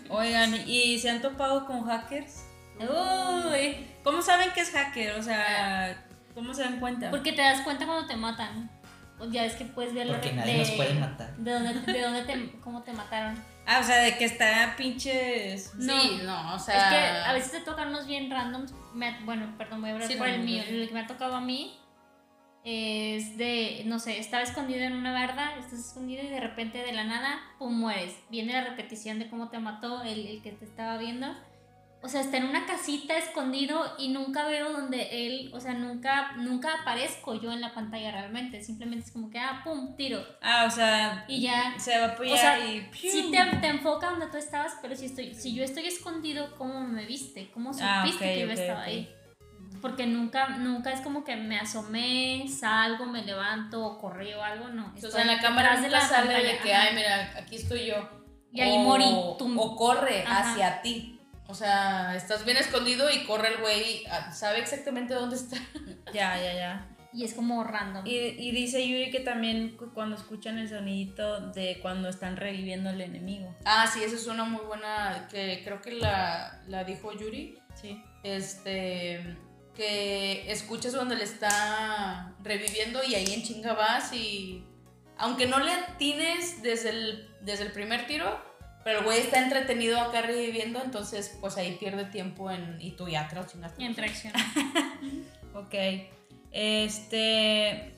Oigan, 0.09 0.55
¿y 0.69 0.99
se 0.99 1.11
han 1.11 1.23
topado 1.23 1.67
con 1.67 1.85
hackers? 1.85 2.45
Uy, 2.89 3.87
¿Cómo 4.03 4.23
saben 4.23 4.51
que 4.53 4.61
es 4.61 4.71
hacker? 4.71 5.13
O 5.13 5.23
sea, 5.23 6.05
¿cómo 6.35 6.53
se 6.55 6.63
dan 6.63 6.81
cuenta? 6.81 7.11
porque 7.11 7.33
te 7.33 7.43
das 7.43 7.61
cuenta 7.63 7.87
cuando 7.87 8.07
te 8.07 8.17
matan. 8.17 8.71
Ya 9.31 9.45
es 9.45 9.55
que 9.55 9.65
puedes 9.65 9.95
ver 9.95 10.09
Porque 10.09 10.33
nadie 10.33 10.55
de, 10.55 10.59
nos 10.59 10.71
puede 10.73 10.95
matar. 10.95 11.37
De 11.37 11.53
dónde, 11.53 11.93
de 11.93 12.03
dónde 12.03 12.23
te, 12.25 12.59
cómo 12.61 12.83
te 12.83 12.93
mataron. 12.93 13.41
Ah, 13.67 13.79
o 13.81 13.85
sea, 13.85 13.99
de 14.03 14.19
que 14.19 14.25
está 14.25 14.75
pinches. 14.77 15.75
No. 15.77 16.01
Sí, 16.01 16.21
no, 16.25 16.55
o 16.55 16.59
sea. 16.59 16.77
es 16.77 16.89
que 16.89 17.29
a 17.29 17.33
veces 17.33 17.53
te 17.53 17.61
tocan 17.61 17.91
unos 17.91 18.07
bien 18.09 18.29
randoms. 18.31 18.75
me 18.95 19.17
bueno, 19.21 19.55
perdón, 19.57 19.81
voy 19.81 19.91
a 19.91 19.93
hablar 19.93 20.09
Sí, 20.09 20.17
por 20.17 20.27
no, 20.27 20.35
el 20.35 20.43
mío. 20.43 20.65
El 20.67 20.89
que 20.89 20.95
me 20.95 21.01
ha 21.01 21.07
tocado 21.07 21.37
a 21.37 21.41
mí 21.41 21.79
es 22.65 23.39
de, 23.39 23.83
no 23.87 24.01
sé, 24.01 24.19
estaba 24.19 24.43
escondido 24.43 24.81
en 24.81 24.95
una 24.95 25.13
barda, 25.13 25.57
estás 25.57 25.79
escondido 25.79 26.25
y 26.25 26.29
de 26.29 26.41
repente 26.41 26.79
de 26.79 26.93
la 26.93 27.05
nada, 27.05 27.41
pum, 27.59 27.79
mueres. 27.79 28.17
Viene 28.31 28.53
la 28.53 28.65
repetición 28.65 29.21
de 29.21 29.29
cómo 29.29 29.51
te 29.51 29.59
mató 29.61 30.03
el, 30.03 30.27
el 30.27 30.43
que 30.43 30.51
te 30.51 30.65
estaba 30.65 30.97
viendo. 30.99 31.33
O 32.05 32.09
sea, 32.09 32.21
está 32.21 32.37
en 32.37 32.47
una 32.47 32.67
casita 32.67 33.17
escondido 33.17 33.95
y 33.97 34.09
nunca 34.09 34.45
veo 34.49 34.73
donde 34.73 35.27
él, 35.27 35.51
o 35.55 35.61
sea, 35.61 35.73
nunca, 35.75 36.33
nunca 36.37 36.81
aparezco 36.81 37.41
yo 37.41 37.53
en 37.53 37.61
la 37.61 37.73
pantalla 37.75 38.11
realmente. 38.11 38.61
Simplemente 38.63 39.07
es 39.07 39.13
como 39.13 39.31
que, 39.31 39.39
ah, 39.39 39.61
pum, 39.63 39.95
tiro. 39.95 40.21
Ah, 40.43 40.65
o 40.67 40.71
sea, 40.71 41.25
Y 41.29 41.43
ya 41.43 41.75
se 41.79 41.97
va 41.99 42.07
a 42.07 42.09
apoyar 42.09 42.35
o 42.35 42.37
sea, 42.37 42.59
y. 42.59 42.91
Sí 42.93 43.31
te, 43.31 43.57
te 43.59 43.67
enfoca 43.69 44.11
donde 44.11 44.27
tú 44.27 44.37
estabas, 44.37 44.73
pero 44.83 44.97
si 44.97 45.07
estoy, 45.07 45.33
si 45.35 45.55
yo 45.55 45.63
estoy 45.63 45.87
escondido, 45.87 46.57
¿cómo 46.59 46.81
me 46.81 47.07
viste? 47.07 47.51
¿Cómo 47.55 47.73
supiste 47.73 47.87
Ah, 47.89 48.05
ok, 48.13 48.19
que 48.19 48.41
yo 48.41 48.51
estaba 48.51 48.81
ok. 48.81 48.87
ahí? 48.89 49.15
Porque 49.81 50.07
nunca, 50.07 50.49
nunca 50.49 50.91
es 50.93 51.01
como 51.03 51.23
que 51.25 51.37
me 51.37 51.59
asomé, 51.59 52.47
salgo, 52.49 53.07
me 53.07 53.23
levanto 53.25 53.85
o 53.85 53.99
corrí 54.01 54.33
o 54.35 54.43
algo, 54.43 54.69
no. 54.69 54.87
O 54.95 54.99
sea, 54.99 55.09
Estoy 55.09 55.21
en 55.23 55.27
la 55.29 55.41
cámara 55.41 55.77
nunca 55.81 56.01
sale 56.01 56.29
de 56.29 56.35
pantalla, 56.35 56.63
que, 56.63 56.75
ajá. 56.75 56.83
ay, 56.89 56.95
mira, 56.97 57.33
aquí 57.39 57.57
estoy 57.57 57.87
yo. 57.87 57.95
Y 58.53 58.61
ahí 58.61 58.77
o, 58.77 58.81
morí, 58.81 59.05
tum. 59.39 59.57
O 59.59 59.77
corre 59.77 60.23
Ajá. 60.27 60.51
hacia 60.53 60.83
ti. 60.83 61.19
O 61.49 61.55
sea, 61.55 62.15
estás 62.17 62.45
bien 62.45 62.57
escondido 62.57 63.11
y 63.11 63.25
corre 63.25 63.49
el 63.55 63.61
güey, 63.61 64.05
ah, 64.11 64.33
sabe 64.33 64.59
exactamente 64.61 65.15
dónde 65.15 65.37
está. 65.37 65.57
Ya, 66.13 66.37
ya, 66.43 66.55
ya. 66.55 66.89
Y 67.15 67.25
es 67.25 67.35
como 67.35 67.63
random. 67.65 68.07
Y, 68.07 68.17
y 68.17 68.53
dice 68.53 68.87
Yuri 68.87 69.11
que 69.11 69.21
también 69.21 69.77
cu- 69.77 69.93
cuando 69.93 70.17
escuchan 70.17 70.59
el 70.59 70.69
sonidito 70.69 71.41
de 71.53 71.79
cuando 71.83 72.09
están 72.09 72.37
reviviendo 72.37 72.89
al 72.89 73.01
enemigo. 73.01 73.55
Ah, 73.65 73.87
sí, 73.87 74.03
esa 74.03 74.17
es 74.17 74.27
una 74.27 74.45
muy 74.45 74.65
buena, 74.65 75.29
que 75.31 75.61
creo 75.65 75.81
que 75.83 75.93
la, 75.93 76.63
la 76.69 76.85
dijo 76.85 77.13
Yuri. 77.13 77.59
Sí. 77.81 78.03
Este, 78.23 79.37
que 79.75 80.51
escuchas 80.51 80.93
donde 80.93 81.17
le 81.17 81.25
está 81.25 82.35
reviviendo 82.43 83.03
y 83.05 83.15
ahí 83.15 83.33
en 83.33 83.43
chinga 83.43 83.73
vas 83.75 84.13
y 84.13 84.65
aunque 85.19 85.47
no 85.47 85.59
le 85.61 85.71
atines 85.73 86.63
desde 86.63 86.91
el, 86.91 87.29
desde 87.43 87.65
el 87.65 87.73
primer 87.73 88.07
tiro, 88.07 88.43
pero 88.85 88.99
el 89.01 89.05
güey 89.05 89.21
está 89.21 89.43
entretenido 89.43 90.01
acá 90.01 90.23
reviviendo, 90.23 90.83
entonces 90.83 91.37
pues 91.41 91.57
ahí 91.57 91.77
pierde 91.79 92.05
tiempo 92.07 92.51
en, 92.51 92.77
y 92.81 92.93
tú 92.93 93.09
ya 93.09 93.29
te. 93.29 93.37
Y 93.79 93.85
en 93.85 93.95
tracción. 93.95 94.33
Ok. 95.55 95.75
Este. 96.51 97.95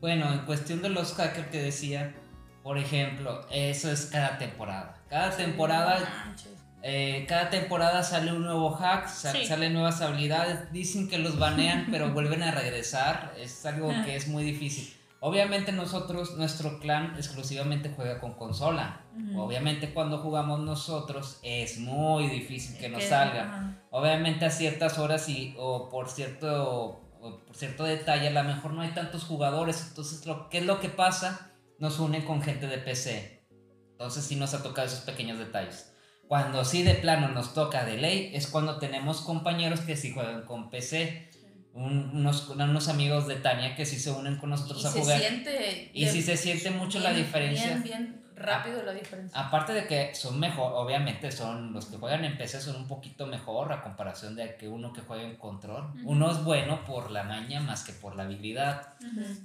Bueno, 0.00 0.32
en 0.32 0.40
cuestión 0.40 0.80
de 0.82 0.90
los 0.90 1.14
hackers 1.14 1.48
que 1.48 1.60
decía, 1.62 2.14
por 2.62 2.78
ejemplo, 2.78 3.46
eso 3.50 3.90
es 3.90 4.06
cada 4.06 4.38
temporada. 4.38 4.94
Cada 5.08 5.36
temporada, 5.36 6.34
eh, 6.82 7.24
cada 7.28 7.50
temporada 7.50 8.02
sale 8.04 8.32
un 8.32 8.44
nuevo 8.44 8.70
hack, 8.70 9.08
sa- 9.08 9.32
Sí. 9.32 9.46
salen 9.46 9.72
nuevas 9.72 10.00
habilidades. 10.00 10.70
Dicen 10.72 11.08
que 11.08 11.18
los 11.18 11.38
banean, 11.38 11.88
pero 11.90 12.12
vuelven 12.12 12.42
a 12.44 12.52
regresar. 12.52 13.34
Es 13.38 13.64
algo 13.66 13.88
que 14.04 14.14
es 14.14 14.28
muy 14.28 14.44
difícil. 14.44 14.92
Obviamente 15.20 15.72
nosotros, 15.72 16.36
nuestro 16.36 16.78
clan 16.78 17.14
exclusivamente 17.16 17.92
juega 17.94 18.20
con 18.20 18.34
consola. 18.34 19.04
Obviamente 19.36 19.92
cuando 19.92 20.18
jugamos 20.18 20.60
nosotros 20.60 21.40
es 21.42 21.78
muy 21.78 22.28
difícil 22.28 22.78
que 22.78 22.88
nos 22.88 23.02
salga. 23.04 23.82
Obviamente 23.90 24.44
a 24.44 24.50
ciertas 24.50 24.98
horas 24.98 25.28
y 25.28 25.54
o 25.58 25.88
por 25.88 26.08
cierto 26.08 27.02
o 27.20 27.44
por 27.44 27.56
cierto 27.56 27.82
detalle 27.82 28.28
a 28.28 28.30
lo 28.30 28.44
mejor 28.44 28.72
no 28.72 28.82
hay 28.82 28.90
tantos 28.90 29.24
jugadores, 29.24 29.86
entonces 29.88 30.24
lo 30.24 30.48
¿qué 30.50 30.58
es 30.58 30.66
lo 30.66 30.78
que 30.78 30.88
pasa? 30.88 31.50
Nos 31.80 31.98
unen 31.98 32.22
con 32.22 32.40
gente 32.40 32.68
de 32.68 32.78
PC. 32.78 33.44
Entonces 33.92 34.24
sí 34.24 34.36
nos 34.36 34.54
ha 34.54 34.62
tocado 34.62 34.86
esos 34.86 35.00
pequeños 35.00 35.38
detalles. 35.38 35.92
Cuando 36.28 36.64
sí 36.64 36.82
de 36.82 36.94
plano 36.94 37.28
nos 37.28 37.54
toca 37.54 37.84
de 37.84 37.96
ley 37.96 38.30
es 38.34 38.46
cuando 38.46 38.78
tenemos 38.78 39.22
compañeros 39.22 39.80
que 39.80 39.96
sí 39.96 40.12
juegan 40.12 40.44
con 40.44 40.70
PC. 40.70 41.27
Un- 41.78 42.10
unos, 42.14 42.48
unos 42.50 42.88
amigos 42.88 43.26
de 43.28 43.36
Tania 43.36 43.74
que 43.76 43.86
sí 43.86 43.98
se 43.98 44.10
unen 44.10 44.36
con 44.36 44.50
nosotros 44.50 44.82
Y 44.82 44.86
a 44.86 44.90
se 44.90 45.00
jugar. 45.00 45.20
siente. 45.20 45.90
y 45.94 46.04
de- 46.04 46.10
sí 46.12 46.22
se 46.22 46.36
siente 46.36 46.70
mucho 46.70 46.98
la 47.00 47.10
bien, 47.10 47.24
diferencia. 47.24 47.66
Bien, 47.68 47.82
bien 47.82 48.22
rápido 48.36 48.82
la 48.84 48.92
diferencia. 48.92 49.36
Aparte 49.38 49.72
de 49.72 49.86
que 49.88 50.14
son 50.14 50.38
mejor, 50.38 50.72
obviamente 50.74 51.32
son 51.32 51.72
los 51.72 51.86
que 51.86 51.96
juegan 51.96 52.24
en 52.24 52.38
PC 52.38 52.60
son 52.60 52.76
un 52.76 52.86
poquito 52.86 53.26
mejor 53.26 53.72
a 53.72 53.82
comparación 53.82 54.36
de 54.36 54.54
que 54.56 54.68
uno 54.68 54.92
que 54.92 55.00
juega 55.00 55.24
en 55.24 55.36
control. 55.36 55.92
Uno 56.04 56.30
es 56.30 56.44
bueno 56.44 56.84
por 56.84 57.10
la 57.10 57.24
maña 57.24 57.60
más 57.60 57.82
que 57.84 57.92
por 57.92 58.14
la 58.16 58.22
habilidad. 58.24 58.94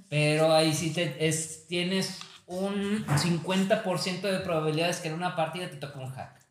Pero 0.08 0.54
ahí 0.54 0.72
sí 0.72 0.92
te, 0.92 1.26
es, 1.26 1.66
tienes 1.66 2.20
un 2.46 3.04
50% 3.06 4.20
de 4.30 4.38
probabilidades 4.40 5.00
que 5.00 5.08
en 5.08 5.14
una 5.14 5.34
partida 5.34 5.68
te 5.70 5.76
toque 5.76 5.98
un 5.98 6.10
hack. 6.12 6.43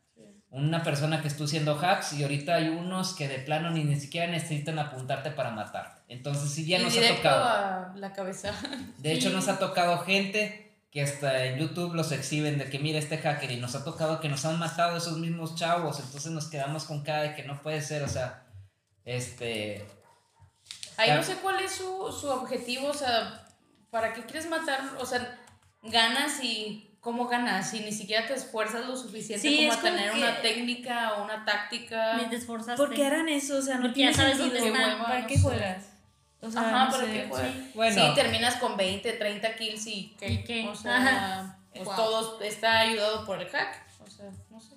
Una 0.53 0.83
persona 0.83 1.19
que 1.19 1.27
esté 1.27 1.43
haciendo 1.43 1.79
hacks 1.79 2.13
y 2.13 2.21
ahorita 2.21 2.53
hay 2.53 2.69
unos 2.69 3.15
que 3.15 3.27
de 3.27 3.39
plano 3.39 3.71
ni, 3.71 3.83
ni 3.83 3.99
siquiera 3.99 4.27
necesitan 4.27 4.77
apuntarte 4.77 5.31
para 5.31 5.49
matarte. 5.49 6.01
Entonces 6.07 6.51
sí 6.51 6.65
ya 6.65 6.77
y 6.77 6.83
nos 6.83 6.95
ha 6.95 7.15
tocado. 7.15 7.43
a 7.43 7.93
la 7.95 8.13
cabeza. 8.13 8.53
De 8.99 9.13
hecho, 9.13 9.31
nos 9.31 9.47
ha 9.47 9.57
tocado 9.59 9.97
gente 9.99 10.77
que 10.91 11.01
hasta 11.01 11.45
en 11.45 11.57
YouTube 11.57 11.95
los 11.95 12.11
exhiben 12.11 12.59
de 12.59 12.69
que 12.69 12.77
mira 12.77 12.99
este 12.99 13.17
hacker 13.17 13.49
y 13.51 13.57
nos 13.57 13.73
ha 13.73 13.83
tocado 13.83 14.19
que 14.19 14.29
nos 14.29 14.45
han 14.45 14.59
matado 14.59 14.95
esos 14.95 15.17
mismos 15.17 15.55
chavos, 15.55 15.99
entonces 15.99 16.31
nos 16.31 16.47
quedamos 16.49 16.83
con 16.83 17.01
cara 17.01 17.23
de 17.23 17.33
que 17.33 17.41
no 17.41 17.59
puede 17.63 17.81
ser, 17.81 18.03
o 18.03 18.07
sea, 18.07 18.45
este... 19.03 19.87
Ahí 20.97 21.09
no 21.09 21.23
sé 21.23 21.37
cuál 21.37 21.59
es 21.61 21.71
su, 21.71 22.11
su 22.11 22.29
objetivo, 22.29 22.89
o 22.89 22.93
sea, 22.93 23.43
¿para 23.89 24.13
qué 24.13 24.21
quieres 24.21 24.47
matar? 24.47 24.81
O 24.99 25.05
sea, 25.07 25.39
ganas 25.81 26.43
y 26.43 26.92
cómo 27.03 27.27
ganas 27.27 27.71
y 27.73 27.81
ni 27.81 27.91
siquiera 27.91 28.25
te 28.25 28.33
esfuerzas 28.33 28.87
lo 28.87 28.95
suficiente 28.95 29.47
Sí, 29.47 29.57
como 29.57 29.73
es 29.73 29.77
a 29.77 29.81
como 29.81 29.93
tener 29.93 30.11
que- 30.13 30.17
una 30.17 30.41
técnica 30.41 31.13
o 31.15 31.23
una 31.25 31.43
táctica. 31.45 32.17
Ni 32.17 32.29
te 32.29 32.37
esforzaste. 32.37 32.77
¿Por 32.77 32.93
qué 32.95 33.05
harán 33.05 33.27
eso? 33.29 33.57
O 33.57 33.61
sea, 33.61 33.75
no 33.75 33.81
Porque 33.83 33.99
ya 34.01 34.07
tiene 34.11 34.13
sabes 34.13 34.37
sentido. 34.37 34.63
dónde 34.63 34.79
están. 34.79 34.93
hueva, 34.93 35.03
¿Para 35.05 35.19
no 35.19 35.27
qué 35.27 35.35
sé. 35.35 35.41
juegas? 35.41 35.89
O 36.41 36.49
sea, 36.51 36.61
Ajá, 36.61 36.85
no 36.85 36.91
¿para 36.91 37.05
sé, 37.05 37.11
qué 37.13 37.27
juegas? 37.29 37.51
sí. 37.53 37.71
Bueno, 37.75 37.95
Sí, 38.07 38.11
terminas 38.15 38.55
con 38.55 38.77
20, 38.77 39.13
30 39.13 39.55
kills 39.55 39.87
y 39.87 40.15
¿qué? 40.19 40.27
¿Y 40.31 40.43
qué? 40.43 40.67
O 40.67 40.75
sea, 40.75 40.97
Ajá. 40.97 41.59
pues 41.73 41.85
Wow. 41.85 41.95
todo 41.95 42.41
está 42.41 42.79
ayudado 42.79 43.25
por 43.25 43.39
el 43.41 43.47
hack. 43.49 43.85
O 44.05 44.09
sea, 44.09 44.25
no 44.49 44.59
sé. 44.59 44.75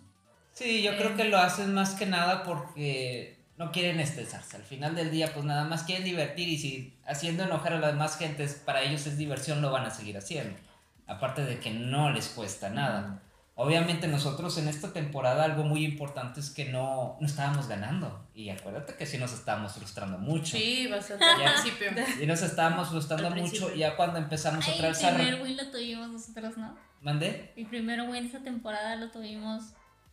sí, 0.53 0.83
yo 0.83 0.97
creo 0.97 1.17
que 1.17 1.25
lo 1.25 1.39
hacen 1.39 1.75
más 1.75 1.95
que 1.95 2.07
nada 2.07 2.43
porque 2.45 3.37
no 3.57 3.71
quieren 3.73 4.01
estresarse. 4.01 4.57
Al 4.57 4.63
final 4.65 4.95
del 4.95 5.11
día, 5.11 5.33
pues 5.33 5.45
nada 5.45 5.65
más 5.65 5.83
quieren 5.85 6.05
divertir 6.05 6.49
y 6.49 6.59
si 6.59 6.99
haciendo 7.07 7.45
enojar 7.45 7.73
a 7.75 7.79
las 7.79 7.93
demás 7.93 8.17
gentes 8.19 8.55
para 8.55 8.83
ellos 8.83 9.07
es 9.07 9.17
diversión, 9.19 9.61
lo 9.63 9.71
van 9.71 9.85
a 9.87 9.91
seguir 9.91 10.17
haciendo. 10.19 10.59
Aparte 11.07 11.45
de 11.45 11.59
que 11.61 11.71
no 11.71 12.11
les 12.11 12.29
cuesta 12.29 12.69
nada. 12.71 13.23
Obviamente 13.59 14.07
nosotros 14.07 14.59
en 14.59 14.69
esta 14.69 14.93
temporada 14.93 15.45
algo 15.45 15.63
muy 15.65 15.83
importante 15.85 16.41
es 16.41 16.51
que 16.51 16.67
no, 16.67 17.17
no 17.21 17.27
estábamos 17.27 17.69
ganando. 17.69 18.27
Y 18.35 18.51
acuérdate 18.51 18.95
que 18.97 19.07
sí 19.07 19.17
nos 19.17 19.33
estábamos 19.33 19.73
frustrando 19.73 20.19
mucho. 20.19 20.57
Sí, 20.59 20.87
bastante 20.89 21.25
al 21.25 21.41
Ya. 21.41 21.53
principio. 21.55 21.89
Y 22.23 22.27
nos 22.27 22.43
estábamos 22.43 22.89
frustrando 22.91 23.31
mucho 23.31 23.75
y 23.75 23.79
ya 23.79 23.97
cuando 23.97 24.19
empezamos 24.19 24.67
Ay, 24.69 24.75
otra 24.75 24.89
el 24.89 24.93
vez 24.93 25.05
a... 25.05 25.11
re- 25.11 25.17
primer 25.17 25.43
win 25.43 25.57
lo 25.57 25.71
tuvimos 25.71 26.09
nosotros, 26.11 26.59
¿no? 26.59 26.77
¿Mandé? 27.01 27.53
El 27.57 27.67
primer 27.67 28.03
win 28.03 28.27
esa 28.27 28.41
temporada 28.41 28.97
lo 28.97 29.11
tuvimos. 29.11 29.63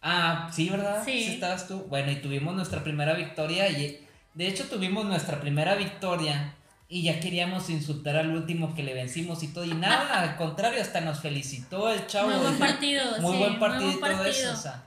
Ah, 0.01 0.49
sí, 0.53 0.69
¿verdad? 0.69 1.01
Sí. 1.03 1.33
estabas 1.33 1.67
tú. 1.67 1.85
Bueno, 1.89 2.11
y 2.11 2.17
tuvimos 2.17 2.55
nuestra 2.55 2.81
primera 2.83 3.13
victoria 3.13 3.67
y 3.69 4.07
de 4.35 4.47
hecho 4.47 4.65
tuvimos 4.69 5.03
nuestra 5.05 5.41
primera 5.41 5.75
victoria 5.75 6.55
y 6.93 7.03
ya 7.03 7.19
queríamos 7.19 7.69
insultar 7.71 8.15
al 8.17 8.29
último 8.35 8.75
que 8.75 8.83
le 8.83 8.93
vencimos 8.93 9.41
y 9.43 9.47
todo 9.47 9.65
y 9.65 9.73
nada, 9.73 10.21
al 10.21 10.35
contrario, 10.35 10.81
hasta 10.81 11.01
nos 11.01 11.19
felicitó 11.21 11.89
el 11.91 12.05
chavo. 12.07 12.29
muy 12.29 12.39
buen 12.39 12.59
partido, 12.59 13.03
Muy 13.19 13.33
sí, 13.33 13.39
buen 13.39 13.59
partido 13.59 13.85
muy 13.87 13.91
y 13.95 13.99
todo 13.99 14.01
partido. 14.01 14.29
eso, 14.29 14.53
o 14.53 14.55
sea. 14.55 14.83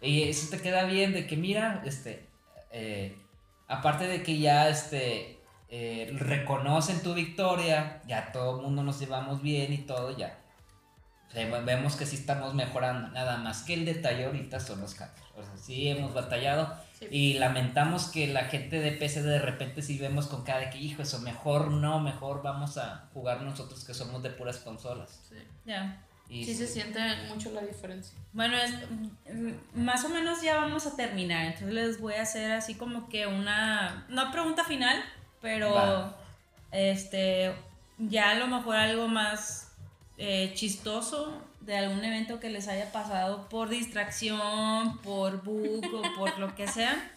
Y 0.00 0.22
eso 0.22 0.48
te 0.50 0.60
queda 0.62 0.84
bien 0.84 1.12
de 1.12 1.26
que 1.26 1.36
mira, 1.36 1.82
este, 1.84 2.26
eh, 2.72 3.14
aparte 3.68 4.06
de 4.06 4.22
que 4.22 4.38
ya, 4.38 4.68
este, 4.70 5.38
eh, 5.68 6.10
reconocen 6.18 7.02
tu 7.02 7.12
victoria, 7.14 8.00
ya 8.06 8.32
todo 8.32 8.56
el 8.56 8.62
mundo 8.62 8.82
nos 8.82 8.98
llevamos 8.98 9.42
bien 9.42 9.72
y 9.72 9.78
todo, 9.78 10.16
ya. 10.16 10.38
O 11.28 11.32
sea, 11.32 11.46
ve- 11.46 11.60
vemos 11.60 11.94
que 11.94 12.06
sí 12.06 12.16
estamos 12.16 12.54
mejorando, 12.54 13.08
nada 13.08 13.36
más 13.36 13.62
que 13.62 13.74
el 13.74 13.84
detalle 13.84 14.24
ahorita 14.24 14.58
son 14.60 14.80
los 14.80 14.94
cambios. 14.94 15.26
O 15.36 15.42
sea, 15.42 15.56
sí 15.56 15.88
hemos 15.88 16.14
batallado 16.14 16.74
Sí. 17.00 17.06
y 17.10 17.34
lamentamos 17.34 18.08
que 18.08 18.26
la 18.26 18.44
gente 18.44 18.78
de 18.78 18.92
PC 18.92 19.22
de 19.22 19.38
repente 19.38 19.80
sí 19.80 19.98
vemos 19.98 20.26
con 20.26 20.44
cara 20.44 20.60
de 20.60 20.70
que, 20.70 20.78
hijo, 20.78 21.00
eso 21.02 21.18
mejor 21.20 21.70
no, 21.70 21.98
mejor 21.98 22.42
vamos 22.42 22.76
a 22.76 23.08
jugar 23.14 23.40
nosotros 23.40 23.84
que 23.84 23.94
somos 23.94 24.22
de 24.22 24.30
puras 24.30 24.58
consolas. 24.58 25.20
Sí. 25.28 25.36
Ya. 25.64 26.04
Sí 26.30 26.54
se 26.54 26.66
siente 26.68 27.00
mucho 27.28 27.50
la 27.50 27.62
diferencia. 27.62 28.16
Bueno, 28.32 28.56
es, 28.56 28.72
mm, 29.34 29.82
más 29.82 30.04
o 30.04 30.08
menos 30.08 30.40
ya 30.42 30.56
vamos 30.56 30.86
a 30.86 30.94
terminar, 30.94 31.46
entonces 31.46 31.72
les 31.72 32.00
voy 32.00 32.14
a 32.14 32.22
hacer 32.22 32.52
así 32.52 32.76
como 32.76 33.08
que 33.08 33.26
una, 33.26 34.06
no 34.08 34.30
pregunta 34.30 34.62
final, 34.62 35.02
pero 35.40 35.74
Va. 35.74 36.16
este, 36.70 37.52
ya 37.98 38.30
a 38.30 38.34
lo 38.36 38.46
mejor 38.46 38.76
algo 38.76 39.08
más 39.08 39.72
eh, 40.18 40.52
chistoso 40.54 41.42
de 41.70 41.76
algún 41.78 42.04
evento 42.04 42.40
que 42.40 42.50
les 42.50 42.66
haya 42.66 42.90
pasado 42.90 43.48
por 43.48 43.68
distracción, 43.68 44.98
por 45.02 45.44
bug 45.44 45.84
o 45.94 46.02
por 46.18 46.36
lo 46.40 46.52
que 46.56 46.66
sea. 46.66 47.12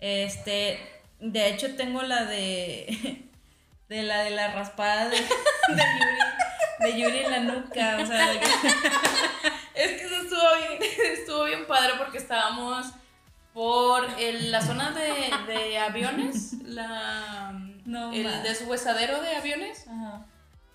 Este, 0.00 0.80
de 1.20 1.48
hecho 1.48 1.76
tengo 1.76 2.02
la 2.02 2.24
de, 2.24 3.22
de 3.88 4.02
la 4.02 4.24
de 4.24 4.30
la 4.30 4.48
raspada 4.52 5.08
de, 5.10 5.16
de 5.70 5.78
Yuri, 5.78 6.80
de 6.80 6.98
Yuri 7.00 7.18
en 7.24 7.30
la 7.30 7.38
nuca, 7.38 7.98
o 8.02 8.06
sea, 8.06 8.30
de 8.32 8.40
que- 8.40 8.46
Es 9.74 9.90
que 9.92 10.04
eso 10.06 10.16
estuvo 10.22 10.40
bien, 10.58 10.90
estuvo 11.12 11.44
bien 11.44 11.66
padre 11.66 11.92
porque 11.98 12.18
estábamos 12.18 12.86
por 13.52 14.04
el- 14.18 14.50
la 14.50 14.60
zona 14.60 14.90
de, 14.90 15.30
de 15.52 15.78
aviones, 15.78 16.54
la, 16.64 17.52
No 17.84 18.12
el 18.12 18.24
más. 18.24 18.42
deshuesadero 18.42 19.20
de 19.22 19.36
aviones, 19.36 19.86
Ajá. 19.86 20.26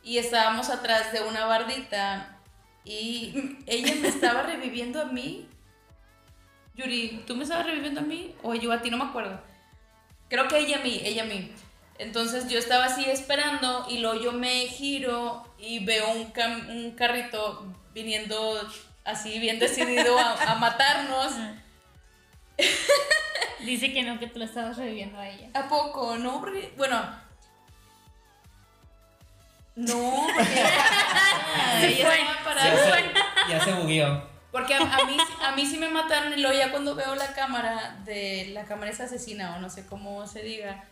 y 0.03 0.19
estábamos 0.19 0.69
atrás 0.69 1.11
de 1.11 1.21
una 1.21 1.45
bardita 1.45 2.37
y 2.85 3.57
ella 3.67 3.93
me 4.01 4.07
estaba 4.07 4.43
reviviendo 4.43 5.01
a 5.01 5.05
mí. 5.05 5.47
Yuri, 6.75 7.23
¿tú 7.27 7.35
me 7.35 7.43
estabas 7.43 7.65
reviviendo 7.65 7.99
a 7.99 8.03
mí 8.03 8.35
o 8.41 8.55
yo 8.55 8.71
a 8.71 8.81
ti? 8.81 8.89
No 8.89 8.97
me 8.97 9.05
acuerdo. 9.05 9.39
Creo 10.29 10.47
que 10.47 10.57
ella 10.59 10.77
a 10.77 10.81
mí, 10.81 11.01
ella 11.03 11.23
a 11.23 11.25
mí. 11.25 11.51
Entonces 11.97 12.47
yo 12.47 12.57
estaba 12.57 12.85
así 12.85 13.03
esperando 13.05 13.85
y 13.89 13.97
luego 13.97 14.21
yo 14.21 14.31
me 14.31 14.67
giro 14.67 15.43
y 15.59 15.83
veo 15.83 16.09
un, 16.11 16.31
cam- 16.31 16.69
un 16.69 16.91
carrito 16.91 17.75
viniendo 17.93 18.57
así 19.03 19.37
bien 19.39 19.59
decidido 19.59 20.17
a, 20.17 20.51
a 20.51 20.55
matarnos. 20.55 21.33
Dice 23.65 23.91
que 23.91 24.03
no, 24.03 24.17
que 24.19 24.27
tú 24.27 24.39
la 24.39 24.45
estabas 24.45 24.77
reviviendo 24.77 25.19
a 25.19 25.27
ella. 25.29 25.49
¿A 25.53 25.67
poco? 25.67 26.17
No, 26.17 26.45
bueno. 26.77 27.28
No, 29.79 30.27
porque 30.35 30.51
ella, 30.51 31.79
Se 31.79 31.87
ella 31.87 32.05
fue, 32.05 32.53
ya 32.55 32.77
se, 32.77 33.51
ya 33.51 33.63
se 33.63 33.73
bugueó. 33.73 34.29
Porque 34.51 34.73
a, 34.73 34.79
a 34.79 35.05
mí, 35.05 35.17
a 35.41 35.51
mí 35.53 35.65
sí 35.65 35.77
me 35.77 35.87
mataron 35.87 36.33
y 36.33 36.41
luego 36.41 36.57
ya 36.57 36.69
cuando 36.69 36.95
veo 36.95 37.15
la 37.15 37.33
cámara 37.33 37.95
de 38.03 38.49
la 38.51 38.65
cámara 38.65 38.91
es 38.91 38.99
asesina 38.99 39.55
o 39.55 39.59
no 39.59 39.69
sé 39.69 39.85
cómo 39.85 40.27
se 40.27 40.41
diga, 40.41 40.83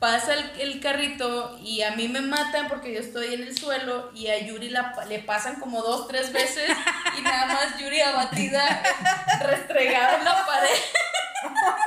pasa 0.00 0.34
el, 0.34 0.60
el 0.60 0.80
carrito 0.80 1.56
y 1.62 1.82
a 1.82 1.92
mí 1.92 2.08
me 2.08 2.22
matan 2.22 2.66
porque 2.66 2.92
yo 2.92 2.98
estoy 2.98 3.34
en 3.34 3.42
el 3.42 3.56
suelo 3.56 4.10
y 4.14 4.26
a 4.26 4.38
Yuri 4.44 4.70
la, 4.70 4.96
le 5.08 5.20
pasan 5.20 5.60
como 5.60 5.82
dos, 5.82 6.08
tres 6.08 6.32
veces 6.32 6.68
y 7.16 7.22
nada 7.22 7.46
más 7.46 7.78
Yuri 7.78 8.00
abatida, 8.00 8.82
restregada 9.42 10.18
en 10.18 10.24
la 10.24 10.44
pared. 10.44 10.68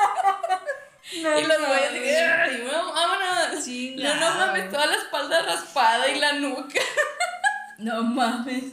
y 1.13 1.21
los 1.21 1.57
güeyes 1.67 1.89
así, 1.89 2.09
"Ay, 2.15 2.63
no, 2.71 2.93
vámonos. 2.93 3.67
No, 3.97 4.15
no 4.15 4.35
mames, 4.39 4.69
toda 4.69 4.85
la 4.87 4.95
espalda 4.95 5.41
raspada 5.43 6.07
y 6.09 6.19
la 6.19 6.33
nuca. 6.33 6.79
No 7.79 8.01
mames. 8.03 8.63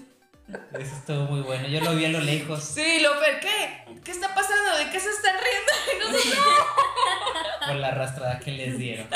Eso 0.73 0.95
estuvo 0.97 1.25
muy 1.27 1.41
bueno. 1.43 1.69
Yo 1.69 1.81
lo 1.83 1.95
vi 1.95 2.07
a 2.07 2.09
lo 2.09 2.21
lejos. 2.21 2.65
Sí, 2.65 3.01
lo 3.01 3.21
ver, 3.21 3.39
¿qué? 3.41 3.85
¿Qué 4.03 4.11
está 4.13 4.35
pasando? 4.35 4.79
¿De 4.79 4.91
qué 4.91 4.99
se 4.99 5.11
están 5.11 5.35
riendo? 5.35 5.73
Y 5.95 5.99
nosotros, 5.99 6.67
Por 7.67 7.77
la 7.77 7.89
arrastrada 7.89 8.39
que 8.41 8.51
les 8.53 8.79
dieron. 8.79 9.07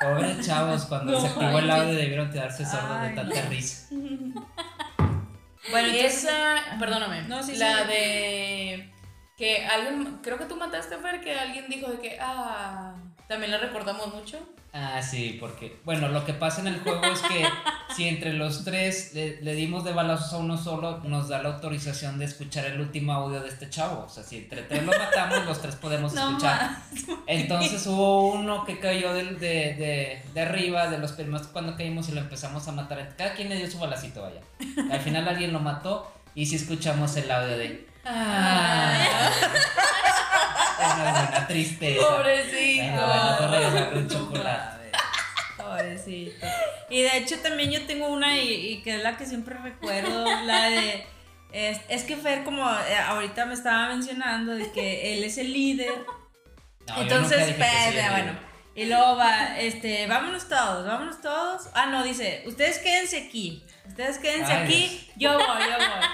Pobres 0.00 0.46
chavos, 0.46 0.86
cuando 0.86 1.12
No 1.12 1.20
se 1.20 1.26
activó 1.26 1.58
el 1.58 1.70
audio 1.70 1.94
debieron 1.94 2.30
quedarse 2.30 2.64
sordos 2.64 3.02
de 3.02 3.10
tanta 3.10 3.42
risa. 3.42 3.88
Bueno, 5.70 5.88
Y 5.88 5.98
entonces- 5.98 6.24
esa, 6.24 6.78
perdóname, 6.78 7.22
No, 7.22 7.42
sí, 7.42 7.56
la 7.56 7.82
sí. 7.82 7.88
de 7.88 8.92
que 9.38 9.64
alguien, 9.64 10.18
creo 10.20 10.36
que 10.36 10.46
tú 10.46 10.56
mataste 10.56 10.96
a 10.96 10.98
Fer, 10.98 11.20
que 11.20 11.32
alguien 11.38 11.66
dijo 11.68 11.88
de 11.90 12.00
que, 12.00 12.18
ah, 12.20 12.94
también 13.28 13.52
la 13.52 13.58
recordamos 13.58 14.12
mucho. 14.12 14.38
Ah, 14.72 15.00
sí, 15.00 15.38
porque, 15.40 15.80
bueno, 15.84 16.08
lo 16.08 16.24
que 16.26 16.34
pasa 16.34 16.60
en 16.60 16.66
el 16.66 16.80
juego 16.80 17.04
es 17.06 17.20
que 17.22 17.46
si 17.96 18.06
entre 18.06 18.34
los 18.34 18.64
tres 18.64 19.14
le, 19.14 19.40
le 19.40 19.54
dimos 19.54 19.84
de 19.84 19.92
balazos 19.92 20.32
a 20.34 20.38
uno 20.38 20.58
solo, 20.58 20.98
nos 21.04 21.28
da 21.28 21.42
la 21.42 21.50
autorización 21.50 22.18
de 22.18 22.26
escuchar 22.26 22.66
el 22.66 22.80
último 22.80 23.12
audio 23.12 23.40
de 23.40 23.48
este 23.48 23.70
chavo. 23.70 24.04
O 24.04 24.08
sea, 24.08 24.22
si 24.24 24.38
entre 24.38 24.62
tres 24.62 24.84
lo 24.84 24.92
matamos, 24.92 25.46
los 25.46 25.62
tres 25.62 25.76
podemos 25.76 26.12
No 26.14 26.28
escuchar. 26.28 26.76
Entonces 27.26 27.86
hubo 27.86 28.32
uno 28.32 28.64
que 28.64 28.78
cayó 28.78 29.14
de, 29.14 29.24
de, 29.24 30.22
de 30.34 30.40
arriba, 30.40 30.88
de 30.88 30.98
los 30.98 31.12
primeros 31.12 31.46
cuando 31.46 31.76
caímos 31.76 32.08
y 32.08 32.12
lo 32.12 32.20
empezamos 32.20 32.68
a 32.68 32.72
matar. 32.72 33.14
Cada 33.16 33.34
quien 33.34 33.48
le 33.48 33.56
dio 33.56 33.70
su 33.70 33.78
balacito, 33.78 34.22
vaya. 34.22 34.40
Al 34.92 35.00
final 35.00 35.26
alguien 35.28 35.52
lo 35.52 35.60
mató 35.60 36.12
y 36.34 36.46
si 36.46 36.56
escuchamos 36.56 37.16
el 37.16 37.30
audio 37.30 37.56
de... 37.56 37.88
Ah, 38.10 39.30
es 40.80 40.94
una 41.30 41.46
tristeza. 41.46 42.06
Pobrecito. 42.06 43.06
Bueno, 43.06 43.48
bueno, 43.48 43.90
pues 43.90 43.96
un 43.96 44.08
chocolate. 44.08 44.90
Pobrecito. 45.56 46.46
Y 46.90 47.02
de 47.02 47.18
hecho 47.18 47.38
también 47.40 47.70
yo 47.70 47.86
tengo 47.86 48.08
una 48.08 48.38
y, 48.38 48.48
y 48.48 48.82
que 48.82 48.96
es 48.96 49.02
la 49.02 49.16
que 49.16 49.26
siempre 49.26 49.56
recuerdo, 49.58 50.24
la 50.44 50.70
de... 50.70 51.06
Es, 51.52 51.80
es 51.88 52.04
que 52.04 52.16
Fer, 52.16 52.44
como 52.44 52.62
eh, 52.70 52.96
ahorita 53.06 53.46
me 53.46 53.54
estaba 53.54 53.88
mencionando, 53.88 54.54
de 54.54 54.70
que 54.70 55.14
él 55.14 55.24
es 55.24 55.38
el 55.38 55.52
líder. 55.52 55.92
No, 56.86 57.00
Entonces, 57.00 57.48
espérate, 57.48 58.02
amigo. 58.02 58.10
bueno. 58.10 58.48
Y 58.74 58.84
luego 58.84 59.16
va, 59.16 59.58
este, 59.58 60.06
vámonos 60.06 60.48
todos, 60.48 60.86
vámonos 60.86 61.20
todos. 61.20 61.68
Ah, 61.74 61.86
no, 61.86 62.04
dice, 62.04 62.44
ustedes 62.46 62.78
quédense 62.78 63.26
aquí. 63.26 63.64
Ustedes 63.86 64.18
quédense 64.18 64.52
Ay, 64.52 64.64
aquí, 64.64 65.10
yo 65.16 65.32
voy, 65.32 65.42
yo 65.42 65.76
voy. 65.78 66.08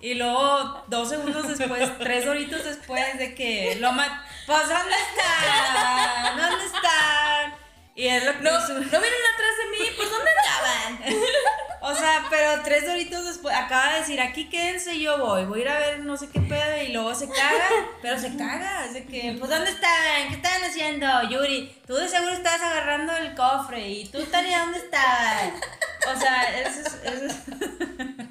Y 0.00 0.14
luego, 0.14 0.82
dos 0.88 1.08
segundos 1.08 1.46
después, 1.46 1.90
tres 1.98 2.26
horitos 2.26 2.64
después 2.64 3.18
de 3.18 3.34
que 3.34 3.76
lo 3.80 3.92
mat... 3.92 4.10
Pues, 4.46 4.68
¿dónde 4.68 4.94
están? 4.94 6.38
¿Dónde 6.38 6.64
están? 6.64 7.54
Y 7.94 8.06
es 8.06 8.24
lo 8.24 8.32
que... 8.32 8.38
No, 8.38 8.50
no 8.50 8.66
vienen 8.68 8.88
atrás 8.88 9.56
de 9.58 9.70
mí, 9.70 9.90
pues 9.96 10.10
¿dónde 10.10 10.30
estaban? 10.30 11.22
O 11.82 11.94
sea, 11.94 12.26
pero 12.28 12.62
tres 12.62 12.86
horitos 12.86 13.24
después 13.24 13.56
acaba 13.56 13.94
de 13.94 14.00
decir, 14.00 14.20
aquí 14.20 14.50
quédense, 14.50 15.00
yo 15.00 15.16
voy, 15.16 15.46
voy 15.46 15.60
a 15.60 15.62
ir 15.62 15.68
a 15.70 15.78
ver 15.78 16.00
no 16.00 16.14
sé 16.14 16.28
qué 16.28 16.38
pedo 16.38 16.82
y 16.82 16.92
luego 16.92 17.14
se 17.14 17.26
caga, 17.26 17.68
pero 18.02 18.18
se 18.18 18.36
caga, 18.36 18.84
es 18.84 18.92
de 18.92 19.06
que, 19.06 19.34
pues 19.38 19.50
¿dónde 19.50 19.70
están? 19.70 20.28
¿Qué 20.28 20.34
estaban 20.34 20.62
haciendo? 20.62 21.06
Yuri, 21.30 21.74
tú 21.86 21.94
de 21.94 22.06
seguro 22.06 22.32
estabas 22.32 22.60
agarrando 22.60 23.16
el 23.16 23.34
cofre 23.34 23.88
y 23.88 24.04
tú, 24.08 24.22
Tania, 24.24 24.60
¿dónde 24.60 24.78
estabas? 24.78 25.54
O 26.14 26.20
sea, 26.20 26.60
esa 26.60 26.80
es, 26.80 26.86
esa 27.02 27.26
es, 27.26 27.34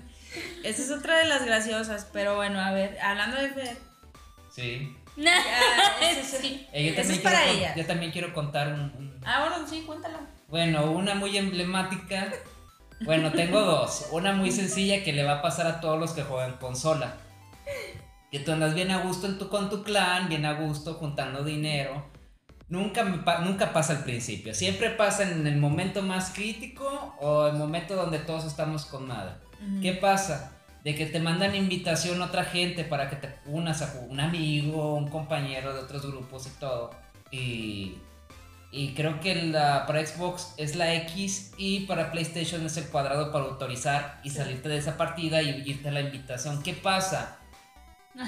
esa 0.64 0.82
es 0.82 0.92
otra 0.92 1.18
de 1.20 1.26
las 1.26 1.46
graciosas, 1.46 2.08
pero 2.12 2.36
bueno, 2.36 2.60
a 2.60 2.72
ver, 2.72 2.98
hablando 3.02 3.38
de 3.38 3.50
Fer, 3.50 3.78
Sí. 4.54 4.96
ya, 5.16 5.34
ese 6.02 6.20
es- 6.22 6.28
Sí. 6.42 6.68
Eh, 6.74 6.86
yo, 6.86 6.92
Eso 6.94 7.02
también 7.02 7.18
es 7.18 7.24
para 7.24 7.46
ella. 7.50 7.76
yo 7.76 7.86
también 7.86 8.12
quiero 8.12 8.34
contar 8.34 8.68
un, 8.74 8.80
un- 8.82 9.20
Ah, 9.26 9.48
bueno, 9.50 9.68
sí, 9.68 9.82
cuéntalo. 9.86 10.18
Bueno, 10.48 10.92
una 10.92 11.14
muy 11.16 11.38
emblemática. 11.38 12.32
Bueno, 13.02 13.32
tengo 13.32 13.62
dos. 13.62 14.08
Una 14.12 14.34
muy 14.34 14.52
sencilla 14.52 15.04
que 15.04 15.14
le 15.14 15.24
va 15.24 15.36
a 15.36 15.42
pasar 15.42 15.68
a 15.68 15.80
todos 15.80 16.00
los 16.00 16.12
que 16.12 16.24
juegan 16.24 16.58
consola. 16.58 17.14
Que 18.32 18.40
tú 18.40 18.52
andas 18.52 18.74
bien 18.74 18.92
a 18.92 18.98
gusto 19.00 19.28
en 19.28 19.38
tu, 19.38 19.48
con 19.50 19.70
tu 19.70 19.84
clan, 19.84 20.28
bien 20.30 20.46
a 20.46 20.54
gusto 20.54 20.96
juntando 20.96 21.44
dinero. 21.44 22.06
Nunca, 22.68 23.04
nunca 23.04 23.74
pasa 23.74 23.94
al 23.94 24.04
principio. 24.04 24.54
Siempre 24.54 24.90
pasa 24.92 25.24
en 25.24 25.48
el 25.48 25.58
momento 25.58 26.02
más 26.02 26.32
crítico 26.32 27.16
o 27.20 27.48
el 27.48 27.54
momento 27.54 27.96
donde 27.96 28.20
todos 28.20 28.46
estamos 28.46 28.86
con 28.86 29.08
¿Qué 29.82 29.94
pasa? 29.94 30.52
de 30.84 30.96
que 30.96 31.06
te 31.06 31.20
mandan 31.20 31.56
invitación 31.56 32.22
a 32.22 32.26
otra 32.26 32.46
gente 32.46 32.84
para 32.84 33.10
que 33.10 33.18
te 33.18 33.36
unas 33.46 33.82
a 33.82 34.00
un 34.08 34.20
amigo, 34.20 34.96
un 34.96 35.10
compañero 35.10 35.74
de 35.74 35.80
otros 35.82 36.06
grupos 36.06 36.48
y 36.48 36.60
todo. 36.60 36.92
Y, 37.32 37.98
y 38.72 38.94
creo 38.94 39.20
que 39.20 39.36
la, 39.36 39.86
para 39.86 40.06
Xbox 40.06 40.54
es 40.58 40.76
la 40.76 40.94
X 40.96 41.54
y 41.58 41.82
para 41.82 42.12
PlayStation 42.12 42.66
es 42.66 42.78
el 42.78 42.88
cuadrado 42.88 43.32
para 43.32 43.46
autorizar 43.46 44.22
y 44.24 44.30
salirte 44.30 44.70
de 44.70 44.78
esa 44.78 44.96
partida 44.96 45.42
y 45.42 45.64
irte 45.66 45.90
a 45.90 45.92
la 45.92 46.02
invitación. 46.02 46.64
¿Qué 46.64 46.74
pasa? 46.74 47.38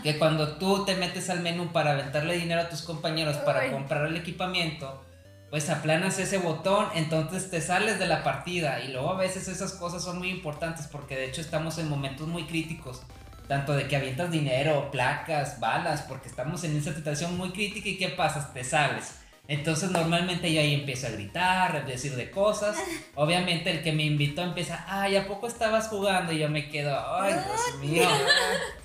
Que 0.03 0.17
cuando 0.17 0.57
tú 0.57 0.86
te 0.86 0.95
metes 0.95 1.29
al 1.29 1.41
menú 1.41 1.71
para 1.71 1.91
aventarle 1.91 2.38
dinero 2.38 2.61
a 2.61 2.69
tus 2.69 2.82
compañeros 2.82 3.38
para 3.38 3.71
comprar 3.71 4.05
el 4.05 4.15
equipamiento, 4.15 5.03
pues 5.52 5.70
aplanas 5.70 6.18
ese 6.18 6.38
botón, 6.38 6.88
entonces 6.95 7.52
te 7.52 7.60
sales 7.60 7.99
de 7.99 8.08
la 8.08 8.24
partida 8.24 8.80
y 8.80 8.88
luego 8.88 9.12
a 9.12 9.18
veces 9.18 9.49
esas 9.49 9.74
cosas 9.74 10.02
son 10.02 10.18
muy 10.18 10.30
importantes 10.30 10.88
porque 10.88 11.18
de 11.18 11.26
hecho 11.26 11.41
estamos 11.41 11.78
en 11.78 11.89
momentos 11.89 12.26
muy 12.26 12.45
críticos, 12.45 13.02
tanto 13.49 13.74
de 13.74 13.89
que 13.89 13.97
avientas 13.97 14.32
dinero, 14.32 14.89
placas, 14.91 15.60
balas, 15.60 16.04
porque 16.04 16.30
estamos 16.30 16.64
en 16.64 16.78
esa 16.78 16.95
situación 16.95 17.38
muy 17.38 17.52
crítica 17.52 17.89
y 17.89 17.97
¿qué 17.97 18.08
pasa? 18.08 18.54
Te 18.54 18.64
sales. 18.64 19.16
Entonces 19.49 19.91
normalmente 19.91 20.54
yo 20.54 20.62
ahí 20.62 20.74
empiezo 20.74 21.08
a 21.08 21.12
gritar, 21.12 21.76
a 21.76 21.82
decir 21.82 22.16
de 22.16 22.32
cosas. 22.32 22.78
Obviamente 23.16 23.72
el 23.72 23.84
que 23.84 23.91
me 23.91 24.06
invitó 24.06 24.43
empieza, 24.43 24.86
ay, 24.88 25.18
¿a 25.18 25.28
poco 25.28 25.47
estabas 25.47 25.89
jugando? 25.89 26.32
Y 26.32 26.39
yo 26.39 26.47
me 26.47 26.70
quedo, 26.70 26.97
ay, 27.14 27.34
Dios 27.34 27.80
mío. 27.82 28.08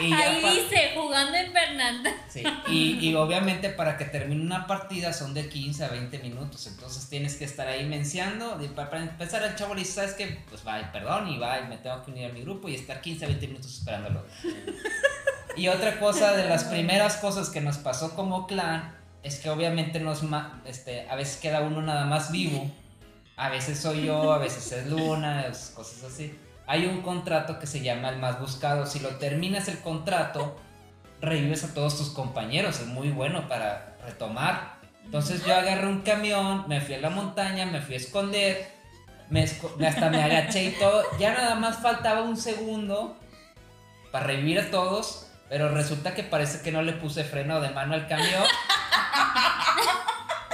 Y 0.00 0.12
Ahí 0.12 0.40
dice, 0.40 0.92
jugando 0.94 1.36
en 1.36 1.52
Fernanda. 1.52 2.12
Sí, 2.28 2.42
y, 2.68 2.98
y 3.00 3.14
obviamente 3.14 3.68
para 3.68 3.96
que 3.98 4.06
termine 4.06 4.40
una 4.40 4.66
partida 4.66 5.12
son 5.12 5.34
de 5.34 5.48
15 5.48 5.84
a 5.84 5.88
20 5.88 6.18
minutos, 6.20 6.66
entonces 6.66 7.08
tienes 7.08 7.36
que 7.36 7.44
estar 7.44 7.68
ahí 7.68 7.84
menciando. 7.84 8.58
y 8.62 8.68
para 8.68 8.98
empezar, 8.98 9.42
el 9.42 9.54
chavo 9.54 9.74
le 9.74 9.80
dice, 9.80 9.92
¿sabes 9.92 10.14
qué? 10.14 10.38
Pues 10.48 10.66
va, 10.66 10.90
perdón, 10.92 11.28
y 11.28 11.38
va, 11.38 11.60
y 11.60 11.68
me 11.68 11.76
tengo 11.76 12.02
que 12.04 12.10
unir 12.10 12.30
a 12.30 12.32
mi 12.32 12.42
grupo 12.42 12.68
y 12.68 12.74
estar 12.74 13.00
15 13.00 13.24
a 13.24 13.28
20 13.28 13.46
minutos 13.48 13.78
esperándolo. 13.78 14.24
Y 15.56 15.68
otra 15.68 15.98
cosa, 15.98 16.32
de 16.34 16.48
las 16.48 16.64
primeras 16.64 17.16
cosas 17.16 17.50
que 17.50 17.60
nos 17.60 17.76
pasó 17.76 18.14
como 18.14 18.46
clan, 18.46 18.94
es 19.22 19.38
que 19.38 19.50
obviamente 19.50 20.00
nos, 20.00 20.22
este, 20.64 21.08
a 21.08 21.16
veces 21.16 21.36
queda 21.36 21.60
uno 21.60 21.82
nada 21.82 22.06
más 22.06 22.32
vivo, 22.32 22.70
a 23.36 23.50
veces 23.50 23.78
soy 23.78 24.06
yo, 24.06 24.32
a 24.32 24.38
veces 24.38 24.72
es 24.72 24.86
Luna, 24.86 25.46
cosas 25.74 26.04
así. 26.04 26.34
Hay 26.66 26.86
un 26.86 27.02
contrato 27.02 27.58
que 27.58 27.66
se 27.66 27.80
llama 27.82 28.08
el 28.10 28.18
más 28.18 28.40
buscado, 28.40 28.86
si 28.86 29.00
lo 29.00 29.10
terminas 29.16 29.68
el 29.68 29.78
contrato, 29.80 30.56
revives 31.20 31.64
a 31.64 31.74
todos 31.74 31.96
tus 31.98 32.10
compañeros, 32.10 32.80
es 32.80 32.86
muy 32.86 33.10
bueno 33.10 33.48
para 33.48 33.96
retomar. 34.04 34.76
Entonces 35.04 35.44
yo 35.44 35.54
agarré 35.54 35.86
un 35.88 36.02
camión, 36.02 36.64
me 36.68 36.80
fui 36.80 36.94
a 36.94 37.00
la 37.00 37.10
montaña, 37.10 37.66
me 37.66 37.80
fui 37.80 37.94
a 37.94 37.98
esconder, 37.98 38.70
me 39.28 39.44
esco- 39.44 39.74
hasta 39.86 40.08
me 40.10 40.22
agaché 40.22 40.64
y 40.64 40.70
todo, 40.72 41.02
ya 41.18 41.32
nada 41.34 41.54
más 41.56 41.78
faltaba 41.78 42.22
un 42.22 42.36
segundo 42.36 43.16
para 44.10 44.26
revivir 44.26 44.60
a 44.60 44.70
todos, 44.70 45.26
pero 45.48 45.68
resulta 45.68 46.14
que 46.14 46.22
parece 46.22 46.62
que 46.62 46.70
no 46.72 46.82
le 46.82 46.92
puse 46.92 47.24
freno 47.24 47.60
de 47.60 47.70
mano 47.70 47.94
al 47.94 48.06
camión. 48.06 48.44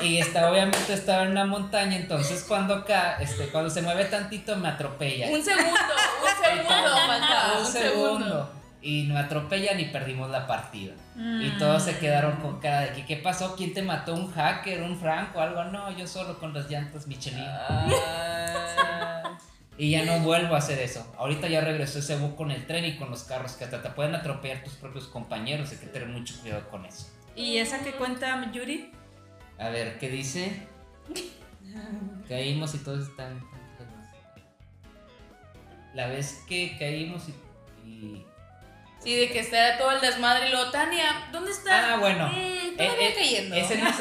Y 0.01 0.19
está, 0.19 0.51
obviamente 0.51 0.93
estaba 0.95 1.25
en 1.25 1.31
una 1.33 1.45
montaña, 1.45 1.97
entonces 1.97 2.45
cuando 2.47 2.75
acá, 2.75 3.17
este, 3.21 3.49
cuando 3.49 3.69
se 3.71 3.83
mueve 3.83 4.05
tantito 4.05 4.55
me 4.57 4.69
atropella. 4.69 5.29
Un 5.29 5.43
segundo, 5.43 5.71
un 5.71 6.45
segundo, 6.45 6.97
faltaba. 7.07 7.59
Un 7.59 7.67
segundo. 7.67 8.53
Y 8.81 9.05
me 9.05 9.19
atropellan 9.19 9.81
y 9.81 9.87
perdimos 9.87 10.31
la 10.31 10.47
partida. 10.47 10.95
Y 11.17 11.51
Mm. 11.51 11.59
todos 11.59 11.83
se 11.83 11.99
quedaron 11.99 12.37
con 12.37 12.61
cara 12.61 12.83
de 12.83 12.93
que, 12.93 13.05
¿qué 13.07 13.17
pasó? 13.17 13.57
¿Quién 13.57 13.75
te 13.75 13.83
mató? 13.83 14.15
¿Un 14.15 14.31
hacker? 14.33 14.83
¿Un 14.83 14.97
franco? 15.01 15.41
Algo. 15.41 15.65
No, 15.65 15.91
yo 15.97 16.07
solo 16.07 16.39
con 16.39 16.55
las 16.55 16.71
llantas 16.71 17.07
Michelin. 17.07 17.45
Ah. 17.45 17.89
Y 19.81 19.93
ya 19.93 20.05
no 20.05 20.19
vuelvo 20.25 20.57
a 20.57 20.59
hacer 20.59 20.81
eso. 20.81 21.07
Ahorita 21.19 21.47
ya 21.47 21.61
regresó 21.61 22.01
ese 22.01 22.17
bug 22.17 22.35
con 22.35 22.51
el 22.51 22.67
tren 22.67 22.85
y 22.85 22.97
con 22.97 23.11
los 23.11 23.23
carros 23.23 23.53
que 23.53 23.63
hasta 23.63 23.81
te 23.81 23.89
pueden 23.91 24.13
atropellar 24.17 24.65
tus 24.65 24.73
propios 24.73 25.07
compañeros. 25.07 25.71
Hay 25.71 25.77
que 25.77 25.87
tener 25.87 26.09
mucho 26.09 26.35
cuidado 26.41 26.69
con 26.69 26.85
eso. 26.85 27.07
¿Y 27.37 27.59
esa 27.59 27.79
que 27.85 27.93
cuenta 27.93 28.51
Yuri? 28.51 28.91
A 29.59 29.69
ver, 29.71 29.99
¿qué 29.99 30.09
dice? 30.09 30.67
Caímos 32.29 32.75
y 32.75 32.79
todos 32.79 33.09
están. 33.09 33.43
La 35.95 36.07
vez 36.07 36.45
que 36.49 36.77
caímos 36.79 37.23
y. 37.29 37.89
y- 37.89 38.25
Sí, 39.03 39.15
de 39.15 39.31
que 39.31 39.39
está 39.39 39.79
todo 39.79 39.93
el 39.93 40.01
desmadre 40.01 40.49
y 40.49 40.51
luego, 40.51 40.71
Tania, 40.73 41.29
¿dónde 41.31 41.53
está? 41.53 41.95
Ah, 41.95 41.97
bueno. 41.99 42.29
Mm, 42.29 42.35
Eh, 42.37 42.75
todavía 42.77 43.09
eh, 43.11 43.15
cayendo. 43.17 43.55
Ese 43.57 43.79
no, 43.79 43.89
es, 43.89 43.97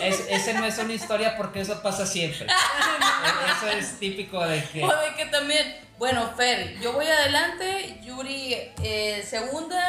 es- 0.00 0.26
ese 0.30 0.54
no 0.54 0.64
es 0.64 0.78
una 0.78 0.92
historia 0.94 1.36
porque 1.36 1.60
eso 1.60 1.82
pasa 1.82 2.06
siempre. 2.06 2.46
Eh, 2.46 2.48
Eso 3.58 3.68
es 3.76 3.98
típico 3.98 4.44
de 4.46 4.62
que. 4.72 4.84
O 4.84 4.88
de 4.88 5.14
que 5.16 5.26
también, 5.26 5.76
bueno, 5.98 6.32
Fer, 6.36 6.78
yo 6.80 6.92
voy 6.92 7.06
adelante, 7.06 7.98
Yuri 8.04 8.54
eh, 8.82 9.24
segunda, 9.28 9.84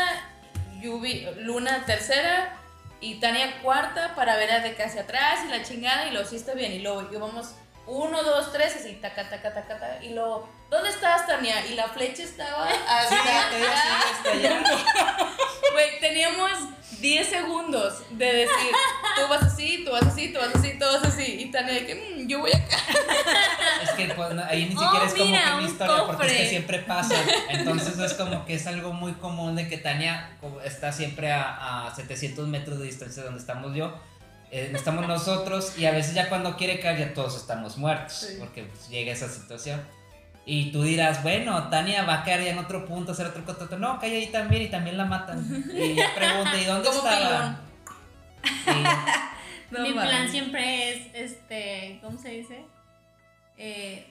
Yubi, 0.81 1.27
Luna 1.41 1.85
tercera 1.85 2.57
y 3.01 3.15
Tania 3.15 3.61
cuarta 3.61 4.15
para 4.15 4.35
ver 4.35 4.51
a 4.51 4.59
de 4.59 4.75
casi 4.75 4.99
atrás 4.99 5.39
y 5.45 5.49
la 5.49 5.63
chingada 5.63 6.07
y 6.07 6.11
sí 6.25 6.35
está 6.35 6.53
bien 6.53 6.71
y 6.73 6.79
luego 6.79 7.07
y 7.11 7.15
vamos 7.15 7.55
uno, 7.89 8.23
dos, 8.23 8.51
tres, 8.51 8.75
así 8.75 8.93
taca, 9.01 9.27
taca, 9.29 9.53
taca, 9.53 9.79
taca 9.79 10.03
y 10.03 10.13
luego, 10.13 10.47
¿dónde 10.69 10.89
estás 10.89 11.25
Tania? 11.27 11.65
Y 11.65 11.75
la 11.75 11.87
flecha 11.87 12.23
estaba 12.23 12.67
hasta 12.67 14.31
allá. 14.31 14.63
Güey, 15.71 15.99
teníamos 15.99 16.51
10 16.99 17.27
segundos 17.29 18.01
de 18.11 18.25
decir, 18.25 18.71
tú 19.15 19.21
vas 19.29 19.43
así, 19.43 19.83
tú 19.85 19.91
vas 19.91 20.03
así, 20.03 20.33
tú 20.33 20.39
vas 20.39 20.55
así, 20.55 20.79
tú 20.79 20.85
vas 20.85 21.03
así. 21.03 21.23
Y 21.41 21.51
Tania 21.51 21.73
de 21.75 21.85
que, 21.85 21.95
"Mm, 21.95 22.27
yo 22.27 22.39
voy 22.39 22.51
acá. 22.51 22.77
Es 23.83 23.91
que 23.91 24.13
pues, 24.13 24.31
no, 24.31 24.43
ahí 24.43 24.65
ni 24.65 24.75
Oh, 24.75 24.79
siquiera 24.81 25.05
es 25.05 25.13
como 25.13 25.25
mira, 25.25 25.43
que 25.43 25.51
mi 25.51 25.63
un 25.63 25.69
historia 25.71 26.03
porque 26.07 26.25
es 26.27 26.33
que 26.33 26.49
siempre 26.49 26.79
pasa. 26.79 27.15
Entonces 27.49 27.97
es 27.99 28.13
como 28.15 28.45
que 28.45 28.55
es 28.55 28.67
algo 28.67 28.91
muy 28.93 29.13
común 29.13 29.55
de 29.55 29.69
que 29.69 29.77
Tania 29.77 30.31
está 30.65 30.91
siempre 30.91 31.31
a, 31.31 31.87
a 31.87 31.95
700 31.95 32.47
metros 32.47 32.79
de 32.79 32.85
distancia 32.85 33.21
de 33.21 33.27
donde 33.27 33.39
estamos 33.41 33.73
yo. 33.75 33.93
Eh, 34.51 34.71
estamos 34.73 35.07
nosotros 35.07 35.77
y 35.77 35.85
a 35.85 35.91
veces 35.91 36.13
ya 36.13 36.29
cuando 36.29 36.55
quiere 36.57 36.79
caer 36.79 36.97
ya 36.99 37.13
todos 37.13 37.35
estamos 37.37 37.77
muertos 37.77 38.13
Sí. 38.13 38.35
porque 38.39 38.63
pues, 38.63 38.89
llega 38.89 39.11
esa 39.11 39.27
situación. 39.29 39.81
Y 40.45 40.71
tú 40.71 40.81
dirás, 40.81 41.21
bueno, 41.21 41.69
Tania 41.69 42.03
va 42.03 42.15
a 42.21 42.23
caer 42.23 42.43
ya 42.43 42.51
en 42.51 42.57
otro 42.57 42.85
punto, 42.85 43.11
hacer 43.11 43.27
otro 43.27 43.45
contrato. 43.45 43.77
No, 43.77 43.99
cae 43.99 44.15
ahí 44.17 44.27
también 44.27 44.63
y 44.63 44.67
también 44.67 44.97
la 44.97 45.05
matan. 45.05 45.45
Y 45.71 45.93
yo 45.95 46.03
pregunto, 46.15 46.57
¿y 46.57 46.65
dónde 46.65 46.89
estaba? 46.89 47.59
Y- 48.43 49.73
No 49.75 49.81
Mi 49.83 49.93
plan 49.93 50.27
siempre 50.27 50.89
es, 50.93 51.07
este, 51.13 51.99
¿cómo 52.01 52.17
se 52.19 52.29
dice? 52.29 52.65
Eh, 53.57 54.08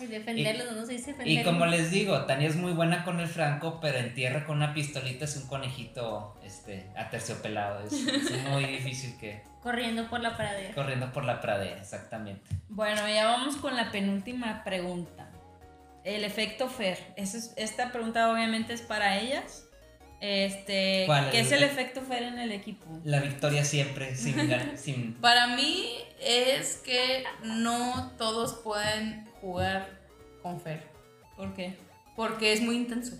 ay, 0.00 0.06
defenderlos, 0.08 0.72
no 0.72 0.86
se 0.86 0.92
dice 0.92 1.10
Y 1.10 1.12
defenderlos. 1.14 1.52
como 1.54 1.66
les 1.66 1.90
digo, 1.90 2.24
Tania 2.26 2.48
es 2.48 2.56
muy 2.56 2.72
buena 2.72 3.04
con 3.04 3.20
el 3.20 3.28
franco, 3.28 3.78
pero 3.80 3.98
en 3.98 4.14
tierra 4.14 4.44
con 4.44 4.56
una 4.56 4.74
pistolita 4.74 5.24
es 5.26 5.36
un 5.36 5.46
conejito 5.46 6.36
este, 6.44 6.86
aterciopelado. 6.96 7.84
Es, 7.86 7.92
es 7.92 8.42
muy 8.50 8.64
difícil 8.64 9.16
que 9.18 9.42
Corriendo 9.62 10.08
por 10.08 10.20
la 10.20 10.36
pradera. 10.36 10.74
corriendo 10.74 11.12
por 11.12 11.24
la 11.24 11.40
pradera, 11.40 11.78
exactamente. 11.80 12.42
Bueno, 12.68 13.06
ya 13.08 13.26
vamos 13.26 13.56
con 13.56 13.76
la 13.76 13.90
penúltima 13.92 14.64
pregunta. 14.64 15.28
El 16.02 16.24
efecto 16.24 16.68
Fer. 16.68 16.98
Esa 17.16 17.36
es- 17.36 17.52
esta 17.56 17.92
pregunta 17.92 18.32
obviamente 18.32 18.72
es 18.72 18.80
para 18.80 19.18
ellas. 19.18 19.66
Este, 20.22 21.04
¿Cuál? 21.06 21.30
¿Qué 21.30 21.40
es 21.40 21.52
el 21.52 21.62
efecto 21.62 22.02
Fer 22.02 22.22
en 22.24 22.38
el 22.38 22.52
equipo? 22.52 22.86
La 23.04 23.20
victoria 23.20 23.64
siempre, 23.64 24.14
sin, 24.16 24.34
sin 24.76 25.14
Para 25.14 25.46
mí 25.48 25.94
es 26.22 26.76
que 26.76 27.24
no 27.42 28.12
todos 28.18 28.54
pueden 28.62 29.26
jugar 29.40 29.88
con 30.42 30.60
Fer. 30.60 30.88
¿Por 31.36 31.54
qué? 31.54 31.76
Porque 32.16 32.52
es 32.52 32.60
muy 32.60 32.76
intenso. 32.76 33.16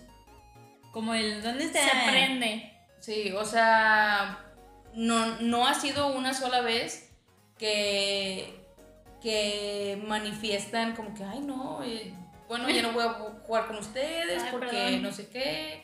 Como 0.91 1.13
el 1.13 1.41
¿dónde 1.41 1.65
está? 1.65 1.79
Se 1.79 1.97
aprende. 1.97 2.71
Sí, 2.99 3.31
o 3.31 3.45
sea, 3.45 4.45
no, 4.93 5.39
no 5.39 5.65
ha 5.65 5.73
sido 5.73 6.07
una 6.15 6.33
sola 6.33 6.61
vez 6.61 7.11
que, 7.57 8.59
que 9.21 10.01
manifiestan 10.05 10.95
como 10.95 11.13
que, 11.13 11.23
ay, 11.23 11.39
no, 11.39 11.83
eh, 11.83 12.13
bueno, 12.47 12.69
ya 12.69 12.81
no 12.81 12.91
voy 12.91 13.03
a 13.03 13.13
jugar 13.47 13.67
con 13.67 13.77
ustedes 13.77 14.43
Ay, 14.43 14.49
porque 14.51 14.67
perdón. 14.67 15.03
no 15.03 15.11
sé 15.11 15.29
qué. 15.29 15.83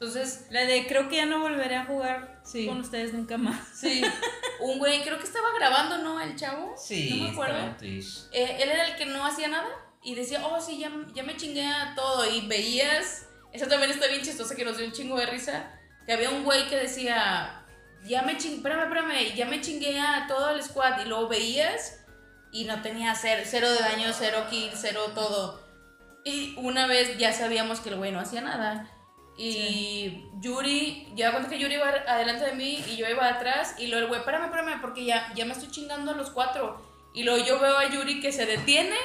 Entonces, 0.00 0.46
La 0.50 0.64
de 0.64 0.86
creo 0.86 1.08
que 1.08 1.16
ya 1.16 1.26
no 1.26 1.40
volveré 1.40 1.74
a 1.76 1.84
jugar 1.86 2.40
Sí. 2.44 2.66
con 2.66 2.80
ustedes 2.80 3.12
nunca 3.12 3.36
más. 3.36 3.60
sí, 3.74 4.00
un 4.60 4.78
güey, 4.78 5.02
creo 5.02 5.18
que 5.18 5.24
estaba 5.24 5.48
grabando, 5.56 5.98
¿no? 5.98 6.20
El 6.20 6.36
chavo. 6.36 6.74
Sí, 6.76 7.16
no 7.18 7.24
me 7.24 7.30
acuerdo. 7.30 7.74
Eh, 7.82 8.58
él 8.60 8.68
era 8.70 8.86
el 8.86 8.96
que 8.96 9.06
no 9.06 9.24
hacía 9.26 9.48
nada 9.48 9.68
y 10.02 10.14
decía, 10.14 10.46
oh, 10.46 10.60
sí, 10.60 10.78
ya, 10.78 10.90
ya 11.14 11.24
me 11.24 11.36
chingué 11.36 11.66
a 11.66 11.94
todo. 11.96 12.24
Y 12.30 12.46
veías, 12.46 13.26
eso 13.52 13.66
también 13.66 13.90
está 13.90 14.06
bien 14.06 14.22
chistoso 14.22 14.54
que 14.54 14.64
nos 14.64 14.76
dio 14.76 14.86
un 14.86 14.92
chingo 14.92 15.18
de 15.18 15.26
risa, 15.26 15.72
que 16.06 16.12
había 16.12 16.30
un 16.30 16.44
güey 16.44 16.68
que 16.68 16.76
decía, 16.76 17.66
ya 18.04 18.22
me 18.22 18.36
chingué, 18.38 18.56
espérame, 18.58 18.82
espérame, 18.84 19.34
ya 19.34 19.46
me 19.46 19.60
chingué 19.60 19.98
a 19.98 20.26
todo 20.28 20.50
el 20.50 20.62
squad. 20.62 21.00
Y 21.04 21.08
luego 21.08 21.26
veías 21.28 22.04
y 22.52 22.64
no 22.64 22.80
tenía 22.82 23.14
cero, 23.16 23.42
cero 23.44 23.68
de 23.70 23.80
daño, 23.80 24.12
cero 24.16 24.46
kill, 24.48 24.70
cero 24.74 25.10
todo. 25.14 25.66
Y 26.24 26.54
una 26.56 26.86
vez 26.86 27.18
ya 27.18 27.32
sabíamos 27.32 27.80
que 27.80 27.88
el 27.90 27.96
güey 27.96 28.12
no 28.12 28.20
hacía 28.20 28.40
nada. 28.42 28.88
Y 29.38 30.24
Yuri, 30.40 31.08
ya 31.14 31.30
cuenta 31.30 31.48
que 31.48 31.58
Yuri 31.60 31.74
iba 31.74 31.88
adelante 31.88 32.44
de 32.44 32.52
mí 32.54 32.84
y 32.88 32.96
yo 32.96 33.08
iba 33.08 33.28
atrás. 33.28 33.76
Y 33.78 33.86
luego 33.86 34.02
el 34.02 34.08
güey, 34.08 34.20
espérame, 34.20 34.46
espérame, 34.46 34.80
porque 34.80 35.04
ya, 35.04 35.32
ya 35.34 35.44
me 35.44 35.52
estoy 35.52 35.70
chingando 35.70 36.10
a 36.10 36.14
los 36.14 36.30
cuatro. 36.30 36.82
Y 37.14 37.22
luego 37.22 37.44
yo 37.44 37.60
veo 37.60 37.78
a 37.78 37.88
Yuri 37.88 38.20
que 38.20 38.32
se 38.32 38.46
detiene, 38.46 38.96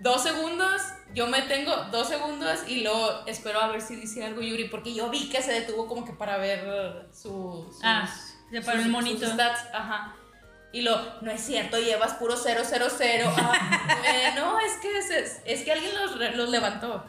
dos 0.00 0.22
segundos, 0.22 0.80
yo 1.14 1.26
me 1.26 1.42
tengo 1.42 1.74
dos 1.92 2.08
segundos 2.08 2.60
y 2.68 2.82
luego 2.82 3.22
espero 3.26 3.60
a 3.60 3.68
ver 3.68 3.82
si 3.82 3.96
dice 3.96 4.24
algo 4.24 4.40
Yuri, 4.40 4.68
porque 4.68 4.94
yo 4.94 5.10
vi 5.10 5.28
que 5.28 5.42
se 5.42 5.52
detuvo 5.52 5.86
como 5.86 6.04
que 6.06 6.12
para 6.12 6.38
ver 6.38 7.08
su, 7.12 7.66
sus, 7.70 7.80
Ah, 7.82 8.08
se 8.50 8.62
paró 8.62 8.80
el 8.80 8.88
monito. 8.88 9.26
sus 9.26 9.34
stats, 9.34 9.60
ajá. 9.74 10.16
Y 10.72 10.82
lo, 10.82 11.20
no 11.20 11.30
es 11.30 11.40
cierto, 11.40 11.78
llevas 11.78 12.14
puro 12.14 12.36
000. 12.36 12.58
Ah, 13.36 14.02
eh, 14.06 14.32
no, 14.36 14.58
es 14.58 14.72
que, 14.80 14.98
es, 14.98 15.40
es 15.44 15.62
que 15.64 15.72
alguien 15.72 15.92
los, 15.94 16.16
los 16.36 16.48
levantó. 16.48 17.04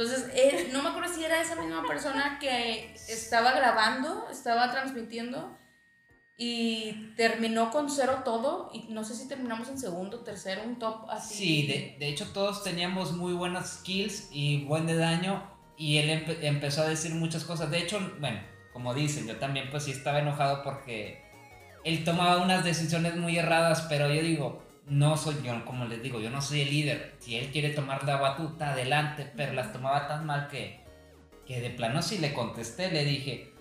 Entonces, 0.00 0.30
eh, 0.34 0.70
no 0.72 0.82
me 0.82 0.88
acuerdo 0.88 1.12
si 1.12 1.22
era 1.22 1.42
esa 1.42 1.56
misma 1.56 1.86
persona 1.86 2.38
que 2.40 2.94
estaba 2.94 3.52
grabando, 3.52 4.28
estaba 4.30 4.70
transmitiendo 4.70 5.58
y 6.38 7.12
terminó 7.16 7.70
con 7.70 7.90
cero 7.90 8.22
todo. 8.24 8.70
Y 8.72 8.86
no 8.92 9.04
sé 9.04 9.14
si 9.14 9.28
terminamos 9.28 9.68
en 9.68 9.78
segundo, 9.78 10.20
tercero, 10.20 10.62
un 10.64 10.78
top 10.78 11.04
así. 11.10 11.34
Sí, 11.34 11.66
de, 11.66 11.96
de 11.98 12.08
hecho 12.08 12.26
todos 12.32 12.64
teníamos 12.64 13.12
muy 13.12 13.34
buenas 13.34 13.80
skills 13.80 14.28
y 14.32 14.64
buen 14.64 14.86
daño 14.86 15.42
y 15.76 15.98
él 15.98 16.08
empe- 16.08 16.38
empezó 16.44 16.80
a 16.80 16.88
decir 16.88 17.14
muchas 17.14 17.44
cosas. 17.44 17.70
De 17.70 17.78
hecho, 17.80 18.00
bueno, 18.20 18.40
como 18.72 18.94
dicen, 18.94 19.26
yo 19.26 19.36
también 19.36 19.68
pues 19.70 19.84
sí 19.84 19.90
estaba 19.90 20.20
enojado 20.20 20.62
porque 20.62 21.22
él 21.84 22.04
tomaba 22.04 22.38
unas 22.42 22.64
decisiones 22.64 23.16
muy 23.16 23.36
erradas, 23.36 23.82
pero 23.90 24.08
yo 24.10 24.22
digo, 24.22 24.62
no 24.90 25.16
soy 25.16 25.36
yo, 25.42 25.64
como 25.64 25.86
les 25.86 26.02
digo, 26.02 26.20
yo 26.20 26.30
no 26.30 26.42
soy 26.42 26.62
el 26.62 26.70
líder. 26.70 27.14
Si 27.20 27.36
él 27.36 27.50
quiere 27.52 27.70
tomar 27.70 28.04
la 28.04 28.16
batuta, 28.16 28.72
adelante, 28.72 29.30
pero 29.36 29.52
las 29.54 29.72
tomaba 29.72 30.06
tan 30.08 30.26
mal 30.26 30.48
que, 30.48 30.80
que 31.46 31.60
de 31.60 31.70
plano 31.70 32.02
sí 32.02 32.18
le 32.18 32.34
contesté, 32.34 32.90
le 32.90 33.04
dije, 33.04 33.52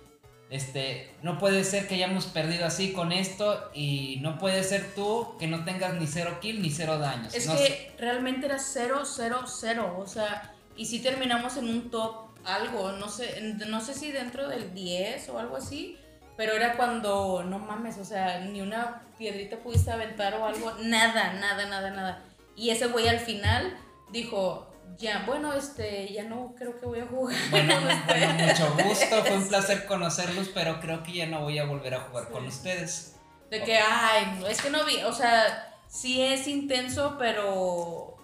este, 0.50 1.12
no 1.22 1.38
puede 1.38 1.64
ser 1.64 1.88
que 1.88 1.96
hayamos 1.96 2.26
perdido 2.26 2.66
así 2.66 2.92
con 2.92 3.12
esto 3.12 3.70
y 3.74 4.18
no 4.22 4.40
puede 4.40 4.64
ser 4.64 4.94
tú 4.96 5.36
que 5.40 5.46
no 5.48 5.64
tengas 5.64 5.94
ni 5.94 6.08
cero 6.08 6.40
kill 6.42 6.62
ni 6.62 6.72
cero 6.72 6.98
daños. 6.98 7.34
Es 7.36 7.46
No 7.46 7.54
que 7.56 7.68
sé. 7.68 7.92
realmente 8.00 8.48
era 8.48 8.58
0, 8.58 9.04
0, 9.06 9.44
0. 9.46 9.96
O 10.00 10.08
sea, 10.08 10.54
y 10.76 10.88
si 10.88 11.00
terminamos 11.00 11.56
en 11.58 11.70
un 11.70 11.92
top 11.92 12.30
algo, 12.44 12.94
no 12.94 13.08
sé, 13.10 13.56
no 13.68 13.82
sé 13.82 13.94
si 13.94 14.12
dentro 14.12 14.48
del 14.48 14.74
10 14.74 15.30
o 15.30 15.38
algo 15.40 15.58
así. 15.58 15.96
Pero 16.40 16.54
era 16.54 16.78
cuando, 16.78 17.44
no 17.44 17.60
mames, 17.60 17.98
o 17.98 18.06
sea, 18.06 18.40
ni 18.40 18.62
una 18.62 19.02
piedrita 19.18 19.58
pudiste 19.58 19.92
aventar 19.92 20.36
o 20.36 20.46
algo, 20.46 20.72
nada, 20.84 21.34
nada, 21.34 21.66
nada, 21.66 21.90
nada. 21.90 22.24
Y 22.56 22.70
ese 22.70 22.88
güey 22.88 23.10
al 23.10 23.20
final 23.20 23.78
dijo, 24.10 24.72
ya, 24.98 25.26
bueno, 25.28 25.52
este, 25.52 26.08
ya 26.14 26.24
no 26.24 26.56
creo 26.58 26.80
que 26.80 26.86
voy 26.86 27.02
a 27.02 27.08
jugar. 27.08 27.36
Bueno, 27.52 27.74
bueno, 27.82 27.94
ustedes". 27.94 28.58
mucho 28.58 28.74
gusto, 28.88 29.26
fue 29.26 29.36
un 29.36 29.50
placer 29.50 29.86
conocerlos, 29.86 30.48
pero 30.54 30.80
creo 30.80 31.04
que 31.04 31.12
ya 31.12 31.26
no 31.26 31.42
voy 31.42 31.60
a 31.60 31.66
volver 31.66 31.96
a 31.96 32.00
jugar 32.00 32.30
con 32.30 32.48
ustedes. 32.48 33.18
De 33.52 33.62
que, 33.62 33.78
ay, 33.78 34.42
es 34.48 34.62
que 34.62 34.70
no 34.70 34.86
vi, 34.86 35.04
o 35.04 35.12
sea, 35.12 35.78
sí 35.90 36.22
es 36.22 36.48
intenso, 36.48 37.18
pero 37.20 38.16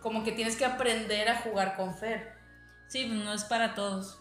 como 0.00 0.22
que 0.22 0.30
tienes 0.30 0.54
que 0.54 0.64
aprender 0.64 1.28
a 1.28 1.40
jugar 1.40 1.74
con 1.74 1.92
Fer. 1.98 2.34
Sí, 2.86 3.04
pues 3.06 3.18
no 3.18 3.32
es 3.32 3.42
para 3.42 3.74
todos. 3.74 4.20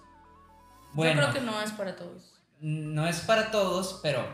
Bueno, 0.94 1.22
Yo 1.22 1.30
creo 1.30 1.34
que 1.36 1.42
no 1.42 1.62
es 1.62 1.70
para 1.74 1.96
todos. 1.96 2.37
No 2.62 3.08
es 3.08 3.20
para 3.20 3.52
todos, 3.52 4.00
pero 4.02 4.26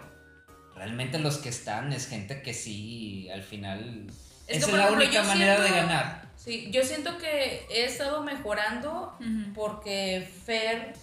realmente 0.75 1.19
los 1.19 1.37
que 1.37 1.49
están 1.49 1.93
es 1.93 2.07
gente 2.07 2.41
que 2.41 2.53
sí, 2.53 3.29
al 3.33 3.43
final, 3.43 4.07
Es 4.47 4.61
la 4.67 4.77
ejemplo, 4.77 4.93
única 4.97 5.23
manera 5.23 5.59
de 5.59 5.69
ganar. 5.69 6.23
Sí, 6.37 6.69
yo 6.71 6.83
siento 6.83 7.17
que 7.17 7.65
he 7.69 7.85
estado 7.85 8.23
mejorando 8.23 9.17
porque 9.55 10.29
Fer 10.45 10.93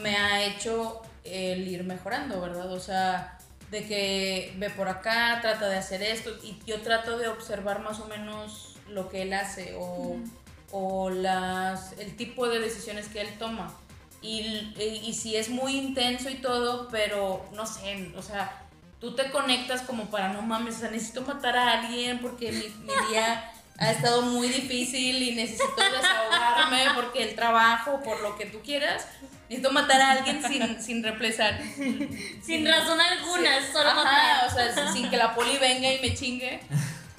me 0.00 0.16
ha 0.16 0.44
hecho 0.44 1.02
el 1.24 1.66
ir 1.66 1.84
mejorando, 1.84 2.40
¿verdad? 2.40 2.72
O 2.72 2.80
sea, 2.80 3.38
de 3.70 3.84
que 3.86 4.54
ve 4.56 4.70
por 4.70 4.88
acá, 4.88 5.38
trata 5.42 5.68
de 5.68 5.76
hacer 5.76 6.02
esto 6.02 6.30
y 6.42 6.58
yo 6.66 6.80
trato 6.80 7.18
de 7.18 7.28
observar 7.28 7.80
más 7.82 8.00
o 8.00 8.06
menos 8.06 8.76
lo 8.88 9.08
que 9.08 9.22
él 9.22 9.32
hace 9.32 9.74
o, 9.78 10.16
o 10.70 11.10
las, 11.10 11.92
el 11.98 12.16
tipo 12.16 12.48
de 12.48 12.60
decisiones 12.60 13.08
que 13.08 13.20
él 13.20 13.28
toma. 13.38 13.74
Y, 14.20 14.72
y, 14.76 15.02
y 15.06 15.14
si 15.14 15.36
es 15.36 15.48
muy 15.48 15.76
intenso 15.76 16.28
y 16.28 16.36
todo, 16.36 16.88
pero 16.88 17.48
no 17.54 17.66
sé, 17.66 18.10
o 18.16 18.22
sea, 18.22 18.62
tú 19.00 19.14
te 19.14 19.30
conectas 19.30 19.82
como 19.82 20.06
para 20.10 20.28
no 20.32 20.42
mames, 20.42 20.76
o 20.76 20.78
sea, 20.80 20.90
necesito 20.90 21.22
matar 21.22 21.56
a 21.56 21.80
alguien 21.80 22.18
porque 22.20 22.50
mi, 22.50 22.64
mi 22.84 22.92
día 23.10 23.50
ha 23.78 23.90
estado 23.92 24.22
muy 24.22 24.48
difícil 24.48 25.22
y 25.22 25.34
necesito 25.36 25.72
desahogarme 25.76 26.84
porque 26.96 27.22
el 27.22 27.36
trabajo, 27.36 28.00
por 28.02 28.20
lo 28.22 28.36
que 28.36 28.46
tú 28.46 28.58
quieras, 28.60 29.06
necesito 29.48 29.70
matar 29.70 30.00
a 30.00 30.10
alguien 30.12 30.42
sin, 30.42 30.82
sin 30.82 31.02
represar. 31.04 31.60
Sin 32.42 32.66
razón 32.66 33.00
alguna, 33.00 33.50
solo 33.72 33.90
Ajá, 33.90 34.02
matar. 34.04 34.48
o 34.48 34.50
sea, 34.52 34.74
sin- 34.74 34.92
sin 35.02 35.10
que 35.10 35.16
la 35.16 35.32
poli 35.32 35.56
venga 35.58 35.92
y 35.92 36.00
me 36.00 36.12
chingue. 36.12 36.60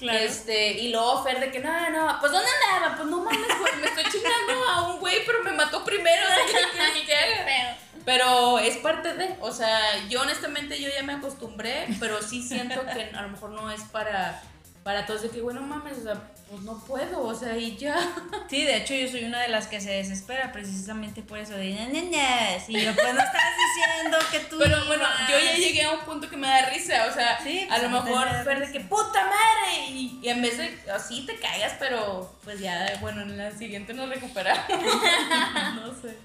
Claro. 0.00 0.18
Este, 0.18 0.72
y 0.72 0.88
luego 0.88 1.22
Fer 1.22 1.38
de 1.40 1.50
que, 1.52 1.60
no, 1.60 1.90
no, 1.90 2.16
pues 2.20 2.32
¿dónde 2.32 2.48
andaba? 2.74 2.96
Pues 2.96 3.08
no 3.08 3.18
mames, 3.22 3.58
güey, 3.60 3.76
me 3.80 3.86
estoy 3.86 4.04
chingando 4.10 4.68
a 4.68 4.88
un 4.88 4.98
güey, 4.98 5.24
pero 5.26 5.44
me 5.44 5.52
mató 5.52 5.84
primero. 5.84 6.22
Pero- 6.76 8.04
Pero 8.04 8.58
es 8.58 8.78
parte 8.78 9.12
de, 9.12 9.36
o 9.40 9.52
sea, 9.52 9.78
yo 10.08 10.22
honestamente 10.22 10.80
yo 10.80 10.88
ya 10.88 11.02
me 11.02 11.12
acostumbré, 11.12 11.86
pero 12.00 12.22
sí 12.22 12.42
siento 12.42 12.80
que 12.86 13.10
a 13.14 13.22
lo 13.22 13.28
mejor 13.28 13.50
no 13.50 13.70
es 13.70 13.82
para, 13.92 14.42
para 14.82 15.04
todos 15.04 15.22
de 15.22 15.28
que, 15.30 15.42
bueno, 15.42 15.60
mames, 15.60 15.98
o 15.98 16.02
sea, 16.02 16.32
pues 16.48 16.62
no 16.62 16.78
puedo, 16.84 17.22
o 17.22 17.34
sea, 17.34 17.56
y 17.56 17.76
ya. 17.76 17.96
Sí, 18.50 18.64
de 18.64 18.78
hecho 18.78 18.94
yo 18.94 19.06
soy 19.06 19.24
una 19.24 19.40
de 19.42 19.48
las 19.48 19.68
que 19.68 19.80
se 19.80 19.90
desespera 19.90 20.50
precisamente 20.50 21.22
por 21.22 21.38
eso 21.38 21.54
de 21.54 21.72
ñañañas. 21.72 22.68
Y 22.68 22.72
yo, 22.72 22.92
pues 22.94 23.14
no 23.14 23.20
estabas 23.20 23.54
diciendo 23.76 24.18
que 24.32 24.40
tú. 24.40 24.58
Pero 24.58 24.84
bueno, 24.86 25.04
yo 25.28 25.38
ya 25.38 25.54
llegué 25.56 25.84
a 25.84 25.92
un 25.92 26.00
punto 26.00 26.28
que 26.28 26.36
me 26.36 26.48
da 26.48 26.70
risa, 26.70 27.06
o 27.08 27.14
sea, 27.14 27.38
Sí, 27.42 27.66
a 27.70 27.76
pues, 27.76 27.82
lo 27.82 27.98
a 27.98 28.02
mí 28.02 28.10
mejor 28.10 28.44
Fer 28.44 28.66
de 28.66 28.72
que 28.72 28.80
puta 28.80 29.22
madre, 29.22 29.90
y, 29.90 30.18
y 30.22 30.28
en 30.28 30.42
vez 30.42 30.58
de 30.58 30.76
así 30.92 31.24
te 31.26 31.36
caigas, 31.36 31.74
pero 31.78 32.36
pues 32.42 32.58
ya, 32.58 32.98
bueno, 33.00 33.22
en 33.22 33.38
la 33.38 33.52
siguiente 33.52 33.94
nos 33.94 34.08
recuperamos. 34.08 34.66
no 35.76 35.94
sé. 36.00 36.16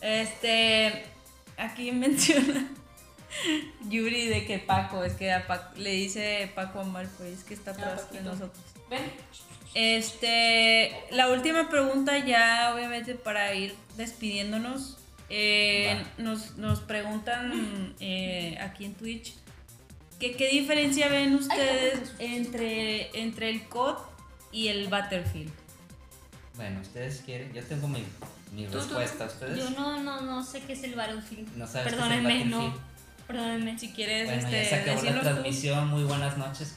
Este. 0.00 1.06
Aquí 1.56 1.92
menciona 1.92 2.68
Yuri 3.88 4.28
de 4.28 4.44
que 4.46 4.58
Paco, 4.58 5.04
es 5.04 5.14
que 5.14 5.32
a 5.32 5.46
Paco- 5.46 5.76
le 5.76 5.90
dice 5.90 6.50
Paco 6.54 6.80
a 6.80 6.84
Malfoy, 6.84 7.32
es 7.32 7.44
que 7.44 7.54
está 7.54 7.72
atrás 7.72 8.10
de 8.12 8.20
nosotros. 8.22 8.52
Ven. 8.90 9.02
Este, 9.74 10.92
la 11.10 11.28
última 11.28 11.68
pregunta 11.68 12.18
ya 12.24 12.72
obviamente 12.74 13.14
para 13.14 13.54
ir 13.54 13.74
despidiéndonos. 13.96 14.98
Eh, 15.30 16.02
nos, 16.18 16.56
nos 16.58 16.80
preguntan 16.80 17.94
eh, 17.98 18.58
aquí 18.60 18.84
en 18.84 18.94
Twitch 18.94 19.34
que 20.20 20.36
qué 20.36 20.48
diferencia 20.50 21.08
ven 21.08 21.34
ustedes 21.34 22.12
entre, 22.18 23.10
entre 23.20 23.50
el 23.50 23.64
COD 23.68 23.96
y 24.52 24.68
el 24.68 24.88
Battlefield. 24.88 25.50
Bueno, 26.56 26.80
ustedes 26.82 27.22
quieren, 27.24 27.52
yo 27.52 27.64
tengo 27.64 27.88
mi, 27.88 28.04
mi 28.52 28.66
Tú, 28.66 28.72
tú. 28.72 28.78
respuesta. 28.78 29.24
¿Ustedes? 29.24 29.58
Yo 29.58 29.70
no, 29.70 30.00
no, 30.02 30.20
no 30.20 30.44
sé 30.44 30.60
qué 30.60 30.74
es 30.74 30.84
el 30.84 30.94
Battlefield. 30.94 31.56
No 31.56 31.66
sabes 31.66 31.92
qué 31.92 31.98
es 31.98 32.04
el 32.04 32.08
Perdónenme, 32.10 32.44
no. 32.44 32.93
Perdónenme. 33.26 33.78
Si 33.78 33.92
quieres 33.92 34.26
Bueno, 34.26 34.42
ya 34.50 34.60
este, 34.60 34.68
se 34.68 34.74
acabó 34.82 35.02
la 35.02 35.14
tú. 35.14 35.20
transmisión, 35.20 35.88
muy 35.88 36.04
buenas 36.04 36.36
noches. 36.36 36.74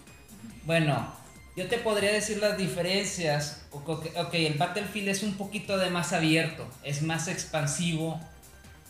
bueno, 0.64 1.12
yo 1.56 1.66
te 1.68 1.78
podría 1.78 2.12
decir 2.12 2.38
las 2.38 2.56
diferencias. 2.56 3.66
Ok, 3.70 4.34
el 4.34 4.54
Battlefield 4.54 5.08
es 5.08 5.22
un 5.22 5.34
poquito 5.34 5.76
de 5.78 5.90
más 5.90 6.12
abierto, 6.12 6.66
es 6.82 7.02
más 7.02 7.28
expansivo. 7.28 8.20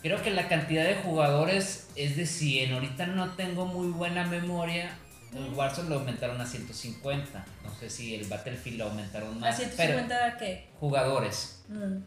Creo 0.01 0.21
que 0.21 0.29
la 0.31 0.47
cantidad 0.47 0.83
de 0.85 0.95
jugadores 0.95 1.87
es 1.95 2.15
de 2.15 2.25
100. 2.27 2.73
Ahorita 2.73 3.07
no 3.07 3.31
tengo 3.31 3.65
muy 3.65 3.87
buena 3.87 4.25
memoria. 4.25 4.95
El 5.35 5.53
Warzone 5.53 5.89
lo 5.89 5.95
aumentaron 5.95 6.39
a 6.39 6.45
150. 6.45 7.45
No 7.63 7.75
sé 7.75 7.89
si 7.89 8.15
el 8.15 8.25
Battlefield 8.25 8.77
lo 8.77 8.85
aumentaron 8.85 9.35
¿A 9.37 9.39
más. 9.39 9.55
pero 9.57 9.71
150 9.75 10.25
de 10.29 10.37
qué? 10.37 10.67
jugadores. 10.79 11.63
Mm. 11.67 11.97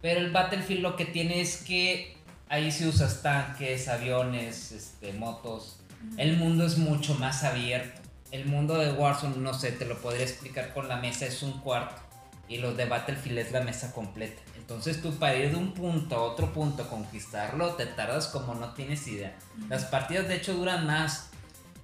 Pero 0.00 0.20
el 0.20 0.30
Battlefield 0.30 0.80
lo 0.80 0.96
que 0.96 1.04
tiene 1.06 1.40
es 1.40 1.58
que 1.58 2.13
ahí 2.48 2.70
sí 2.70 2.86
usas 2.86 3.22
tanques, 3.22 3.88
aviones, 3.88 4.72
este, 4.72 5.12
motos. 5.12 5.80
El 6.16 6.36
mundo 6.36 6.66
es 6.66 6.78
mucho 6.78 7.14
más 7.14 7.44
abierto. 7.44 8.00
El 8.30 8.46
mundo 8.46 8.78
de 8.78 8.92
Warzone, 8.92 9.36
no 9.36 9.54
sé, 9.54 9.72
te 9.72 9.84
lo 9.84 9.98
podría 9.98 10.24
explicar 10.24 10.74
con 10.74 10.88
la 10.88 10.96
mesa, 10.96 11.26
es 11.26 11.42
un 11.42 11.60
cuarto. 11.60 12.02
Y 12.48 12.58
los 12.58 12.76
de 12.76 12.84
Battlefield 12.84 13.38
es 13.38 13.52
la 13.52 13.62
mesa 13.62 13.92
completa. 13.92 14.42
Entonces 14.56 15.00
tú 15.00 15.14
para 15.14 15.36
ir 15.36 15.50
de 15.50 15.56
un 15.56 15.72
punto 15.72 16.16
a 16.16 16.22
otro 16.22 16.52
punto, 16.52 16.88
conquistarlo, 16.88 17.74
te 17.74 17.86
tardas 17.86 18.28
como 18.28 18.54
no 18.54 18.74
tienes 18.74 19.06
idea. 19.06 19.36
Las 19.68 19.84
partidas 19.84 20.28
de 20.28 20.36
hecho 20.36 20.54
duran 20.54 20.86
más. 20.86 21.30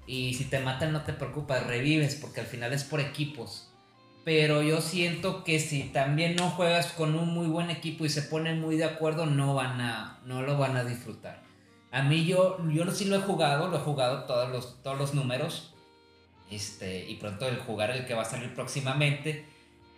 Y 0.07 0.35
si 0.35 0.45
te 0.45 0.61
matan 0.61 0.93
no 0.93 1.03
te 1.03 1.13
preocupes, 1.13 1.67
revives 1.67 2.17
porque 2.17 2.41
al 2.41 2.47
final 2.47 2.73
es 2.73 2.85
por 2.85 3.01
equipos. 3.01 3.70
Pero 4.25 4.63
yo 4.63 4.81
siento 4.81 5.45
que 5.45 5.59
si 5.59 5.85
también 5.85 6.37
no 6.37 6.51
juegas 6.51 6.93
con 6.93 7.15
un 7.15 7.33
muy 7.33 7.47
buen 7.47 7.71
equipo 7.71 8.05
y 8.05 8.11
se 8.11 8.23
ponen 8.23 8.61
muy 8.61 8.77
de 8.77 8.85
acuerdo, 8.85 9.27
no 9.27 9.55
van 9.55 9.81
a, 9.81 10.21
no 10.25 10.43
lo 10.43 10.59
van 10.59 10.77
a 10.77 10.85
disfrutar. 10.85 11.43
A 11.91 12.03
mí 12.03 12.25
yo, 12.25 12.59
yo 12.69 12.91
sí 12.91 13.07
lo 13.07 13.17
he 13.17 13.21
jugado, 13.21 13.69
lo 13.69 13.79
he 13.79 13.81
jugado 13.81 14.25
todos 14.25 14.51
los, 14.51 14.83
todos 14.83 14.99
los 14.99 15.15
números. 15.15 15.75
Este, 16.51 17.09
y 17.09 17.17
pronto 17.17 17.49
el 17.49 17.59
jugar 17.59 17.91
el 17.91 18.07
que 18.07 18.15
va 18.15 18.23
a 18.23 18.27
salir 18.27 18.55
próximamente. 18.55 19.47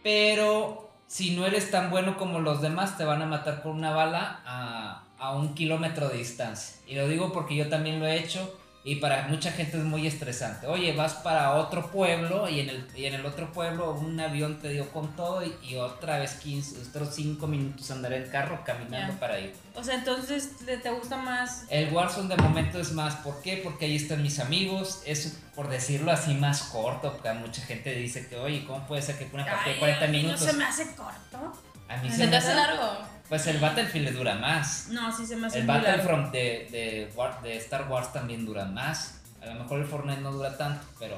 Pero 0.03 0.91
si 1.07 1.35
no 1.35 1.45
eres 1.45 1.71
tan 1.71 1.91
bueno 1.91 2.17
como 2.17 2.41
los 2.41 2.63
demás, 2.63 2.97
te 2.97 3.05
van 3.05 3.23
a 3.23 3.27
matar 3.27 3.63
con 3.63 3.73
una 3.73 3.91
bala 3.91 4.41
a, 4.47 5.05
a 5.19 5.33
un 5.37 5.55
kilómetro 5.55 6.09
de 6.09 6.19
distancia. 6.19 6.81
Y 6.87 6.95
lo 6.95 7.09
digo 7.09 7.33
porque 7.33 7.57
yo 7.57 7.69
también 7.69 7.99
lo 7.99 8.07
he 8.07 8.19
hecho. 8.19 8.59
Y 8.85 8.97
para 8.97 9.29
mucha 9.29 9.53
gente 9.53 9.77
es 9.79 9.85
muy 9.85 10.09
estresante. 10.09 10.67
Oye, 10.67 10.93
vas 10.93 11.15
para 11.15 11.53
otro 11.55 11.89
pueblo 11.93 12.49
y 12.49 12.59
en 12.59 12.69
el, 12.69 12.89
y 12.97 13.05
en 13.05 13.15
el 13.15 13.25
otro 13.25 13.53
pueblo 13.53 13.93
un 13.93 14.19
avión 14.19 14.59
te 14.61 14.71
dio 14.71 14.91
con 14.91 15.15
todo 15.15 15.45
y, 15.45 15.55
y 15.63 15.77
otra 15.77 16.19
vez 16.19 16.33
15, 16.35 16.81
otros 16.89 17.15
5 17.15 17.47
minutos 17.47 17.89
andar 17.93 18.13
en 18.13 18.29
carro 18.29 18.65
caminando 18.65 19.15
para 19.21 19.39
ir. 19.39 19.55
O 19.77 19.85
sea, 19.85 19.95
entonces 19.95 20.57
te, 20.67 20.79
te 20.79 20.91
gusta 20.91 21.17
más. 21.17 21.65
El 21.71 21.93
Warzone 21.95 22.35
de 22.35 22.43
momento 22.43 22.81
es 22.81 22.91
más, 22.91 23.15
¿por 23.17 23.41
qué? 23.41 23.61
Porque 23.63 23.85
ahí 23.85 23.95
están 23.95 24.21
mis 24.21 24.41
amigos, 24.41 25.03
es 25.07 25.39
por 25.55 25.69
decirlo 25.69 26.11
así 26.11 26.35
más 26.35 26.63
corto, 26.65 27.13
porque 27.13 27.33
mucha 27.35 27.63
gente 27.63 27.95
dice 27.95 28.27
que, 28.27 28.35
oye, 28.37 28.65
¿cómo 28.67 28.85
puede 28.89 29.03
ser 29.03 29.17
que 29.17 29.29
una 29.33 29.45
partida 29.45 29.65
de 29.67 29.73
Ay, 29.75 29.79
40 29.79 30.05
a 30.05 30.09
mí 30.09 30.17
minutos? 30.19 30.41
No 30.41 30.47
se 30.51 30.59
me 30.59 30.65
hace 30.65 30.87
corto. 30.97 31.53
A 31.89 31.97
mí 31.99 32.11
se 32.11 32.17
¿Se 32.17 32.27
me 32.27 32.37
hace- 32.37 32.55
largo? 32.55 33.12
Pues 33.33 33.47
el 33.47 33.57
Battlefield 33.61 34.05
le 34.05 34.13
dura 34.13 34.35
más. 34.35 34.89
No, 34.91 35.11
sí 35.17 35.25
se 35.25 35.37
me 35.37 35.47
hace 35.47 35.61
El 35.61 35.65
muy. 35.65 35.75
Battlefront 35.75 36.31
de, 36.33 36.69
de, 36.71 37.11
War- 37.17 37.41
de 37.41 37.57
Star 37.57 37.91
Wars 37.91 38.13
también 38.13 38.45
dura 38.45 38.67
más. 38.67 39.23
A 39.41 39.47
lo 39.47 39.55
mejor 39.55 39.81
el 39.81 39.87
Fortnite 39.87 40.21
no 40.21 40.33
dura 40.33 40.59
tanto, 40.59 40.85
pero 40.99 41.17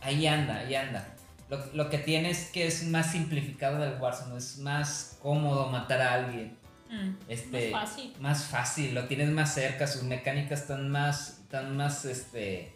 ahí 0.00 0.26
anda, 0.26 0.56
ahí 0.60 0.74
anda. 0.74 1.06
Lo, 1.50 1.58
lo 1.74 1.90
que 1.90 1.98
tiene 1.98 2.30
es 2.30 2.46
que 2.50 2.66
es 2.66 2.82
más 2.84 3.12
simplificado 3.12 3.78
del 3.78 4.00
Warzone, 4.00 4.38
es 4.38 4.56
más 4.56 5.18
cómodo 5.22 5.68
matar 5.68 6.00
a 6.00 6.14
alguien. 6.14 6.56
Mm. 6.90 7.10
Este, 7.28 7.70
Más 7.72 7.90
fácil. 7.90 8.14
más 8.20 8.44
fácil, 8.44 8.94
lo 8.94 9.04
tienes 9.04 9.28
más 9.28 9.52
cerca, 9.52 9.86
sus 9.86 10.02
mecánicas 10.04 10.62
están 10.62 10.88
más, 10.88 11.40
están 11.42 11.76
más, 11.76 12.06
este, 12.06 12.72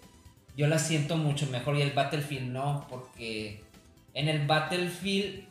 yo 0.59 0.67
las 0.67 0.83
siento 0.83 1.17
mucho 1.17 1.47
mejor 1.47 1.77
y 1.77 1.81
el 1.83 1.93
Battlefield 1.93 2.53
no, 2.53 2.87
porque 2.91 3.65
en 4.13 4.29
el 4.29 4.47
Battlefield, 4.47 5.45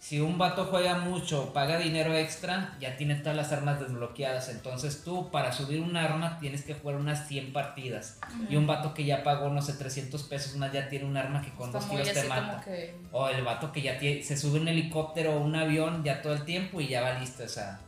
si 0.00 0.20
un 0.20 0.38
vato 0.38 0.66
juega 0.66 0.98
mucho, 0.98 1.52
paga 1.52 1.76
dinero 1.76 2.14
extra, 2.14 2.76
ya 2.80 2.96
tiene 2.96 3.16
todas 3.16 3.36
las 3.36 3.50
armas 3.52 3.80
desbloqueadas, 3.80 4.48
entonces 4.48 5.02
tú 5.02 5.30
para 5.32 5.52
subir 5.52 5.80
un 5.80 5.96
arma 5.96 6.38
tienes 6.38 6.62
que 6.62 6.74
jugar 6.74 6.96
unas 6.96 7.26
100 7.26 7.52
partidas 7.52 8.18
y 8.48 8.54
un 8.56 8.66
vato 8.68 8.94
que 8.94 9.04
ya 9.04 9.24
pagó, 9.24 9.48
no 9.50 9.60
sé, 9.60 9.72
300 9.72 10.22
pesos 10.24 10.54
más 10.56 10.72
ya 10.72 10.88
tiene 10.88 11.04
un 11.04 11.16
arma 11.16 11.42
que 11.42 11.50
con 11.50 11.72
dos 11.72 11.82
tiros 11.90 12.06
te 12.22 12.28
mata. 12.28 12.62
que... 12.64 12.94
O 13.10 13.28
el 13.28 13.42
vato 13.42 13.72
que 13.72 13.82
ya 13.82 13.98
tie- 13.98 14.22
se 14.22 14.36
sube 14.36 14.60
un 14.60 14.68
helicóptero 14.68 15.34
o 15.36 15.40
un 15.40 15.56
avión 15.56 16.04
ya 16.04 16.22
todo 16.22 16.32
el 16.32 16.44
tiempo 16.44 16.80
y 16.80 16.86
ya 16.86 17.00
va 17.00 17.18
listo. 17.18 17.42
O 17.42 17.48
sea, 17.48 17.80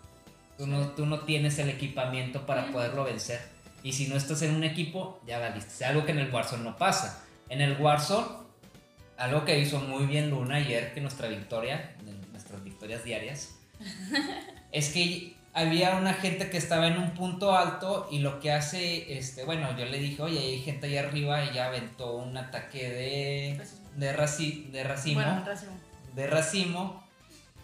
tú 0.59 0.67
no, 0.67 0.89
tú 0.89 1.07
no 1.07 1.21
tienes 1.21 1.59
el 1.61 1.69
equipamiento 1.69 2.45
para 2.45 2.67
poderlo 2.73 3.05
vencer. 3.05 3.41
Y 3.85 3.93
si 3.93 4.09
no 4.09 4.17
estás 4.17 4.43
en 4.43 4.55
un 4.57 4.65
equipo, 4.65 5.21
ya 5.27 5.39
va 5.39 5.51
listo. 5.51 5.71
O 5.73 5.77
sea, 5.77 5.91
algo 5.91 6.05
que 6.05 6.11
en 6.13 6.19
el 6.19 6.31
Warzone 6.35 6.65
no 6.65 6.77
pasa. 6.77 7.23
En 7.49 7.61
el 7.61 7.81
Warzone, 7.81 8.27
algo 9.17 9.45
que 9.45 9.59
hizo 9.59 9.79
muy 9.81 10.07
bien 10.07 10.31
Luna 10.31 10.57
ayer, 10.57 10.93
que 10.95 11.01
nuestra 11.01 11.29
victoria, 11.29 11.95
victorias 12.81 13.05
diarias, 13.05 13.51
es 14.72 14.89
que 14.91 15.37
había 15.53 15.97
una 15.97 16.14
gente 16.14 16.49
que 16.49 16.57
estaba 16.57 16.87
en 16.87 16.97
un 16.99 17.11
punto 17.11 17.55
alto 17.57 18.09
y 18.11 18.20
lo 18.20 18.41
que 18.41 18.53
hace, 18.53 19.18
este, 19.18 19.45
bueno, 19.45 19.76
yo 19.76 19.85
le 19.85 19.99
dije, 19.99 20.22
oye, 20.22 20.39
hay 20.39 20.61
gente 20.62 20.87
allá 20.87 21.01
arriba 21.09 21.45
y 21.45 21.53
ya 21.55 21.66
aventó 21.66 22.14
un 22.16 22.37
ataque 22.37 22.89
de, 22.89 23.61
de, 23.97 24.16
raci- 24.16 24.70
de 24.70 24.85
racimo, 24.85 25.20
Bueno, 25.22 25.45
racimo. 25.45 25.72
de 26.14 26.26
racimo 26.26 27.05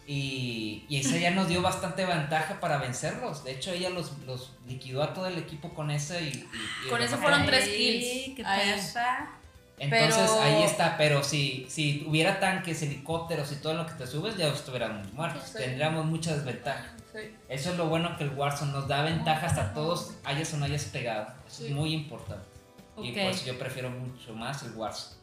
y, 0.06 0.84
y 0.88 0.98
esa 0.98 1.16
ya 1.16 1.30
nos 1.30 1.48
dio 1.48 1.62
bastante 1.62 2.04
ventaja 2.04 2.60
para 2.60 2.78
vencerlos. 2.78 3.42
De 3.44 3.52
hecho, 3.52 3.70
ella 3.72 3.88
los, 3.90 4.18
los 4.26 4.52
liquidó 4.68 5.02
a 5.02 5.14
todo 5.14 5.26
el 5.28 5.38
equipo 5.38 5.72
con 5.72 5.90
esa 5.90 6.20
y... 6.20 6.26
y- 6.28 6.48
y 6.86 6.90
Con 6.90 7.00
eso 7.02 7.16
fueron 7.18 7.46
tres 7.46 7.68
kills. 7.68 8.34
¿Qué? 8.36 8.42
Entonces 9.78 10.30
Pero- 10.30 10.40
ahí 10.42 10.62
está, 10.62 10.96
pero 10.96 11.22
si, 11.22 11.66
si 11.68 12.04
hubiera 12.08 12.40
tanques, 12.40 12.80
helicópteros 12.82 13.52
y 13.52 13.56
todo 13.56 13.74
lo 13.74 13.86
que 13.86 13.92
te 13.92 14.06
subes, 14.06 14.36
ya 14.36 14.48
estuviéramos 14.48 15.12
muertos. 15.12 15.42
Sí. 15.44 15.58
Tendríamos 15.58 16.06
mucha 16.06 16.34
desventaja. 16.34 16.92
Sí. 17.12 17.34
Eso 17.48 17.70
es 17.72 17.76
lo 17.76 17.86
bueno 17.88 18.16
que 18.16 18.24
el 18.24 18.30
Warzone 18.30 18.72
nos 18.72 18.88
da 18.88 19.02
ventajas 19.02 19.58
a 19.58 19.74
todos, 19.74 20.14
hayas 20.24 20.52
o 20.54 20.56
no 20.56 20.64
hayas 20.64 20.84
pegado. 20.84 21.26
Eso 21.46 21.62
Sí. 21.62 21.66
es 21.66 21.72
muy 21.72 21.92
importante. 21.92 22.46
Y 22.98 23.10
Ok. 23.10 23.14
por 23.18 23.30
eso 23.32 23.46
yo 23.46 23.58
prefiero 23.58 23.90
mucho 23.90 24.34
más 24.34 24.62
el 24.62 24.72
Warzone. 24.72 25.16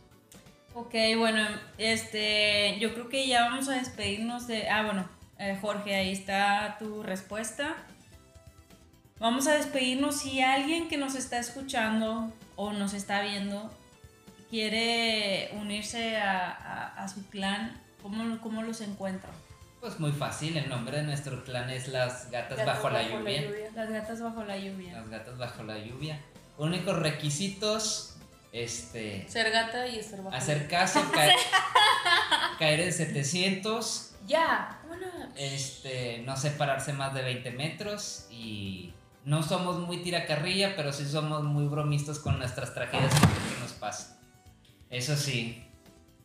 Ok, 0.75 0.93
bueno, 1.17 1.47
este, 1.79 2.77
yo 2.79 2.93
creo 2.93 3.09
que 3.09 3.27
ya 3.27 3.41
vamos 3.45 3.69
a 3.69 3.73
despedirnos 3.73 4.47
de, 4.47 4.69
ah, 4.69 4.83
bueno, 4.83 5.07
eh, 5.39 5.57
Jorge, 5.61 5.95
ahí 5.95 6.11
está 6.11 6.77
tu 6.79 7.01
respuesta. 7.03 7.75
Vamos 9.19 9.47
a 9.47 9.53
despedirnos 9.53 10.19
si 10.19 10.41
alguien 10.41 10.87
que 10.89 10.97
nos 10.97 11.15
está 11.15 11.37
escuchando 11.39 12.31
o 12.55 12.73
nos 12.73 12.93
está 12.93 13.21
viendo 13.21 13.71
quiere 14.57 15.49
unirse 15.59 16.15
a, 16.17 16.51
a- 16.51 17.03
a 17.03 17.07
su 17.07 17.27
clan, 17.29 17.81
¿cómo, 18.03 18.39
¿cómo 18.39 18.61
los 18.61 18.81
encuentra? 18.81 19.31
Pues 19.81 19.99
muy 19.99 20.11
fácil, 20.11 20.55
el 20.57 20.69
nombre 20.69 20.97
de 20.97 21.03
nuestro 21.03 21.43
clan 21.43 21.71
es 21.71 21.87
Las 21.87 22.29
Gatas 22.29 22.59
Gatos 22.59 22.65
Bajo, 22.67 22.89
la, 22.91 23.01
lluvia. 23.01 23.41
Las 23.75 23.89
gatas 23.89 24.21
bajo 24.21 24.43
la 24.43 24.55
lluvia. 24.55 24.93
Las 24.93 25.09
Gatas 25.09 25.37
Bajo 25.39 25.63
la 25.63 25.79
Lluvia. 25.79 26.19
Únicos 26.59 26.99
requisitos, 26.99 28.15
este, 28.51 29.27
Ser 29.27 29.49
gata 29.49 29.87
y 29.87 29.97
estar 29.97 30.21
bajo. 30.21 30.35
hacer 30.37 30.67
caso, 30.67 31.01
caer, 31.13 31.33
caer 32.59 32.81
en 32.81 32.93
700, 32.93 34.11
Ya. 34.27 34.79
Bueno. 34.87 35.07
este, 35.35 36.19
no 36.27 36.37
separarse 36.37 36.93
más 36.93 37.15
de 37.15 37.23
20 37.23 37.49
metros 37.53 38.27
y 38.29 38.93
no 39.25 39.41
somos 39.41 39.79
muy 39.79 40.03
tiracarrilla, 40.03 40.75
pero 40.75 40.93
sí 40.93 41.05
somos 41.09 41.41
muy 41.43 41.65
bromistas 41.65 42.19
con 42.19 42.37
nuestras 42.37 42.75
tragedias 42.75 43.11
que 43.15 43.59
nos 43.59 43.71
pasan. 43.73 44.15
Eso 44.93 45.17
sí. 45.17 45.63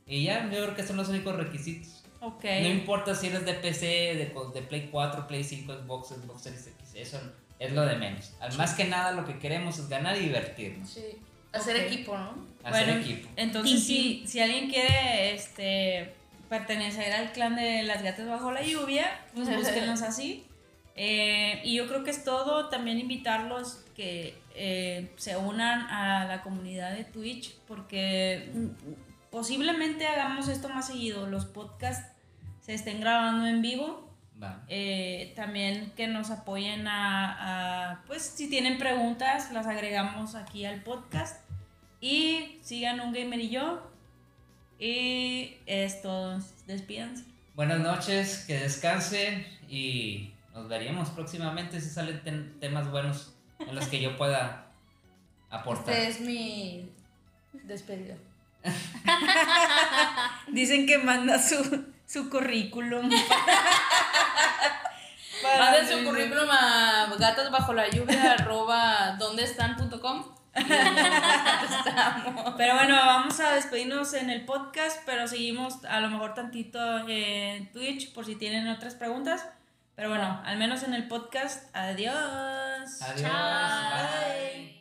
Y 0.06 0.24
ya, 0.24 0.44
yo 0.44 0.62
creo 0.62 0.76
que 0.76 0.86
son 0.86 0.98
los 0.98 1.08
únicos 1.08 1.34
requisitos. 1.34 2.04
Ok. 2.20 2.44
No 2.44 2.68
importa 2.68 3.14
si 3.14 3.28
eres 3.28 3.44
de 3.46 3.54
PC, 3.54 3.86
de, 4.54 4.62
Play 4.62 4.88
4, 4.90 5.26
Play 5.26 5.42
5, 5.42 5.72
Xbox, 5.72 6.08
Xbox 6.08 6.42
Series 6.42 6.66
X, 6.66 6.90
eso 6.94 7.20
es 7.58 7.72
lo 7.72 7.86
de 7.86 7.96
menos. 7.96 8.32
Al 8.40 8.56
más 8.56 8.74
que 8.74 8.84
nada 8.84 9.12
lo 9.12 9.24
que 9.24 9.38
queremos 9.38 9.78
es 9.78 9.88
ganar 9.88 10.16
y 10.16 10.20
divertirnos. 10.20 10.90
Sí. 10.90 11.02
Hacer 11.52 11.76
equipo, 11.76 12.16
¿no? 12.16 12.34
Hacer 12.62 12.86
Bueno, 12.86 13.00
equipo. 13.00 13.28
Entonces, 13.36 13.82
si, 13.82 14.26
si 14.26 14.40
alguien 14.40 14.68
quiere 14.68 15.34
este, 15.34 16.12
pertenecer 16.50 17.12
al 17.12 17.32
clan 17.32 17.56
de 17.56 17.84
las 17.84 18.02
gatas 18.02 18.28
bajo 18.28 18.52
la 18.52 18.62
lluvia, 18.62 19.06
pues 19.34 19.48
búsquenos 19.56 20.02
así. 20.02 20.44
Eh, 21.00 21.60
y 21.62 21.76
yo 21.76 21.86
creo 21.86 22.02
que 22.02 22.10
es 22.10 22.24
todo. 22.24 22.68
También 22.68 22.98
invitarlos 22.98 23.84
que 23.94 24.36
eh, 24.56 25.12
se 25.16 25.36
unan 25.36 25.82
a 25.82 26.24
la 26.24 26.42
comunidad 26.42 26.92
de 26.92 27.04
Twitch, 27.04 27.54
porque 27.68 28.50
mm, 28.52 29.30
posiblemente 29.30 30.08
hagamos 30.08 30.48
esto 30.48 30.68
más 30.68 30.88
seguido. 30.88 31.28
Los 31.28 31.44
podcasts 31.44 32.10
se 32.60 32.74
estén 32.74 33.00
grabando 33.00 33.46
en 33.46 33.62
vivo. 33.62 34.08
Eh, 34.68 35.32
también 35.34 35.92
que 35.96 36.06
nos 36.06 36.30
apoyen 36.30 36.86
a, 36.86 37.90
a, 37.90 38.04
pues 38.06 38.22
si 38.22 38.48
tienen 38.48 38.78
preguntas 38.78 39.50
las 39.50 39.66
agregamos 39.66 40.36
aquí 40.36 40.64
al 40.64 40.80
podcast 40.84 41.40
y 42.00 42.60
sigan 42.62 43.00
un 43.00 43.12
gamer 43.12 43.40
y 43.40 43.48
yo 43.48 43.90
y 44.78 45.56
esto 45.66 46.38
despídense 46.68 47.24
Buenas 47.56 47.80
noches, 47.80 48.44
que 48.46 48.60
descansen 48.60 49.44
y 49.68 50.30
nos 50.58 50.68
veríamos 50.68 51.08
próximamente 51.10 51.80
si 51.80 51.88
salen 51.88 52.20
tem- 52.24 52.58
temas 52.60 52.90
buenos 52.90 53.32
en 53.60 53.74
los 53.74 53.86
que 53.86 54.00
yo 54.00 54.16
pueda 54.16 54.66
aportar. 55.50 55.94
Este 55.94 56.08
es 56.08 56.20
mi 56.20 56.90
despedida. 57.52 58.16
dicen 60.48 60.86
que 60.86 60.98
manda 60.98 61.38
su, 61.40 61.86
su 62.06 62.28
currículum 62.28 63.08
Para- 65.42 65.58
Manden 65.70 65.88
su 65.88 66.04
currículum 66.04 66.48
a 66.50 67.06
gatas 67.18 67.50
bajo 67.52 67.72
la 67.72 67.88
lluvia 67.94 68.32
arroba 68.32 69.12
dondeestan.com. 69.18 70.24
Pero 72.56 72.74
bueno, 72.74 72.96
vamos 72.96 73.38
a 73.38 73.52
despedirnos 73.54 74.12
en 74.14 74.30
el 74.30 74.44
podcast, 74.44 75.02
pero 75.06 75.28
seguimos 75.28 75.84
a 75.84 76.00
lo 76.00 76.10
mejor 76.10 76.34
tantito 76.34 77.08
en 77.08 77.70
Twitch 77.70 78.12
por 78.12 78.24
si 78.26 78.34
tienen 78.34 78.66
otras 78.68 78.94
preguntas. 78.96 79.46
Pero 79.98 80.10
bueno, 80.10 80.40
al 80.44 80.58
menos 80.58 80.84
en 80.84 80.94
el 80.94 81.08
podcast, 81.08 81.74
adiós. 81.74 83.02
Adiós. 83.02 83.20
Chao. 83.20 83.90
Bye. 83.90 84.77